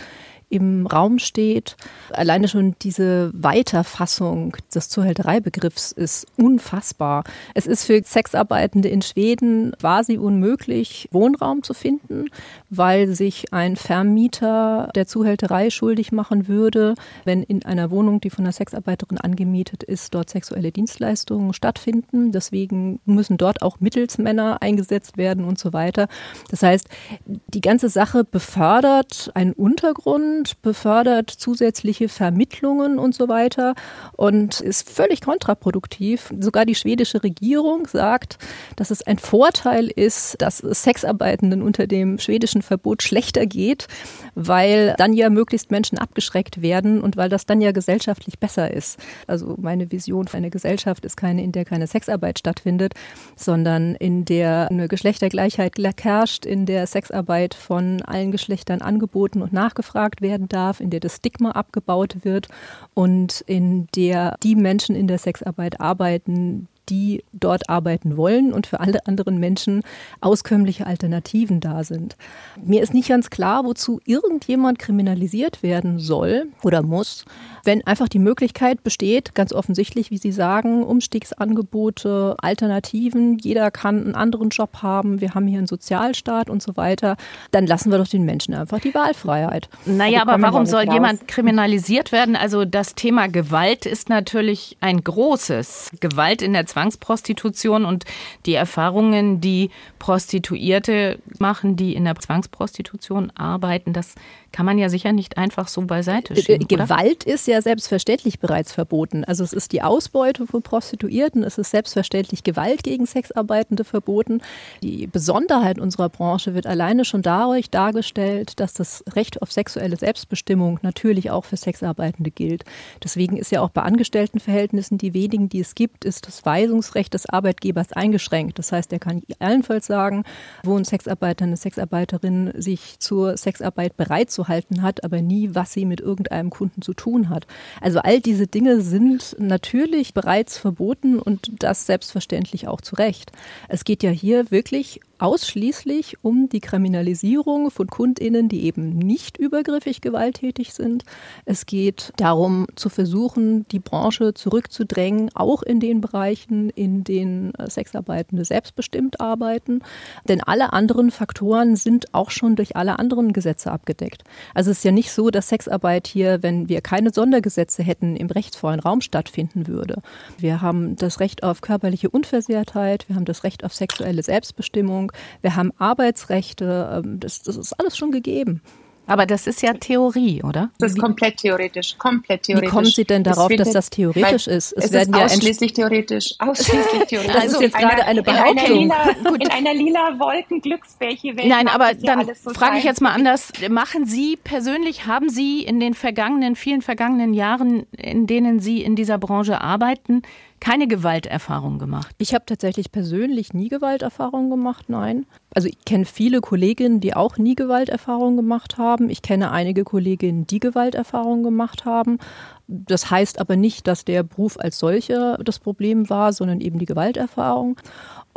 im 0.49 0.87
Raum 0.87 1.19
steht. 1.19 1.75
Alleine 2.11 2.47
schon 2.47 2.75
diese 2.81 3.31
Weiterfassung 3.33 4.55
des 4.73 4.89
Zuhältereibegriffs 4.89 5.91
ist 5.91 6.27
unfassbar. 6.37 7.23
Es 7.53 7.67
ist 7.67 7.85
für 7.85 8.01
Sexarbeitende 8.03 8.87
in 8.87 9.01
Schweden 9.01 9.73
quasi 9.79 10.17
unmöglich, 10.17 11.09
Wohnraum 11.11 11.63
zu 11.63 11.73
finden, 11.73 12.29
weil 12.69 13.13
sich 13.13 13.53
ein 13.53 13.75
Vermieter 13.75 14.89
der 14.95 15.07
Zuhälterei 15.07 15.69
schuldig 15.69 16.11
machen 16.11 16.47
würde, 16.47 16.95
wenn 17.25 17.43
in 17.43 17.65
einer 17.65 17.91
Wohnung, 17.91 18.21
die 18.21 18.29
von 18.29 18.45
einer 18.45 18.53
Sexarbeiterin 18.53 19.17
angemietet 19.17 19.83
ist, 19.83 20.13
dort 20.13 20.29
sexuelle 20.29 20.71
Dienstleistungen 20.71 21.53
stattfinden. 21.53 22.31
Deswegen 22.31 22.99
müssen 23.05 23.37
dort 23.37 23.61
auch 23.61 23.79
Mittelsmänner 23.79 24.61
eingesetzt 24.61 25.17
werden 25.17 25.43
und 25.43 25.59
so 25.59 25.73
weiter. 25.73 26.07
Das 26.49 26.63
heißt, 26.63 26.87
die 27.25 27.61
ganze 27.61 27.89
Sache 27.89 28.23
befördert 28.23 29.31
einen 29.33 29.53
Untergrund, 29.53 30.36
Land 30.37 30.61
befördert 30.61 31.31
zusätzliche 31.31 32.09
Vermittlungen 32.09 32.99
und 32.99 33.15
so 33.15 33.27
weiter 33.27 33.73
und 34.15 34.61
ist 34.61 34.89
völlig 34.89 35.21
kontraproduktiv. 35.21 36.31
Sogar 36.39 36.65
die 36.65 36.75
schwedische 36.75 37.23
Regierung 37.23 37.87
sagt, 37.87 38.37
dass 38.75 38.91
es 38.91 39.01
ein 39.01 39.17
Vorteil 39.17 39.87
ist, 39.87 40.39
dass 40.41 40.59
Sexarbeitenden 40.59 41.63
unter 41.63 41.87
dem 41.87 42.19
schwedischen 42.19 42.61
Verbot 42.61 43.01
schlechter 43.01 43.47
geht, 43.47 43.87
weil 44.35 44.93
dann 44.97 45.13
ja 45.13 45.29
möglichst 45.29 45.71
Menschen 45.71 45.97
abgeschreckt 45.97 46.61
werden 46.61 47.01
und 47.01 47.17
weil 47.17 47.29
das 47.29 47.47
dann 47.47 47.59
ja 47.59 47.71
gesellschaftlich 47.71 48.39
besser 48.39 48.71
ist. 48.71 48.99
Also 49.25 49.55
meine 49.59 49.91
Vision 49.91 50.27
für 50.27 50.37
eine 50.37 50.51
Gesellschaft 50.51 51.03
ist 51.03 51.17
keine, 51.17 51.43
in 51.43 51.51
der 51.51 51.65
keine 51.65 51.87
Sexarbeit 51.87 52.37
stattfindet, 52.37 52.93
sondern 53.35 53.95
in 53.95 54.23
der 54.23 54.67
eine 54.69 54.87
Geschlechtergleichheit 54.87 55.77
herrscht, 56.03 56.45
in 56.45 56.67
der 56.67 56.85
Sexarbeit 56.85 57.55
von 57.55 58.03
allen 58.03 58.31
Geschlechtern 58.31 58.81
angeboten 58.81 59.41
und 59.41 59.51
nachgefragt 59.51 60.21
wird 60.21 60.26
werden 60.27 60.49
darf, 60.49 60.79
in 60.79 60.89
der 60.89 60.99
das 60.99 61.17
Stigma 61.17 61.51
abgebaut 61.51 62.17
wird 62.23 62.47
und 62.93 63.41
in 63.47 63.87
der 63.95 64.35
die 64.43 64.55
Menschen 64.55 64.95
in 64.95 65.07
der 65.07 65.17
Sexarbeit 65.17 65.79
arbeiten, 65.79 66.67
die 66.89 67.23
dort 67.33 67.69
arbeiten 67.69 68.17
wollen 68.17 68.53
und 68.53 68.67
für 68.67 68.79
alle 68.79 69.05
anderen 69.07 69.39
Menschen 69.39 69.81
auskömmliche 70.21 70.87
Alternativen 70.87 71.59
da 71.59 71.83
sind. 71.83 72.17
Mir 72.63 72.81
ist 72.81 72.93
nicht 72.93 73.09
ganz 73.09 73.29
klar, 73.29 73.65
wozu 73.65 73.99
irgendjemand 74.05 74.79
kriminalisiert 74.79 75.63
werden 75.63 75.99
soll 75.99 76.47
oder 76.63 76.81
muss, 76.81 77.25
wenn 77.63 77.85
einfach 77.85 78.07
die 78.07 78.19
Möglichkeit 78.19 78.83
besteht, 78.83 79.35
ganz 79.35 79.51
offensichtlich, 79.51 80.09
wie 80.09 80.17
Sie 80.17 80.31
sagen, 80.31 80.83
Umstiegsangebote, 80.83 82.35
Alternativen, 82.41 83.37
jeder 83.39 83.71
kann 83.71 84.05
einen 84.05 84.15
anderen 84.15 84.49
Job 84.49 84.81
haben, 84.81 85.19
wir 85.19 85.35
haben 85.35 85.47
hier 85.47 85.57
einen 85.57 85.67
Sozialstaat 85.67 86.49
und 86.49 86.63
so 86.63 86.77
weiter, 86.77 87.17
dann 87.51 87.67
lassen 87.67 87.91
wir 87.91 87.97
doch 87.97 88.07
den 88.07 88.23
Menschen 88.23 88.53
einfach 88.53 88.79
die 88.79 88.93
Wahlfreiheit. 88.93 89.69
Naja, 89.85 90.21
aber 90.21 90.41
warum 90.41 90.65
soll 90.65 90.85
raus. 90.85 90.93
jemand 90.93 91.27
kriminalisiert 91.27 92.11
werden? 92.11 92.35
Also 92.37 92.63
das 92.63 92.95
Thema 92.95 93.27
Gewalt 93.27 93.85
ist 93.85 94.07
natürlich 94.07 94.77
ein 94.79 95.03
großes. 95.03 95.91
Gewalt 95.99 96.41
in 96.41 96.53
der 96.53 96.65
Zwangsprostitution 96.77 97.85
und 97.85 98.05
die 98.45 98.53
Erfahrungen, 98.53 99.41
die 99.41 99.71
Prostituierte 99.97 101.17
machen, 101.39 101.75
die 101.75 101.95
in 101.95 102.05
der 102.05 102.15
Zwangsprostitution 102.15 103.31
arbeiten, 103.31 103.93
das 103.93 104.13
kann 104.51 104.65
man 104.65 104.77
ja 104.77 104.89
sicher 104.89 105.11
nicht 105.11 105.37
einfach 105.37 105.67
so 105.67 105.81
beiseite 105.81 106.35
schieben. 106.35 106.67
Gewalt 106.67 107.25
oder? 107.25 107.33
ist 107.33 107.47
ja 107.47 107.61
selbstverständlich 107.61 108.39
bereits 108.39 108.71
verboten. 108.71 109.23
Also 109.23 109.43
es 109.43 109.53
ist 109.53 109.71
die 109.71 109.81
Ausbeute 109.81 110.47
von 110.47 110.61
Prostituierten, 110.61 111.43
es 111.43 111.57
ist 111.57 111.71
selbstverständlich 111.71 112.43
Gewalt 112.43 112.83
gegen 112.83 113.05
Sexarbeitende 113.05 113.83
verboten. 113.83 114.41
Die 114.81 115.07
Besonderheit 115.07 115.79
unserer 115.79 116.09
Branche 116.09 116.53
wird 116.53 116.67
alleine 116.67 117.05
schon 117.05 117.21
dadurch 117.21 117.69
dargestellt, 117.69 118.59
dass 118.59 118.73
das 118.73 119.03
Recht 119.15 119.41
auf 119.41 119.51
sexuelle 119.51 119.97
Selbstbestimmung 119.97 120.79
natürlich 120.81 121.31
auch 121.31 121.45
für 121.45 121.57
Sexarbeitende 121.57 122.31
gilt. 122.31 122.63
Deswegen 123.03 123.37
ist 123.37 123.51
ja 123.51 123.61
auch 123.61 123.69
bei 123.69 123.81
Angestelltenverhältnissen, 123.81 124.97
die 124.97 125.13
wenigen, 125.13 125.49
die 125.49 125.59
es 125.59 125.75
gibt, 125.75 126.05
ist 126.05 126.27
das 126.27 126.45
Weisungsrecht 126.45 127.13
des 127.13 127.27
Arbeitgebers 127.27 127.93
eingeschränkt. 127.93 128.59
Das 128.59 128.71
heißt, 128.71 128.91
er 128.93 128.99
kann 128.99 129.23
allenfalls 129.39 129.87
sagen, 129.87 130.23
wo 130.63 130.77
ein 130.77 130.85
Sexarbeiter, 130.85 131.45
eine 131.45 131.57
Sexarbeiterin 131.57 132.53
sich 132.55 132.99
zur 132.99 133.37
Sexarbeit 133.37 133.97
bereit 133.97 134.31
zu 134.37 134.47
halten 134.47 134.83
hat, 134.83 135.03
aber 135.03 135.23
nie, 135.23 135.49
was 135.53 135.73
sie 135.73 135.85
mit 135.85 135.99
irgendeinem 135.99 136.51
Kunden 136.51 136.83
zu 136.83 136.93
tun 136.93 137.29
hat. 137.29 137.47
Also 137.81 137.99
all 137.99 138.21
diese 138.21 138.45
Dinge 138.45 138.81
sind 138.81 139.35
natürlich 139.39 140.13
bereits 140.13 140.59
verboten 140.59 141.17
und 141.17 141.51
das 141.63 141.87
selbstverständlich 141.87 142.67
auch 142.67 142.81
zu 142.81 142.95
Recht. 142.95 143.31
Es 143.67 143.83
geht 143.83 144.03
ja 144.03 144.11
hier 144.11 144.51
wirklich 144.51 145.01
ausschließlich 145.19 146.17
um 146.23 146.49
die 146.49 146.59
Kriminalisierung 146.59 147.71
von 147.71 147.87
Kundinnen, 147.87 148.49
die 148.49 148.63
eben 148.65 148.97
nicht 148.97 149.37
übergriffig 149.37 150.01
gewalttätig 150.01 150.73
sind. 150.73 151.03
Es 151.45 151.65
geht 151.65 152.13
darum, 152.17 152.67
zu 152.75 152.89
versuchen, 152.89 153.67
die 153.69 153.79
Branche 153.79 154.33
zurückzudrängen, 154.33 155.31
auch 155.35 155.63
in 155.63 155.79
den 155.79 156.01
Bereichen, 156.01 156.69
in 156.69 157.03
denen 157.03 157.53
äh, 157.55 157.69
Sexarbeitende 157.69 158.45
selbstbestimmt 158.45 159.19
arbeiten. 159.19 159.81
Denn 160.27 160.41
alle 160.43 160.73
anderen 160.73 161.11
Faktoren 161.11 161.75
sind 161.75 162.13
auch 162.13 162.31
schon 162.31 162.55
durch 162.55 162.75
alle 162.75 162.99
anderen 162.99 163.33
Gesetze 163.33 163.71
abgedeckt. 163.71 164.23
Also 164.53 164.71
es 164.71 164.77
ist 164.77 164.83
ja 164.83 164.91
nicht 164.91 165.11
so, 165.11 165.29
dass 165.29 165.49
Sexarbeit 165.49 166.07
hier, 166.07 166.43
wenn 166.43 166.69
wir 166.69 166.81
keine 166.81 167.11
Sondergesetze 167.11 167.83
hätten, 167.83 168.15
im 168.15 168.27
rechtsvollen 168.27 168.79
Raum 168.79 169.01
stattfinden 169.01 169.67
würde. 169.67 170.01
Wir 170.37 170.61
haben 170.61 170.95
das 170.95 171.19
Recht 171.19 171.43
auf 171.43 171.61
körperliche 171.61 172.09
Unversehrtheit, 172.09 173.07
wir 173.07 173.15
haben 173.15 173.25
das 173.25 173.43
Recht 173.43 173.63
auf 173.63 173.73
sexuelle 173.73 174.23
Selbstbestimmung, 174.23 175.06
wir 175.41 175.55
haben 175.55 175.71
Arbeitsrechte, 175.77 177.03
ähm, 177.03 177.19
das, 177.19 177.41
das 177.41 177.57
ist 177.57 177.73
alles 177.79 177.97
schon 177.97 178.11
gegeben. 178.11 178.61
Aber 179.07 179.25
das 179.25 179.47
ist 179.47 179.61
ja 179.61 179.73
Theorie, 179.73 180.43
oder? 180.43 180.69
Das 180.79 180.91
ist 180.91 180.99
komplett 180.99 181.37
theoretisch, 181.37 181.97
komplett 181.97 182.43
theoretisch. 182.43 182.69
Wie 182.69 182.73
kommen 182.73 182.85
Sie 182.85 183.05
denn 183.05 183.23
darauf, 183.23 183.47
das 183.47 183.57
dass 183.57 183.71
das 183.71 183.89
theoretisch 183.89 184.47
ist? 184.47 184.73
Es, 184.73 184.85
es 184.85 184.91
werden 184.91 185.13
ist 185.13 185.19
ja 185.19 185.25
ausschließlich 185.25 185.73
theoretisch, 185.73 186.35
ausschließlich 186.39 187.03
theoretisch. 187.05 187.33
Das 187.33 187.45
ist 187.45 187.61
jetzt 187.61 187.75
einer, 187.75 187.87
gerade 187.87 188.03
eine 188.03 188.21
Behauptung. 188.21 188.81
In 188.81 188.91
einer 188.91 189.13
lila, 189.15 189.35
in 189.39 189.51
einer 189.51 189.73
lila 189.73 190.19
Wolken 190.19 190.61
Glücksbärchen. 190.61 191.37
Nein, 191.47 191.69
aber 191.69 191.93
dann 191.93 192.29
so 192.35 192.49
frage 192.49 192.79
ich 192.79 192.83
jetzt 192.83 193.01
mal 193.01 193.13
anders. 193.13 193.53
Machen 193.69 194.05
Sie 194.05 194.35
persönlich, 194.35 195.07
haben 195.07 195.29
Sie 195.29 195.63
in 195.63 195.79
den 195.79 195.93
vergangenen, 195.93 196.57
vielen 196.57 196.81
vergangenen 196.81 197.33
Jahren, 197.33 197.85
in 197.93 198.27
denen 198.27 198.59
Sie 198.59 198.83
in 198.83 198.97
dieser 198.97 199.17
Branche 199.17 199.61
arbeiten, 199.61 200.21
keine 200.59 200.87
Gewalterfahrung 200.87 201.79
gemacht? 201.79 202.15
Ich 202.17 202.33
habe 202.33 202.45
tatsächlich 202.45 202.91
persönlich 202.91 203.53
nie 203.53 203.69
Gewalterfahrung 203.69 204.49
gemacht, 204.49 204.85
nein. 204.89 205.25
Also 205.53 205.67
ich 205.67 205.83
kenne 205.85 206.05
viele 206.05 206.41
Kolleginnen, 206.41 206.99
die 206.99 207.15
auch 207.15 207.37
nie 207.37 207.55
Gewalterfahrung 207.55 208.35
gemacht 208.35 208.77
haben. 208.77 209.09
Ich 209.09 209.21
kenne 209.21 209.51
einige 209.51 209.83
Kolleginnen, 209.83 210.47
die 210.47 210.59
Gewalterfahrung 210.59 211.43
gemacht 211.43 211.85
haben. 211.85 212.19
Das 212.67 213.09
heißt 213.09 213.39
aber 213.39 213.55
nicht, 213.55 213.87
dass 213.87 214.03
der 214.03 214.23
Beruf 214.23 214.59
als 214.59 214.77
solcher 214.79 215.37
das 215.37 215.59
Problem 215.59 216.09
war, 216.09 216.33
sondern 216.33 216.59
eben 216.59 216.79
die 216.79 216.85
Gewalterfahrung. 216.85 217.79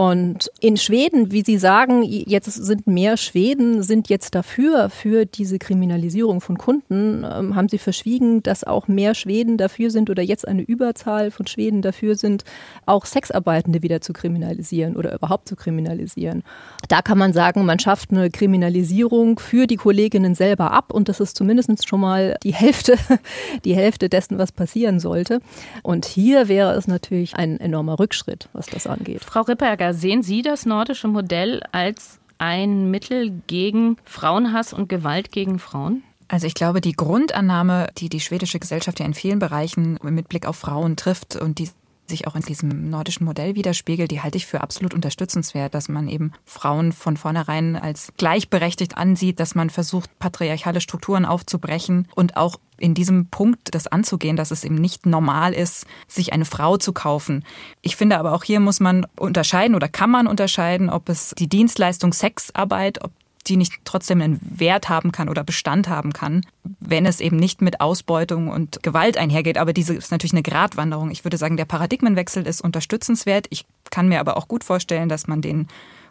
Und 0.01 0.51
in 0.61 0.79
Schweden, 0.79 1.31
wie 1.31 1.43
Sie 1.43 1.59
sagen, 1.59 2.03
jetzt 2.03 2.51
sind 2.51 2.87
mehr 2.87 3.19
Schweden, 3.19 3.83
sind 3.83 4.09
jetzt 4.09 4.35
dafür, 4.35 4.89
für 4.89 5.27
diese 5.27 5.59
Kriminalisierung 5.59 6.41
von 6.41 6.57
Kunden, 6.57 7.23
ähm, 7.23 7.55
haben 7.55 7.69
Sie 7.69 7.77
verschwiegen, 7.77 8.43
dass 8.43 8.65
auch 8.65 8.89
mehr 8.89 9.15
Schweden 9.15 9.59
dafür 9.59 9.91
sind 9.91 10.09
oder 10.09 10.23
jetzt 10.23 10.49
eine 10.49 10.63
Überzahl 10.63 11.31
von 11.31 11.47
Schweden 11.47 11.83
dafür 11.83 12.15
sind, 12.15 12.45
auch 12.87 13.05
Sexarbeitende 13.05 13.83
wieder 13.83 14.01
zu 14.01 14.15
kriminalisieren 14.15 14.97
oder 14.97 15.15
überhaupt 15.15 15.47
zu 15.47 15.55
kriminalisieren. 15.55 16.45
Da 16.89 17.03
kann 17.03 17.19
man 17.19 17.35
sagen, 17.35 17.67
man 17.67 17.79
schafft 17.79 18.11
eine 18.11 18.31
Kriminalisierung 18.31 19.39
für 19.39 19.67
die 19.67 19.77
Kolleginnen 19.77 20.35
selber 20.35 20.71
ab 20.71 20.95
und 20.95 21.11
das 21.11 21.21
ist 21.21 21.37
zumindest 21.37 21.87
schon 21.87 22.01
mal 22.01 22.39
die 22.43 22.55
Hälfte, 22.55 22.97
die 23.67 23.77
Hälfte 23.77 24.09
dessen, 24.09 24.39
was 24.39 24.51
passieren 24.51 24.99
sollte. 24.99 25.43
Und 25.83 26.07
hier 26.07 26.49
wäre 26.49 26.73
es 26.73 26.89
natürlich 26.89 27.37
ein 27.37 27.61
enormer 27.61 27.99
Rückschritt, 27.99 28.49
was 28.55 28.65
das 28.65 28.87
angeht. 28.87 29.23
Frau 29.23 29.43
Ripperger, 29.43 29.90
sehen 29.93 30.23
Sie 30.23 30.43
das 30.43 30.67
nordische 30.67 31.09
Modell 31.09 31.63
als 31.73 32.21
ein 32.39 32.91
Mittel 32.91 33.43
gegen 33.47 33.97
Frauenhass 34.05 34.73
und 34.73 34.89
Gewalt 34.89 35.31
gegen 35.31 35.59
Frauen? 35.59 36.03
Also 36.29 36.47
ich 36.47 36.55
glaube, 36.55 36.81
die 36.81 36.93
Grundannahme, 36.93 37.89
die 37.99 38.09
die 38.09 38.21
schwedische 38.21 38.61
Gesellschaft 38.61 39.01
ja 39.01 39.07
in 39.07 39.15
vielen 39.15 39.41
Bereichen 39.41 39.99
mit 40.03 40.29
Blick 40.29 40.47
auf 40.47 40.57
Frauen 40.57 40.97
trifft 40.97 41.35
und 41.37 41.59
die 41.59 41.69
sich 42.11 42.27
auch 42.27 42.37
in 42.37 42.43
diesem 42.43 42.91
nordischen 42.91 43.25
Modell 43.25 43.55
widerspiegelt, 43.55 44.11
die 44.11 44.21
halte 44.21 44.37
ich 44.37 44.47
für 44.47 44.61
absolut 44.61 44.93
unterstützenswert, 44.93 45.75
dass 45.75 45.89
man 45.89 46.09
eben 46.09 46.33
Frauen 46.45 46.93
von 46.93 47.17
vornherein 47.17 47.77
als 47.77 48.13
gleichberechtigt 48.19 48.99
ansieht, 48.99 49.41
dass 49.41 49.55
man 49.55 49.71
versucht, 49.71 50.19
patriarchale 50.19 50.83
Strukturen 50.83 51.25
aufzubrechen 51.25 52.07
und 52.15 52.37
auch 52.37 52.61
in 52.79 52.95
diesem 52.95 53.27
Punkt 53.27 53.75
das 53.75 53.87
anzugehen, 53.87 54.37
dass 54.37 54.51
es 54.51 54.65
eben 54.65 54.75
nicht 54.75 55.07
normal 55.07 55.53
ist, 55.53 55.87
sich 56.09 56.33
eine 56.33 56.45
Frau 56.45 56.77
zu 56.77 56.93
kaufen. 56.93 57.45
Ich 57.83 57.97
finde 57.97 58.19
aber 58.19 58.33
auch 58.33 58.43
hier 58.43 58.61
muss 58.61 58.81
man 58.81 59.07
unterscheiden 59.17 59.75
oder 59.75 59.89
kann 59.89 60.11
man 60.11 60.27
unterscheiden, 60.27 60.91
ob 60.91 61.09
es 61.09 61.35
die 61.39 61.49
Dienstleistung 61.49 62.13
Sexarbeit, 62.13 63.05
ob 63.05 63.13
die 63.47 63.57
nicht 63.57 63.73
trotzdem 63.85 64.21
einen 64.21 64.41
Wert 64.43 64.89
haben 64.89 65.13
kann 65.13 65.29
oder 65.29 65.45
Bestand 65.45 65.89
haben 65.89 66.13
kann, 66.13 66.43
wenn 66.79 67.07
es 67.07 67.21
eben 67.21 67.37
nicht 67.37 67.63
mit 67.63 67.81
Ausbeutung 67.81 68.49
und 68.49 68.83
Gewalt 68.83 69.17
einhergeht. 69.17 69.59
Aber 69.59 69.73
diese 69.73 69.95
ist 69.95 70.11
natürlich 70.11 70.33
eine 70.33 70.43
Gratwanderung. 70.43 71.11
Ich 71.11 71.25
würde 71.25 71.37
sagen, 71.37 71.57
der 71.57 71.65
Paradigmenwechsel 71.65 72.47
ist 72.47 72.61
unterstützenswert. 72.61 73.47
Ich 73.51 73.65
kann 73.91 74.09
mir 74.09 74.21
aber 74.21 74.37
auch 74.37 74.49
gut 74.49 74.65
vorstellen, 74.65 75.09
dass 75.09 75.27
man 75.27 75.41
den 75.41 75.69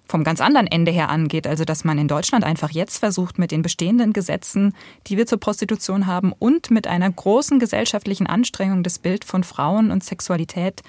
vom 0.07 0.23
ganz 0.23 0.41
anderen 0.41 0.65
Ende 0.65 0.91
her 0.91 1.09
angeht. 1.09 1.45
Also 1.45 1.65
dass 1.65 1.83
man 1.83 1.99
in 1.99 2.07
Deutschland 2.07 2.43
einfach 2.43 2.71
jetzt 2.71 2.97
versucht, 2.97 3.37
mit 3.37 3.51
den 3.51 3.61
bestehenden 3.61 4.11
Gesetzen, 4.11 4.73
die 5.07 5.17
wir 5.17 5.27
zur 5.27 5.39
Prostitution 5.39 6.07
haben 6.07 6.33
und 6.37 6.71
mit 6.71 6.87
einer 6.87 7.09
großen 7.09 7.59
gesellschaftlichen 7.59 8.25
Anstrengung 8.25 8.81
das 8.81 8.97
Bild 8.97 9.23
von 9.23 9.43
Frauen 9.43 9.91
und 9.91 10.03
Sexualität 10.03 10.81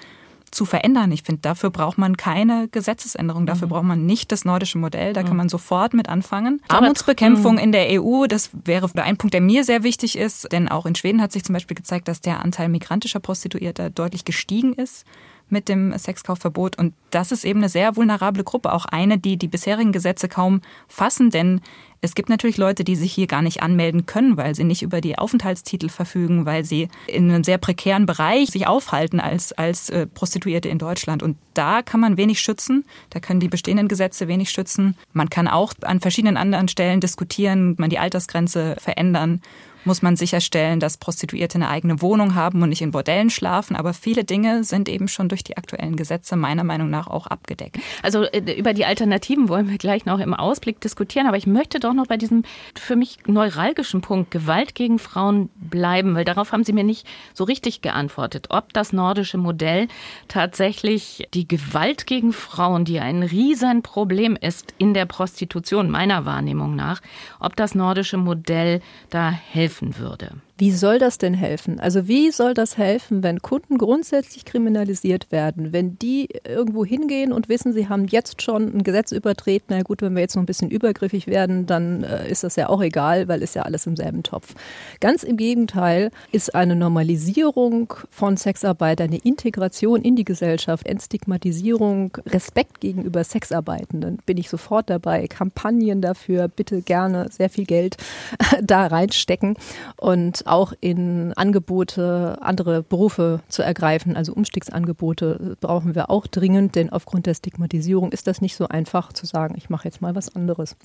zu 0.51 0.65
verändern. 0.65 1.11
Ich 1.11 1.23
finde, 1.23 1.41
dafür 1.41 1.69
braucht 1.69 1.97
man 1.97 2.17
keine 2.17 2.67
Gesetzesänderung, 2.69 3.45
dafür 3.45 3.67
mhm. 3.67 3.71
braucht 3.71 3.83
man 3.83 4.05
nicht 4.05 4.31
das 4.31 4.45
nordische 4.45 4.77
Modell, 4.77 5.13
da 5.13 5.23
mhm. 5.23 5.27
kann 5.27 5.37
man 5.37 5.49
sofort 5.49 5.93
mit 5.93 6.09
anfangen. 6.09 6.61
Armutsbekämpfung 6.67 7.57
in 7.57 7.71
der 7.71 8.01
EU, 8.01 8.27
das 8.27 8.51
wäre 8.65 8.89
ein 8.95 9.17
Punkt, 9.17 9.33
der 9.33 9.41
mir 9.41 9.63
sehr 9.63 9.83
wichtig 9.83 10.17
ist, 10.17 10.51
denn 10.51 10.67
auch 10.67 10.85
in 10.85 10.95
Schweden 10.95 11.21
hat 11.21 11.31
sich 11.31 11.43
zum 11.43 11.53
Beispiel 11.53 11.75
gezeigt, 11.75 12.07
dass 12.07 12.21
der 12.21 12.43
Anteil 12.43 12.69
migrantischer 12.69 13.19
Prostituierter 13.19 13.89
deutlich 13.89 14.25
gestiegen 14.25 14.73
ist 14.73 15.05
mit 15.51 15.69
dem 15.69 15.97
Sexkaufverbot. 15.97 16.77
Und 16.77 16.93
das 17.11 17.31
ist 17.31 17.43
eben 17.43 17.59
eine 17.59 17.69
sehr 17.69 17.95
vulnerable 17.95 18.43
Gruppe, 18.43 18.71
auch 18.71 18.85
eine, 18.85 19.17
die 19.17 19.37
die 19.37 19.47
bisherigen 19.47 19.91
Gesetze 19.91 20.27
kaum 20.27 20.61
fassen, 20.87 21.29
denn 21.29 21.61
es 22.03 22.15
gibt 22.15 22.29
natürlich 22.29 22.57
Leute, 22.57 22.83
die 22.83 22.95
sich 22.95 23.13
hier 23.13 23.27
gar 23.27 23.43
nicht 23.43 23.61
anmelden 23.61 24.07
können, 24.07 24.35
weil 24.35 24.55
sie 24.55 24.63
nicht 24.63 24.81
über 24.81 25.01
die 25.01 25.19
Aufenthaltstitel 25.19 25.87
verfügen, 25.87 26.47
weil 26.47 26.65
sie 26.65 26.87
in 27.05 27.29
einem 27.29 27.43
sehr 27.43 27.59
prekären 27.59 28.07
Bereich 28.07 28.49
sich 28.49 28.65
aufhalten 28.65 29.19
als, 29.19 29.53
als 29.53 29.89
äh, 29.89 30.07
Prostituierte 30.07 30.67
in 30.67 30.79
Deutschland. 30.79 31.21
Und 31.21 31.37
da 31.53 31.83
kann 31.83 31.99
man 31.99 32.17
wenig 32.17 32.39
schützen. 32.39 32.85
Da 33.11 33.19
können 33.19 33.39
die 33.39 33.49
bestehenden 33.49 33.87
Gesetze 33.87 34.27
wenig 34.27 34.49
schützen. 34.49 34.97
Man 35.13 35.29
kann 35.29 35.47
auch 35.47 35.73
an 35.83 35.99
verschiedenen 35.99 36.37
anderen 36.37 36.69
Stellen 36.69 37.01
diskutieren, 37.01 37.75
man 37.77 37.91
die 37.91 37.99
Altersgrenze 37.99 38.77
verändern 38.79 39.41
muss 39.85 40.01
man 40.01 40.15
sicherstellen, 40.15 40.79
dass 40.79 40.97
Prostituierte 40.97 41.55
eine 41.55 41.69
eigene 41.69 42.01
Wohnung 42.01 42.35
haben 42.35 42.61
und 42.61 42.69
nicht 42.69 42.81
in 42.81 42.91
Bordellen 42.91 43.29
schlafen. 43.29 43.75
Aber 43.75 43.93
viele 43.93 44.23
Dinge 44.23 44.63
sind 44.63 44.87
eben 44.87 45.07
schon 45.07 45.29
durch 45.29 45.43
die 45.43 45.57
aktuellen 45.57 45.95
Gesetze 45.95 46.35
meiner 46.35 46.63
Meinung 46.63 46.89
nach 46.89 47.07
auch 47.07 47.27
abgedeckt. 47.27 47.79
Also 48.03 48.23
äh, 48.23 48.39
über 48.57 48.73
die 48.73 48.85
Alternativen 48.85 49.49
wollen 49.49 49.69
wir 49.69 49.77
gleich 49.77 50.05
noch 50.05 50.19
im 50.19 50.33
Ausblick 50.33 50.79
diskutieren. 50.81 51.27
Aber 51.27 51.37
ich 51.37 51.47
möchte 51.47 51.79
doch 51.79 51.93
noch 51.93 52.07
bei 52.07 52.17
diesem 52.17 52.43
für 52.75 52.95
mich 52.95 53.17
neuralgischen 53.25 54.01
Punkt 54.01 54.31
Gewalt 54.31 54.75
gegen 54.75 54.99
Frauen 54.99 55.49
bleiben, 55.55 56.15
weil 56.15 56.25
darauf 56.25 56.51
haben 56.51 56.63
Sie 56.63 56.73
mir 56.73 56.83
nicht 56.83 57.07
so 57.33 57.43
richtig 57.43 57.81
geantwortet. 57.81 58.47
Ob 58.49 58.73
das 58.73 58.93
nordische 58.93 59.37
Modell 59.37 59.87
tatsächlich 60.27 61.27
die 61.33 61.47
Gewalt 61.47 62.05
gegen 62.05 62.33
Frauen, 62.33 62.85
die 62.85 62.99
ein 62.99 63.23
Riesenproblem 63.23 64.37
ist 64.39 64.73
in 64.77 64.93
der 64.93 65.05
Prostitution, 65.05 65.89
meiner 65.89 66.25
Wahrnehmung 66.25 66.75
nach, 66.75 67.01
ob 67.39 67.55
das 67.55 67.75
nordische 67.75 68.17
Modell 68.17 68.81
da 69.09 69.31
helfen 69.31 69.70
helfen 69.71 69.97
würde. 69.97 70.31
Wie 70.61 70.69
soll 70.69 70.99
das 70.99 71.17
denn 71.17 71.33
helfen? 71.33 71.79
Also 71.79 72.07
wie 72.07 72.29
soll 72.29 72.53
das 72.53 72.77
helfen, 72.77 73.23
wenn 73.23 73.41
Kunden 73.41 73.79
grundsätzlich 73.79 74.45
kriminalisiert 74.45 75.31
werden, 75.31 75.73
wenn 75.73 75.97
die 75.97 76.29
irgendwo 76.47 76.85
hingehen 76.85 77.33
und 77.33 77.49
wissen, 77.49 77.73
sie 77.73 77.89
haben 77.89 78.05
jetzt 78.05 78.43
schon 78.43 78.71
ein 78.71 78.83
Gesetz 78.83 79.11
übertreten, 79.11 79.69
na 79.69 79.81
gut, 79.81 80.03
wenn 80.03 80.13
wir 80.13 80.21
jetzt 80.21 80.35
noch 80.35 80.43
ein 80.43 80.45
bisschen 80.45 80.69
übergriffig 80.69 81.25
werden, 81.25 81.65
dann 81.65 82.03
äh, 82.03 82.29
ist 82.29 82.43
das 82.43 82.57
ja 82.57 82.69
auch 82.69 82.79
egal, 82.83 83.27
weil 83.27 83.41
ist 83.41 83.55
ja 83.55 83.63
alles 83.63 83.87
im 83.87 83.95
selben 83.95 84.21
Topf. 84.21 84.53
Ganz 84.99 85.23
im 85.23 85.35
Gegenteil 85.35 86.11
ist 86.31 86.53
eine 86.53 86.75
Normalisierung 86.75 87.95
von 88.11 88.37
Sexarbeit, 88.37 89.01
eine 89.01 89.17
Integration 89.17 90.03
in 90.03 90.15
die 90.15 90.25
Gesellschaft, 90.25 90.85
Entstigmatisierung, 90.85 92.15
Respekt 92.27 92.81
gegenüber 92.81 93.23
Sexarbeitenden, 93.23 94.19
bin 94.27 94.37
ich 94.37 94.47
sofort 94.47 94.91
dabei. 94.91 95.25
Kampagnen 95.25 96.01
dafür, 96.01 96.49
bitte 96.49 96.83
gerne 96.83 97.29
sehr 97.31 97.49
viel 97.49 97.65
Geld 97.65 97.97
da 98.61 98.85
reinstecken 98.85 99.55
und 99.97 100.45
auch 100.51 100.73
in 100.81 101.33
Angebote, 101.33 102.37
andere 102.41 102.83
Berufe 102.83 103.39
zu 103.47 103.63
ergreifen, 103.63 104.15
also 104.15 104.33
Umstiegsangebote 104.33 105.57
brauchen 105.61 105.95
wir 105.95 106.09
auch 106.09 106.27
dringend, 106.27 106.75
denn 106.75 106.91
aufgrund 106.91 107.25
der 107.25 107.33
Stigmatisierung 107.33 108.11
ist 108.11 108.27
das 108.27 108.41
nicht 108.41 108.55
so 108.55 108.67
einfach 108.67 109.13
zu 109.13 109.25
sagen, 109.25 109.55
ich 109.57 109.69
mache 109.69 109.85
jetzt 109.85 110.01
mal 110.01 110.13
was 110.13 110.35
anderes. 110.35 110.75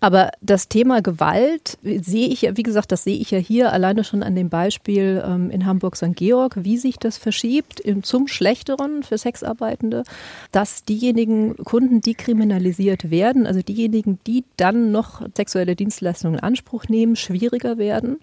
Aber 0.00 0.30
das 0.40 0.68
Thema 0.68 1.02
Gewalt 1.02 1.78
sehe 1.82 2.28
ich 2.28 2.42
ja, 2.42 2.56
wie 2.56 2.62
gesagt, 2.62 2.92
das 2.92 3.02
sehe 3.02 3.18
ich 3.18 3.30
ja 3.32 3.38
hier 3.38 3.72
alleine 3.72 4.04
schon 4.04 4.22
an 4.22 4.36
dem 4.36 4.48
Beispiel 4.48 5.22
ähm, 5.26 5.50
in 5.50 5.66
Hamburg-St. 5.66 6.14
Georg, 6.14 6.54
wie 6.62 6.76
sich 6.76 6.98
das 6.98 7.18
verschiebt 7.18 7.82
zum 8.02 8.28
Schlechteren 8.28 9.02
für 9.02 9.18
Sexarbeitende, 9.18 10.04
dass 10.52 10.84
diejenigen 10.84 11.56
Kunden, 11.56 12.00
die 12.00 12.14
kriminalisiert 12.14 13.10
werden, 13.10 13.46
also 13.46 13.60
diejenigen, 13.60 14.20
die 14.26 14.44
dann 14.56 14.92
noch 14.92 15.22
sexuelle 15.36 15.74
Dienstleistungen 15.74 16.38
in 16.38 16.44
Anspruch 16.44 16.84
nehmen, 16.88 17.16
schwieriger 17.16 17.78
werden. 17.78 18.18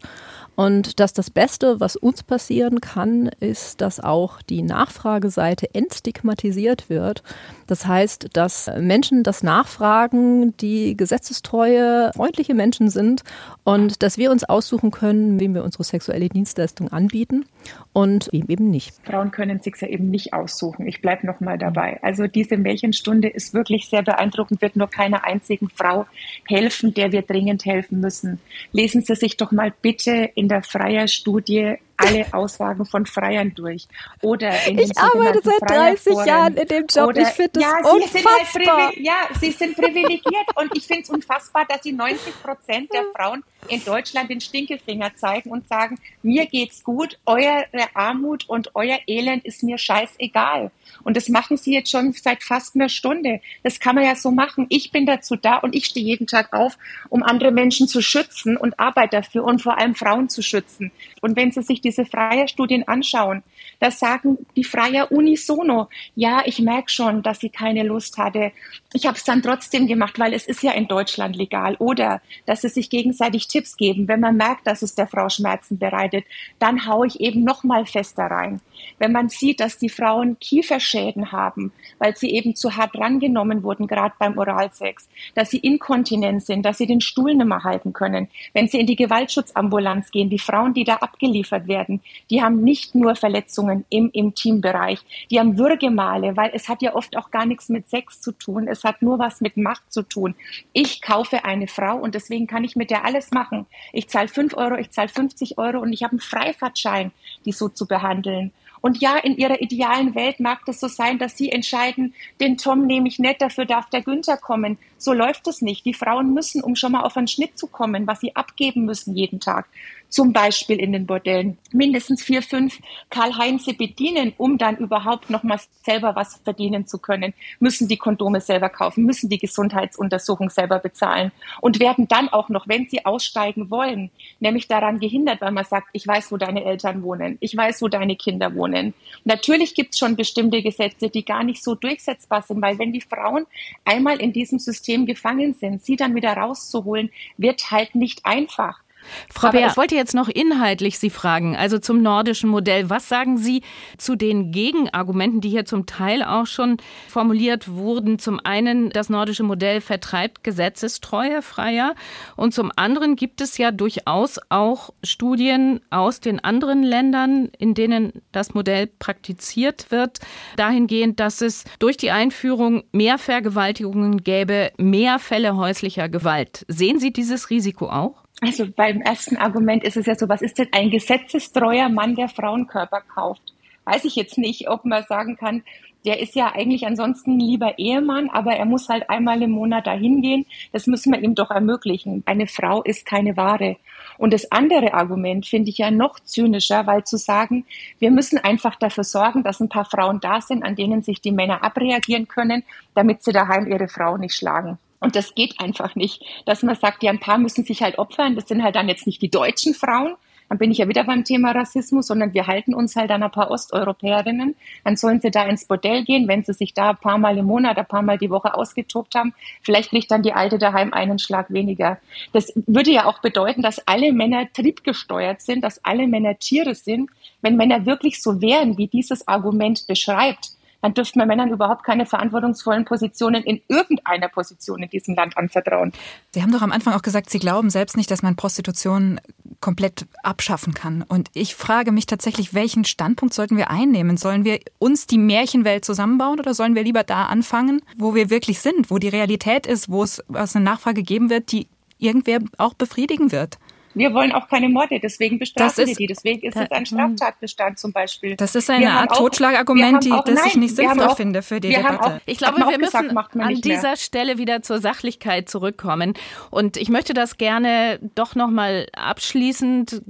Und 0.55 0.99
dass 0.99 1.13
das 1.13 1.29
Beste, 1.29 1.79
was 1.79 1.95
uns 1.95 2.23
passieren 2.23 2.81
kann, 2.81 3.29
ist, 3.39 3.81
dass 3.81 3.99
auch 3.99 4.41
die 4.41 4.61
Nachfrageseite 4.61 5.73
entstigmatisiert 5.73 6.89
wird. 6.89 7.23
Das 7.67 7.85
heißt, 7.85 8.29
dass 8.33 8.69
Menschen 8.79 9.23
das 9.23 9.43
nachfragen, 9.43 10.55
die 10.57 10.95
gesetzestreue, 10.95 12.11
freundliche 12.15 12.53
Menschen 12.53 12.89
sind 12.89 13.23
und 13.63 14.03
dass 14.03 14.17
wir 14.17 14.31
uns 14.31 14.43
aussuchen 14.43 14.91
können, 14.91 15.39
wem 15.39 15.55
wir 15.55 15.63
unsere 15.63 15.83
sexuelle 15.83 16.29
Dienstleistung 16.29 16.89
anbieten 16.89 17.45
und 17.91 18.29
wem 18.31 18.45
eben 18.47 18.69
nicht. 18.69 18.93
Frauen 19.03 19.31
können 19.31 19.59
sich 19.61 19.75
ja 19.81 19.87
eben 19.87 20.09
nicht 20.09 20.33
aussuchen. 20.33 20.87
Ich 20.87 21.01
bleibe 21.01 21.25
nochmal 21.25 21.57
dabei. 21.57 21.99
Also 22.03 22.27
diese 22.27 22.57
Märchenstunde 22.57 23.27
ist 23.27 23.53
wirklich 23.53 23.89
sehr 23.89 24.03
beeindruckend, 24.03 24.61
wird 24.61 24.75
nur 24.75 24.89
keiner 24.89 25.23
einzigen 25.23 25.69
Frau 25.69 26.05
helfen, 26.47 26.93
der 26.93 27.11
wir 27.11 27.23
dringend 27.23 27.65
helfen 27.65 27.99
müssen. 27.99 28.39
Lesen 28.71 29.01
Sie 29.01 29.15
sich 29.15 29.37
doch 29.37 29.51
mal 29.51 29.73
bitte 29.81 30.29
in 30.35 30.44
der 30.47 30.63
Freier-Studie 30.63 31.77
alle 31.97 32.25
Aussagen 32.33 32.85
von 32.85 33.05
Freiern 33.05 33.53
durch. 33.55 33.87
Oder 34.21 34.53
ich 34.67 34.97
arbeite 34.97 35.41
seit 35.43 35.69
30 35.69 36.25
Jahren 36.25 36.55
in 36.55 36.67
dem 36.67 36.85
Job. 36.87 37.09
Oder, 37.09 37.21
ich 37.21 37.27
finde 37.29 37.51
das 37.53 37.63
ja, 37.63 37.91
unfassbar. 37.91 38.51
Sie 38.53 38.69
halt 38.69 38.97
ja, 38.97 39.13
Sie 39.39 39.51
sind 39.51 39.75
privilegiert 39.75 40.47
und 40.55 40.75
ich 40.75 40.85
finde 40.85 41.03
es 41.03 41.09
unfassbar, 41.09 41.65
dass 41.67 41.83
Sie 41.83 41.91
90 41.91 42.43
Prozent 42.43 42.93
der 42.93 43.03
Frauen 43.15 43.43
in 43.69 43.83
Deutschland 43.83 44.29
den 44.29 44.41
Stinkefinger 44.41 45.15
zeigen 45.15 45.51
und 45.51 45.67
sagen, 45.67 45.97
mir 46.23 46.45
geht's 46.45 46.83
gut, 46.83 47.17
eure 47.25 47.65
Armut 47.93 48.47
und 48.47 48.75
euer 48.75 48.99
Elend 49.07 49.45
ist 49.45 49.63
mir 49.63 49.77
scheißegal. 49.77 50.71
Und 51.03 51.17
das 51.17 51.29
machen 51.29 51.57
sie 51.57 51.73
jetzt 51.73 51.91
schon 51.91 52.13
seit 52.13 52.43
fast 52.43 52.75
einer 52.75 52.89
Stunde. 52.89 53.41
Das 53.63 53.79
kann 53.79 53.95
man 53.95 54.05
ja 54.05 54.15
so 54.15 54.31
machen. 54.31 54.65
Ich 54.69 54.91
bin 54.91 55.05
dazu 55.05 55.35
da 55.35 55.57
und 55.57 55.75
ich 55.75 55.85
stehe 55.85 56.05
jeden 56.05 56.27
Tag 56.27 56.53
auf, 56.53 56.77
um 57.09 57.23
andere 57.23 57.51
Menschen 57.51 57.87
zu 57.87 58.01
schützen 58.01 58.57
und 58.57 58.79
arbeite 58.79 59.17
dafür 59.17 59.43
und 59.43 59.61
vor 59.61 59.77
allem 59.77 59.95
Frauen 59.95 60.29
zu 60.29 60.41
schützen. 60.41 60.91
Und 61.21 61.35
wenn 61.35 61.51
sie 61.51 61.61
sich 61.61 61.81
diese 61.85 62.05
Freierstudien 62.05 62.87
anschauen, 62.87 63.43
da 63.79 63.91
sagen 63.91 64.37
die 64.55 64.63
Freier 64.63 65.11
unisono, 65.11 65.87
ja, 66.15 66.41
ich 66.45 66.59
merke 66.59 66.89
schon, 66.89 67.23
dass 67.23 67.39
sie 67.39 67.49
keine 67.49 67.83
Lust 67.83 68.17
hatte. 68.17 68.51
Ich 68.95 69.05
habe 69.05 69.17
es 69.17 69.25
dann 69.25 69.41
trotzdem 69.41 69.87
gemacht, 69.87 70.19
weil 70.19 70.33
es 70.33 70.47
ist 70.47 70.63
ja 70.63 70.71
in 70.71 70.87
Deutschland 70.87 71.35
legal. 71.35 71.75
Oder 71.79 72.21
dass 72.45 72.61
sie 72.61 72.69
sich 72.69 72.89
gegenseitig 72.89 73.49
Tipps 73.49 73.75
geben. 73.75 74.07
Wenn 74.07 74.21
man 74.21 74.37
merkt, 74.37 74.65
dass 74.65 74.81
es 74.83 74.95
der 74.95 75.05
Frau 75.05 75.27
Schmerzen 75.27 75.77
bereitet, 75.77 76.23
dann 76.59 76.87
haue 76.87 77.07
ich 77.07 77.19
eben 77.19 77.43
noch 77.43 77.65
mal 77.65 77.85
fester 77.85 78.23
rein. 78.23 78.61
Wenn 78.97 79.11
man 79.11 79.27
sieht, 79.27 79.59
dass 79.59 79.77
die 79.77 79.89
Frauen 79.89 80.39
Kieferschäden 80.39 81.33
haben, 81.33 81.73
weil 81.99 82.15
sie 82.15 82.31
eben 82.31 82.55
zu 82.55 82.77
hart 82.77 82.95
rangenommen 82.95 83.63
wurden, 83.63 83.87
gerade 83.87 84.15
beim 84.17 84.37
Oralsex, 84.37 85.09
dass 85.33 85.49
sie 85.49 85.57
inkontinent 85.57 86.45
sind, 86.45 86.65
dass 86.65 86.77
sie 86.77 86.87
den 86.87 87.01
Stuhl 87.01 87.35
nicht 87.35 87.47
mehr 87.47 87.65
halten 87.65 87.91
können. 87.91 88.29
Wenn 88.53 88.69
sie 88.69 88.79
in 88.79 88.87
die 88.87 88.95
Gewaltschutzambulanz 88.95 90.09
gehen, 90.11 90.29
die 90.29 90.39
Frauen, 90.39 90.73
die 90.73 90.85
da 90.85 90.95
abgeliefert 90.95 91.67
werden, 91.67 91.99
die 92.29 92.41
haben 92.41 92.63
nicht 92.63 92.95
nur 92.95 93.17
Verletzungen 93.17 93.83
im 93.89 94.09
Intimbereich, 94.13 94.99
die 95.29 95.37
haben 95.37 95.57
Würgemale, 95.57 96.37
weil 96.37 96.51
es 96.53 96.69
hat 96.69 96.81
ja 96.81 96.95
oft 96.95 97.17
auch 97.17 97.29
gar 97.29 97.45
nichts 97.45 97.67
mit 97.67 97.89
Sex 97.89 98.21
zu 98.21 98.31
tun, 98.31 98.69
es 98.69 98.84
hat 98.85 99.01
nur 99.01 99.19
was 99.19 99.41
mit 99.41 99.57
Macht 99.57 99.91
zu 99.91 100.03
tun. 100.03 100.35
Ich 100.71 101.01
kaufe 101.01 101.43
eine 101.43 101.67
Frau 101.67 101.97
und 101.97 102.15
deswegen 102.15 102.47
kann 102.47 102.63
ich 102.63 102.75
mit 102.75 102.89
der 102.89 103.03
alles 103.03 103.31
machen. 103.31 103.65
Ich 103.91 104.07
zahle 104.07 104.29
5 104.29 104.55
Euro, 104.55 104.75
ich 104.75 104.91
zahle 104.91 105.09
50 105.09 105.57
Euro 105.57 105.79
und 105.79 105.91
ich 105.91 106.03
habe 106.03 106.11
einen 106.11 106.19
Freifahrtschein, 106.19 107.11
die 107.45 107.51
so 107.51 107.67
zu 107.67 107.87
behandeln. 107.87 108.53
Und 108.85 109.01
ja, 109.01 109.17
in 109.17 109.35
ihrer 109.35 109.61
idealen 109.61 110.13
Welt 110.13 110.39
mag 110.39 110.59
das 110.67 110.79
so 110.79 110.87
sein, 110.87 111.17
dass 111.17 111.35
sie 111.35 111.51
entscheiden, 111.51 112.13
den 112.39 112.55
Tom 112.55 112.85
nehme 112.85 113.07
ich 113.07 113.17
nicht, 113.17 113.41
dafür 113.41 113.65
darf 113.65 113.89
der 113.89 114.03
Günther 114.03 114.37
kommen. 114.37 114.77
So 114.97 115.13
läuft 115.13 115.47
es 115.47 115.61
nicht. 115.61 115.85
Die 115.85 115.93
Frauen 115.93 116.33
müssen, 116.33 116.63
um 116.63 116.75
schon 116.75 116.93
mal 116.93 117.01
auf 117.01 117.17
einen 117.17 117.27
Schnitt 117.27 117.57
zu 117.57 117.67
kommen, 117.67 118.07
was 118.07 118.21
sie 118.21 118.35
abgeben 118.35 118.85
müssen 118.85 119.15
jeden 119.15 119.39
Tag, 119.39 119.67
zum 120.09 120.31
Beispiel 120.31 120.79
in 120.79 120.93
den 120.93 121.05
Bordellen, 121.05 121.57
mindestens 121.73 122.23
vier, 122.23 122.41
fünf 122.41 122.79
Karl-Heinze 123.09 123.73
bedienen, 123.73 124.33
um 124.37 124.57
dann 124.57 124.77
überhaupt 124.77 125.29
noch 125.29 125.43
mal 125.43 125.59
selber 125.83 126.15
was 126.15 126.39
verdienen 126.43 126.87
zu 126.87 126.99
können, 126.99 127.33
müssen 127.59 127.87
die 127.89 127.97
Kondome 127.97 128.39
selber 128.39 128.69
kaufen, 128.69 129.03
müssen 129.05 129.29
die 129.29 129.37
Gesundheitsuntersuchung 129.37 130.49
selber 130.49 130.79
bezahlen 130.79 131.31
und 131.59 131.79
werden 131.79 132.07
dann 132.07 132.29
auch 132.29 132.47
noch, 132.47 132.67
wenn 132.67 132.87
sie 132.87 133.05
aussteigen 133.05 133.69
wollen, 133.69 134.09
nämlich 134.39 134.69
daran 134.69 134.99
gehindert, 134.99 135.41
weil 135.41 135.51
man 135.51 135.65
sagt, 135.65 135.89
ich 135.91 136.07
weiß, 136.07 136.31
wo 136.31 136.37
deine 136.37 136.63
Eltern 136.63 137.03
wohnen, 137.03 137.37
ich 137.41 137.57
weiß, 137.57 137.81
wo 137.81 137.89
deine 137.89 138.15
Kinder 138.15 138.55
wohnen. 138.55 138.93
Natürlich 139.25 139.75
gibt 139.75 139.93
es 139.93 139.99
schon 139.99 140.15
bestimmte 140.15 140.61
Gesetze, 140.61 141.09
die 141.09 141.25
gar 141.25 141.43
nicht 141.43 141.63
so 141.63 141.75
durchsetzbar 141.75 142.41
sind, 142.41 142.61
weil 142.61 142.79
wenn 142.79 142.93
die 142.93 143.01
Frauen 143.01 143.45
einmal 143.83 144.21
in 144.21 144.31
diesem 144.31 144.59
System 144.59 144.84
gefangen 145.05 145.53
sind, 145.53 145.83
sie 145.83 145.95
dann 145.95 146.15
wieder 146.15 146.33
rauszuholen, 146.33 147.09
wird 147.37 147.71
halt 147.71 147.95
nicht 147.95 148.25
einfach. 148.25 148.84
Frau 149.33 149.51
Bär, 149.51 149.67
ich 149.67 149.77
wollte 149.77 149.95
jetzt 149.95 150.13
noch 150.13 150.29
inhaltlich 150.29 150.99
Sie 150.99 151.09
fragen, 151.09 151.55
also 151.55 151.79
zum 151.79 152.01
nordischen 152.01 152.49
Modell. 152.49 152.89
Was 152.89 153.09
sagen 153.09 153.37
Sie 153.37 153.61
zu 153.97 154.15
den 154.15 154.51
Gegenargumenten, 154.51 155.41
die 155.41 155.49
hier 155.49 155.65
zum 155.65 155.85
Teil 155.85 156.23
auch 156.23 156.47
schon 156.47 156.77
formuliert 157.07 157.67
wurden? 157.67 158.19
Zum 158.19 158.39
einen, 158.43 158.89
das 158.89 159.09
nordische 159.09 159.43
Modell 159.43 159.81
vertreibt 159.81 160.43
Gesetzestreue 160.43 161.41
freier 161.41 161.95
und 162.35 162.53
zum 162.53 162.71
anderen 162.75 163.15
gibt 163.15 163.41
es 163.41 163.57
ja 163.57 163.71
durchaus 163.71 164.39
auch 164.49 164.91
Studien 165.03 165.81
aus 165.89 166.19
den 166.19 166.43
anderen 166.43 166.83
Ländern, 166.83 167.49
in 167.57 167.73
denen 167.73 168.13
das 168.31 168.53
Modell 168.53 168.87
praktiziert 168.87 169.91
wird, 169.91 170.19
dahingehend, 170.57 171.19
dass 171.19 171.41
es 171.41 171.63
durch 171.79 171.97
die 171.97 172.11
Einführung 172.11 172.83
mehr 172.91 173.17
Vergewaltigungen 173.17 174.23
gäbe, 174.23 174.71
mehr 174.77 175.19
Fälle 175.19 175.55
häuslicher 175.55 176.09
Gewalt. 176.09 176.65
Sehen 176.67 176.99
Sie 176.99 177.11
dieses 177.11 177.49
Risiko 177.49 177.89
auch? 177.89 178.24
Also 178.41 178.67
beim 178.69 179.01
ersten 179.01 179.37
Argument 179.37 179.83
ist 179.83 179.97
es 179.97 180.05
ja 180.05 180.15
so, 180.15 180.27
was 180.27 180.41
ist 180.41 180.57
denn 180.57 180.67
ein 180.71 180.89
gesetzestreuer 180.89 181.89
Mann, 181.89 182.15
der 182.15 182.27
Frauenkörper 182.27 183.01
kauft? 183.01 183.53
Weiß 183.85 184.03
ich 184.03 184.15
jetzt 184.15 184.37
nicht, 184.37 184.69
ob 184.69 184.83
man 184.83 185.03
sagen 185.03 185.37
kann, 185.37 185.63
der 186.05 186.19
ist 186.19 186.35
ja 186.35 186.53
eigentlich 186.53 186.85
ansonsten 186.85 187.39
lieber 187.39 187.79
Ehemann, 187.79 188.29
aber 188.29 188.53
er 188.53 188.65
muss 188.65 188.89
halt 188.89 189.09
einmal 189.09 189.41
im 189.41 189.51
Monat 189.51 189.87
dahin 189.87 190.21
gehen. 190.21 190.45
Das 190.71 190.85
müssen 190.85 191.11
wir 191.11 191.19
ihm 191.19 191.33
doch 191.33 191.49
ermöglichen. 191.49 192.21
Eine 192.27 192.45
Frau 192.45 192.83
ist 192.83 193.05
keine 193.05 193.35
Ware. 193.37 193.77
Und 194.17 194.31
das 194.31 194.51
andere 194.51 194.93
Argument 194.93 195.45
finde 195.47 195.71
ich 195.71 195.79
ja 195.79 195.89
noch 195.89 196.19
zynischer, 196.19 196.85
weil 196.85 197.03
zu 197.03 197.17
sagen, 197.17 197.65
wir 197.97 198.11
müssen 198.11 198.37
einfach 198.37 198.75
dafür 198.75 199.03
sorgen, 199.03 199.43
dass 199.43 199.59
ein 199.59 199.69
paar 199.69 199.85
Frauen 199.85 200.19
da 200.19 200.41
sind, 200.41 200.63
an 200.63 200.75
denen 200.75 201.01
sich 201.01 201.21
die 201.21 201.31
Männer 201.31 201.63
abreagieren 201.63 202.27
können, 202.27 202.63
damit 202.93 203.23
sie 203.23 203.31
daheim 203.31 203.65
ihre 203.67 203.87
Frau 203.87 204.17
nicht 204.17 204.35
schlagen. 204.35 204.77
Und 205.05 205.15
das 205.15 205.35
geht 205.35 205.59
einfach 205.59 205.93
nicht, 205.93 206.23
dass 206.47 206.63
man 206.63 206.75
sagt, 206.75 207.03
ja, 207.03 207.11
ein 207.11 207.19
paar 207.19 207.37
müssen 207.37 207.63
sich 207.63 207.83
halt 207.83 207.99
opfern. 207.99 208.33
Das 208.33 208.47
sind 208.47 208.63
halt 208.63 208.75
dann 208.75 208.89
jetzt 208.89 209.05
nicht 209.05 209.21
die 209.21 209.29
deutschen 209.29 209.75
Frauen. 209.75 210.15
Dann 210.49 210.57
bin 210.57 210.71
ich 210.71 210.79
ja 210.79 210.87
wieder 210.87 211.03
beim 211.03 211.23
Thema 211.23 211.51
Rassismus, 211.51 212.07
sondern 212.07 212.33
wir 212.33 212.47
halten 212.47 212.73
uns 212.73 212.95
halt 212.95 213.11
an 213.11 213.21
ein 213.21 213.29
paar 213.29 213.51
Osteuropäerinnen. 213.51 214.55
Dann 214.83 214.95
sollen 214.95 215.21
sie 215.21 215.29
da 215.29 215.45
ins 215.45 215.65
Bordell 215.65 216.03
gehen, 216.03 216.27
wenn 216.27 216.43
sie 216.43 216.53
sich 216.53 216.73
da 216.73 216.89
ein 216.89 216.97
paar 216.97 217.19
Mal 217.19 217.37
im 217.37 217.45
Monat, 217.45 217.77
ein 217.77 217.85
paar 217.85 218.01
Mal 218.01 218.17
die 218.17 218.31
Woche 218.31 218.55
ausgetobt 218.55 219.13
haben. 219.13 219.35
Vielleicht 219.61 219.91
kriegt 219.91 220.09
dann 220.09 220.23
die 220.23 220.33
Alte 220.33 220.57
daheim 220.57 220.91
einen 220.91 221.19
Schlag 221.19 221.53
weniger. 221.53 221.99
Das 222.33 222.51
würde 222.65 222.89
ja 222.89 223.05
auch 223.05 223.19
bedeuten, 223.19 223.61
dass 223.61 223.87
alle 223.87 224.11
Männer 224.11 224.51
triebgesteuert 224.51 225.39
sind, 225.39 225.63
dass 225.63 225.85
alle 225.85 226.07
Männer 226.07 226.39
Tiere 226.39 226.73
sind. 226.73 227.11
Wenn 227.43 227.57
Männer 227.57 227.85
wirklich 227.85 228.23
so 228.23 228.41
wären, 228.41 228.79
wie 228.79 228.87
dieses 228.87 229.27
Argument 229.27 229.85
beschreibt, 229.85 230.54
dann 230.85 230.93
dürften 230.93 231.17
wir 231.17 231.25
Männern 231.25 231.49
überhaupt 231.49 231.83
keine 231.83 232.05
verantwortungsvollen 232.05 232.85
Positionen 232.85 233.43
in 233.43 233.59
irgendeiner 233.67 234.27
Position 234.27 234.83
in 234.83 234.89
diesem 234.91 235.15
Land 235.15 235.35
anvertrauen. 235.35 235.91
Sie 236.31 236.43
haben 236.43 236.51
doch 236.51 236.61
am 236.61 236.71
Anfang 236.71 236.93
auch 236.93 237.01
gesagt, 237.01 237.31
Sie 237.31 237.39
glauben 237.39 237.71
selbst 237.71 237.97
nicht, 237.97 238.11
dass 238.11 238.21
man 238.21 238.35
Prostitution 238.35 239.19
komplett 239.61 240.05
abschaffen 240.21 240.75
kann. 240.75 241.01
Und 241.01 241.31
ich 241.33 241.55
frage 241.55 241.91
mich 241.91 242.05
tatsächlich, 242.05 242.53
welchen 242.53 242.85
Standpunkt 242.85 243.33
sollten 243.33 243.57
wir 243.57 243.71
einnehmen? 243.71 244.15
Sollen 244.17 244.45
wir 244.45 244.59
uns 244.77 245.07
die 245.07 245.17
Märchenwelt 245.17 245.83
zusammenbauen 245.83 246.39
oder 246.39 246.53
sollen 246.53 246.75
wir 246.75 246.83
lieber 246.83 247.03
da 247.03 247.25
anfangen, 247.25 247.81
wo 247.97 248.13
wir 248.13 248.29
wirklich 248.29 248.59
sind, 248.59 248.91
wo 248.91 248.99
die 248.99 249.09
Realität 249.09 249.65
ist, 249.65 249.89
wo 249.89 250.03
es 250.03 250.21
eine 250.29 250.63
Nachfrage 250.63 251.01
geben 251.01 251.31
wird, 251.31 251.51
die 251.51 251.67
irgendwer 251.97 252.41
auch 252.59 252.75
befriedigen 252.75 253.31
wird? 253.31 253.57
Wir 253.95 254.13
wollen 254.13 254.31
auch 254.31 254.47
keine 254.47 254.69
Morde, 254.69 254.99
deswegen 254.99 255.39
bestrafen 255.39 255.87
wir 255.87 255.95
die. 255.95 256.05
Deswegen 256.05 256.45
ist 256.45 256.55
es 256.55 256.69
ein 256.69 256.85
Straftatbestand 256.85 257.79
zum 257.79 257.93
Beispiel. 257.93 258.35
Das 258.35 258.53
ist 258.53 258.69
eine 258.69 258.91
Art 258.91 259.15
Totschlagargument, 259.15 260.05
das 260.05 260.25
nein, 260.25 260.43
ich 260.47 260.55
nicht 260.57 260.75
sinnvoll 260.75 261.05
auch, 261.05 261.15
finde 261.15 261.41
für 261.41 261.59
die 261.59 261.69
Debatte. 261.69 261.99
Auch, 262.01 262.19
ich 262.25 262.37
glaube, 262.37 262.57
wir 262.57 262.77
müssen 262.77 263.07
gesagt, 263.07 263.35
an 263.35 263.55
dieser 263.55 263.81
mehr. 263.81 263.97
Stelle 263.97 264.37
wieder 264.37 264.61
zur 264.61 264.79
Sachlichkeit 264.79 265.49
zurückkommen. 265.49 266.13
Und 266.51 266.77
ich 266.77 266.89
möchte 266.89 267.13
das 267.13 267.37
gerne 267.37 267.99
doch 268.15 268.35
nochmal 268.35 268.87
abschließend 268.93 270.01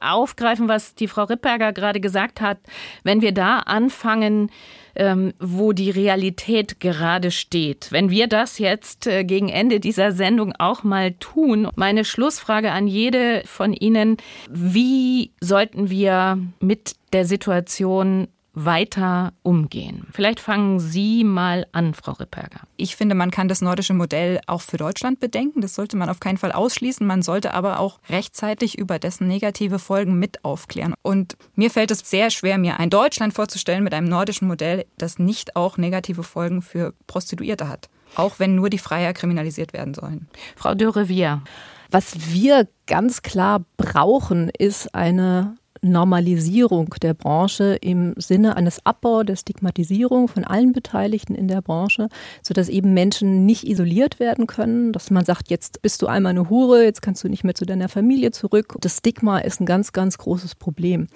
aufgreifen, 0.00 0.68
was 0.68 0.94
die 0.94 1.08
Frau 1.08 1.24
Rippberger 1.24 1.72
gerade 1.72 2.00
gesagt 2.00 2.40
hat. 2.40 2.58
Wenn 3.02 3.20
wir 3.20 3.32
da 3.32 3.58
anfangen, 3.60 4.50
ähm, 4.96 5.32
wo 5.38 5.72
die 5.72 5.90
Realität 5.90 6.80
gerade 6.80 7.30
steht. 7.30 7.88
Wenn 7.90 8.10
wir 8.10 8.26
das 8.26 8.58
jetzt 8.58 9.06
äh, 9.06 9.24
gegen 9.24 9.48
Ende 9.48 9.80
dieser 9.80 10.12
Sendung 10.12 10.52
auch 10.58 10.82
mal 10.82 11.12
tun, 11.12 11.68
meine 11.76 12.04
Schlussfrage 12.04 12.72
an 12.72 12.86
jede 12.86 13.42
von 13.46 13.72
Ihnen, 13.72 14.16
wie 14.50 15.32
sollten 15.40 15.90
wir 15.90 16.38
mit 16.60 16.96
der 17.12 17.24
Situation 17.24 18.28
weiter 18.64 19.32
umgehen? 19.42 20.06
Vielleicht 20.12 20.40
fangen 20.40 20.80
Sie 20.80 21.24
mal 21.24 21.66
an, 21.72 21.94
Frau 21.94 22.12
Ripperger. 22.12 22.60
Ich 22.76 22.96
finde, 22.96 23.14
man 23.14 23.30
kann 23.30 23.48
das 23.48 23.60
nordische 23.60 23.94
Modell 23.94 24.40
auch 24.46 24.60
für 24.60 24.76
Deutschland 24.76 25.20
bedenken. 25.20 25.60
Das 25.60 25.74
sollte 25.74 25.96
man 25.96 26.08
auf 26.08 26.20
keinen 26.20 26.38
Fall 26.38 26.52
ausschließen. 26.52 27.06
Man 27.06 27.22
sollte 27.22 27.54
aber 27.54 27.80
auch 27.80 28.00
rechtzeitig 28.08 28.78
über 28.78 28.98
dessen 28.98 29.26
negative 29.28 29.78
Folgen 29.78 30.18
mit 30.18 30.44
aufklären. 30.44 30.94
Und 31.02 31.36
mir 31.54 31.70
fällt 31.70 31.90
es 31.90 32.00
sehr 32.00 32.30
schwer, 32.30 32.58
mir 32.58 32.78
ein 32.78 32.90
Deutschland 32.90 33.34
vorzustellen 33.34 33.84
mit 33.84 33.94
einem 33.94 34.08
nordischen 34.08 34.48
Modell, 34.48 34.86
das 34.98 35.18
nicht 35.18 35.56
auch 35.56 35.76
negative 35.76 36.22
Folgen 36.22 36.62
für 36.62 36.94
Prostituierte 37.06 37.68
hat. 37.68 37.88
Auch 38.16 38.38
wenn 38.38 38.54
nur 38.54 38.70
die 38.70 38.78
Freier 38.78 39.12
kriminalisiert 39.12 39.72
werden 39.72 39.94
sollen. 39.94 40.28
Frau 40.56 40.74
Dürrevier. 40.74 41.42
Was 41.90 42.32
wir 42.32 42.68
ganz 42.86 43.22
klar 43.22 43.64
brauchen, 43.76 44.48
ist 44.56 44.94
eine 44.94 45.56
Normalisierung 45.82 46.94
der 47.02 47.14
Branche 47.14 47.76
im 47.80 48.14
Sinne 48.16 48.56
eines 48.56 48.84
Abbaus 48.84 49.24
der 49.26 49.36
Stigmatisierung 49.36 50.28
von 50.28 50.44
allen 50.44 50.72
Beteiligten 50.72 51.34
in 51.34 51.48
der 51.48 51.62
Branche, 51.62 52.08
sodass 52.42 52.68
eben 52.68 52.94
Menschen 52.94 53.46
nicht 53.46 53.66
isoliert 53.66 54.20
werden 54.20 54.46
können, 54.46 54.92
dass 54.92 55.10
man 55.10 55.24
sagt, 55.24 55.50
jetzt 55.50 55.82
bist 55.82 56.02
du 56.02 56.06
einmal 56.06 56.30
eine 56.30 56.50
Hure, 56.50 56.84
jetzt 56.84 57.02
kannst 57.02 57.24
du 57.24 57.28
nicht 57.28 57.44
mehr 57.44 57.54
zu 57.54 57.66
deiner 57.66 57.88
Familie 57.88 58.30
zurück. 58.30 58.76
Das 58.80 58.98
Stigma 58.98 59.38
ist 59.38 59.60
ein 59.60 59.66
ganz, 59.66 59.92
ganz 59.92 60.18
großes 60.18 60.54
Problem. 60.54 61.06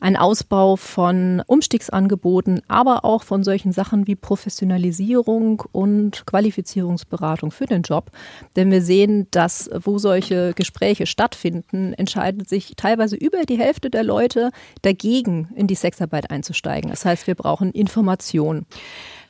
Ein 0.00 0.16
Ausbau 0.16 0.76
von 0.76 1.42
Umstiegsangeboten, 1.46 2.62
aber 2.68 3.04
auch 3.04 3.22
von 3.22 3.44
solchen 3.44 3.72
Sachen 3.72 4.06
wie 4.06 4.16
Professionalisierung 4.16 5.62
und 5.72 6.26
Qualifizierungsberatung 6.26 7.50
für 7.50 7.66
den 7.66 7.82
Job. 7.82 8.10
Denn 8.56 8.70
wir 8.70 8.82
sehen, 8.82 9.26
dass 9.30 9.70
wo 9.72 9.98
solche 9.98 10.54
Gespräche 10.54 11.06
stattfinden, 11.06 11.92
entscheidet 11.94 12.48
sich 12.48 12.74
teilweise 12.76 13.16
über 13.16 13.42
die 13.44 13.58
Hälfte 13.58 13.90
der 13.90 13.97
der 13.98 14.04
Leute 14.04 14.50
dagegen, 14.82 15.48
in 15.56 15.66
die 15.66 15.74
Sexarbeit 15.74 16.30
einzusteigen. 16.30 16.90
Das 16.90 17.04
heißt, 17.04 17.26
wir 17.26 17.34
brauchen 17.34 17.72
Information. 17.72 18.64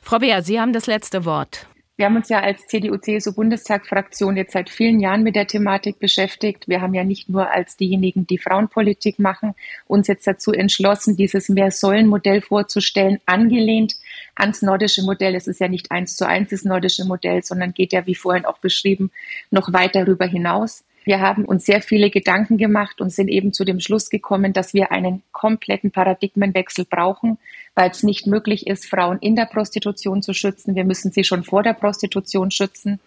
Frau 0.01 0.19
Beer, 0.19 0.43
Sie 0.43 0.59
haben 0.59 0.73
das 0.73 0.85
letzte 0.85 1.25
Wort. 1.25 1.67
Wir 1.97 2.05
haben 2.05 2.15
uns 2.15 2.29
ja 2.29 2.39
als 2.39 2.65
CDU-CSU-Bundestagsfraktion 2.67 4.37
jetzt 4.37 4.53
seit 4.53 4.69
vielen 4.69 5.01
Jahren 5.01 5.21
mit 5.21 5.35
der 5.35 5.47
Thematik 5.47 5.99
beschäftigt. 5.99 6.69
Wir 6.69 6.79
haben 6.79 6.93
ja 6.93 7.03
nicht 7.03 7.27
nur 7.27 7.51
als 7.51 7.75
diejenigen, 7.75 8.25
die 8.25 8.37
Frauenpolitik 8.37 9.19
machen, 9.19 9.53
uns 9.85 10.07
jetzt 10.07 10.25
dazu 10.25 10.53
entschlossen, 10.53 11.17
dieses 11.17 11.49
Mehr-Säulen-Modell 11.49 12.41
vorzustellen, 12.41 13.19
angelehnt 13.25 13.95
ans 14.33 14.61
nordische 14.61 15.03
Modell. 15.03 15.35
Es 15.35 15.47
ist 15.47 15.59
ja 15.59 15.67
nicht 15.67 15.91
eins 15.91 16.15
zu 16.15 16.25
eins 16.25 16.51
das 16.51 16.63
nordische 16.63 17.03
Modell, 17.03 17.43
sondern 17.43 17.73
geht 17.73 17.91
ja, 17.91 18.05
wie 18.05 18.15
vorhin 18.15 18.45
auch 18.45 18.59
beschrieben, 18.59 19.11
noch 19.51 19.73
weiter 19.73 20.05
darüber 20.05 20.25
hinaus. 20.25 20.85
Wir 21.05 21.21
haben 21.21 21.45
uns 21.45 21.65
sehr 21.65 21.81
viele 21.81 22.09
Gedanken 22.09 22.57
gemacht 22.57 23.01
und 23.01 23.11
sind 23.11 23.29
eben 23.29 23.53
zu 23.53 23.65
dem 23.65 23.79
Schluss 23.79 24.09
gekommen, 24.09 24.53
dass 24.53 24.73
wir 24.73 24.91
einen 24.91 25.23
kompletten 25.31 25.91
Paradigmenwechsel 25.91 26.85
brauchen, 26.85 27.37
weil 27.75 27.89
es 27.89 28.03
nicht 28.03 28.27
möglich 28.27 28.67
ist, 28.67 28.85
Frauen 28.85 29.19
in 29.19 29.35
der 29.35 29.45
Prostitution 29.45 30.21
zu 30.21 30.33
schützen. 30.33 30.75
Wir 30.75 30.83
müssen 30.83 31.11
sie 31.11 31.23
schon 31.23 31.43
vor 31.43 31.63
der 31.63 31.73
Prostitution 31.73 32.51
schützen. 32.51 32.99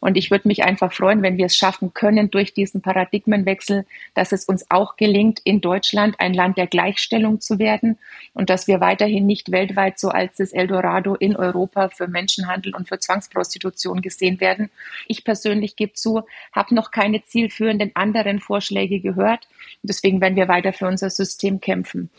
Und 0.00 0.16
ich 0.16 0.30
würde 0.30 0.48
mich 0.48 0.64
einfach 0.64 0.92
freuen, 0.92 1.22
wenn 1.22 1.36
wir 1.36 1.46
es 1.46 1.56
schaffen 1.56 1.92
können 1.92 2.30
durch 2.30 2.54
diesen 2.54 2.80
Paradigmenwechsel, 2.80 3.84
dass 4.14 4.32
es 4.32 4.46
uns 4.46 4.70
auch 4.70 4.96
gelingt, 4.96 5.40
in 5.44 5.60
Deutschland 5.60 6.16
ein 6.18 6.34
Land 6.34 6.56
der 6.58 6.66
Gleichstellung 6.66 7.40
zu 7.40 7.58
werden 7.58 7.98
und 8.32 8.50
dass 8.50 8.66
wir 8.66 8.80
weiterhin 8.80 9.26
nicht 9.26 9.52
weltweit 9.52 9.98
so 9.98 10.08
als 10.08 10.36
das 10.36 10.52
Eldorado 10.52 11.14
in 11.14 11.36
Europa 11.36 11.90
für 11.90 12.08
Menschenhandel 12.08 12.74
und 12.74 12.88
für 12.88 12.98
Zwangsprostitution 12.98 14.00
gesehen 14.00 14.40
werden. 14.40 14.70
Ich 15.06 15.24
persönlich 15.24 15.76
gebe 15.76 15.92
zu, 15.92 16.22
habe 16.52 16.74
noch 16.74 16.90
keine 16.90 17.22
zielführenden 17.24 17.92
anderen 17.94 18.40
Vorschläge 18.40 19.00
gehört. 19.00 19.48
Deswegen 19.82 20.20
werden 20.20 20.36
wir 20.36 20.48
weiter 20.48 20.72
für 20.72 20.86
unser 20.86 21.10
System 21.10 21.60
kämpfen. 21.60 22.10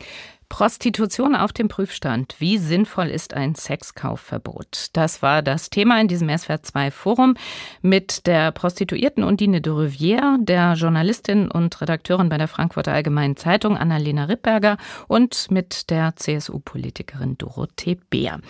Prostitution 0.52 1.34
auf 1.34 1.54
dem 1.54 1.70
Prüfstand. 1.70 2.36
Wie 2.40 2.58
sinnvoll 2.58 3.08
ist 3.08 3.34
ein 3.34 3.56
Sexkaufverbot? 3.56 4.90
Das 4.92 5.22
war 5.22 5.42
das 5.42 5.70
Thema 5.70 6.02
in 6.02 6.10
diesem 6.10 6.28
SWR 6.28 6.62
2 6.62 6.92
Forum 6.92 7.36
mit 7.82 8.28
der 8.28 8.52
Prostituierten 8.52 9.24
Undine 9.24 9.62
de 9.62 9.72
Rivière, 9.72 10.44
der 10.44 10.74
Journalistin 10.74 11.50
und 11.50 11.80
Redakteurin 11.80 12.28
bei 12.28 12.38
der 12.38 12.50
Frankfurter 12.50 12.92
Allgemeinen 12.92 13.38
Zeitung 13.38 13.78
Annalena 13.78 14.26
Rippberger 14.26 14.76
und 15.08 15.50
mit 15.52 15.90
der 15.90 16.18
CSU-Politikerin 16.18 17.38
Dorothee 17.38 17.98
Beer. 18.10 18.42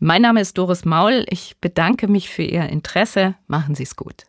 Mein 0.00 0.22
Name 0.22 0.40
ist 0.40 0.58
Doris 0.58 0.84
Maul. 0.84 1.24
Ich 1.28 1.56
bedanke 1.60 2.08
mich 2.08 2.30
für 2.30 2.42
Ihr 2.42 2.68
Interesse. 2.68 3.36
Machen 3.46 3.76
Sie 3.76 3.84
es 3.84 3.94
gut. 3.94 4.24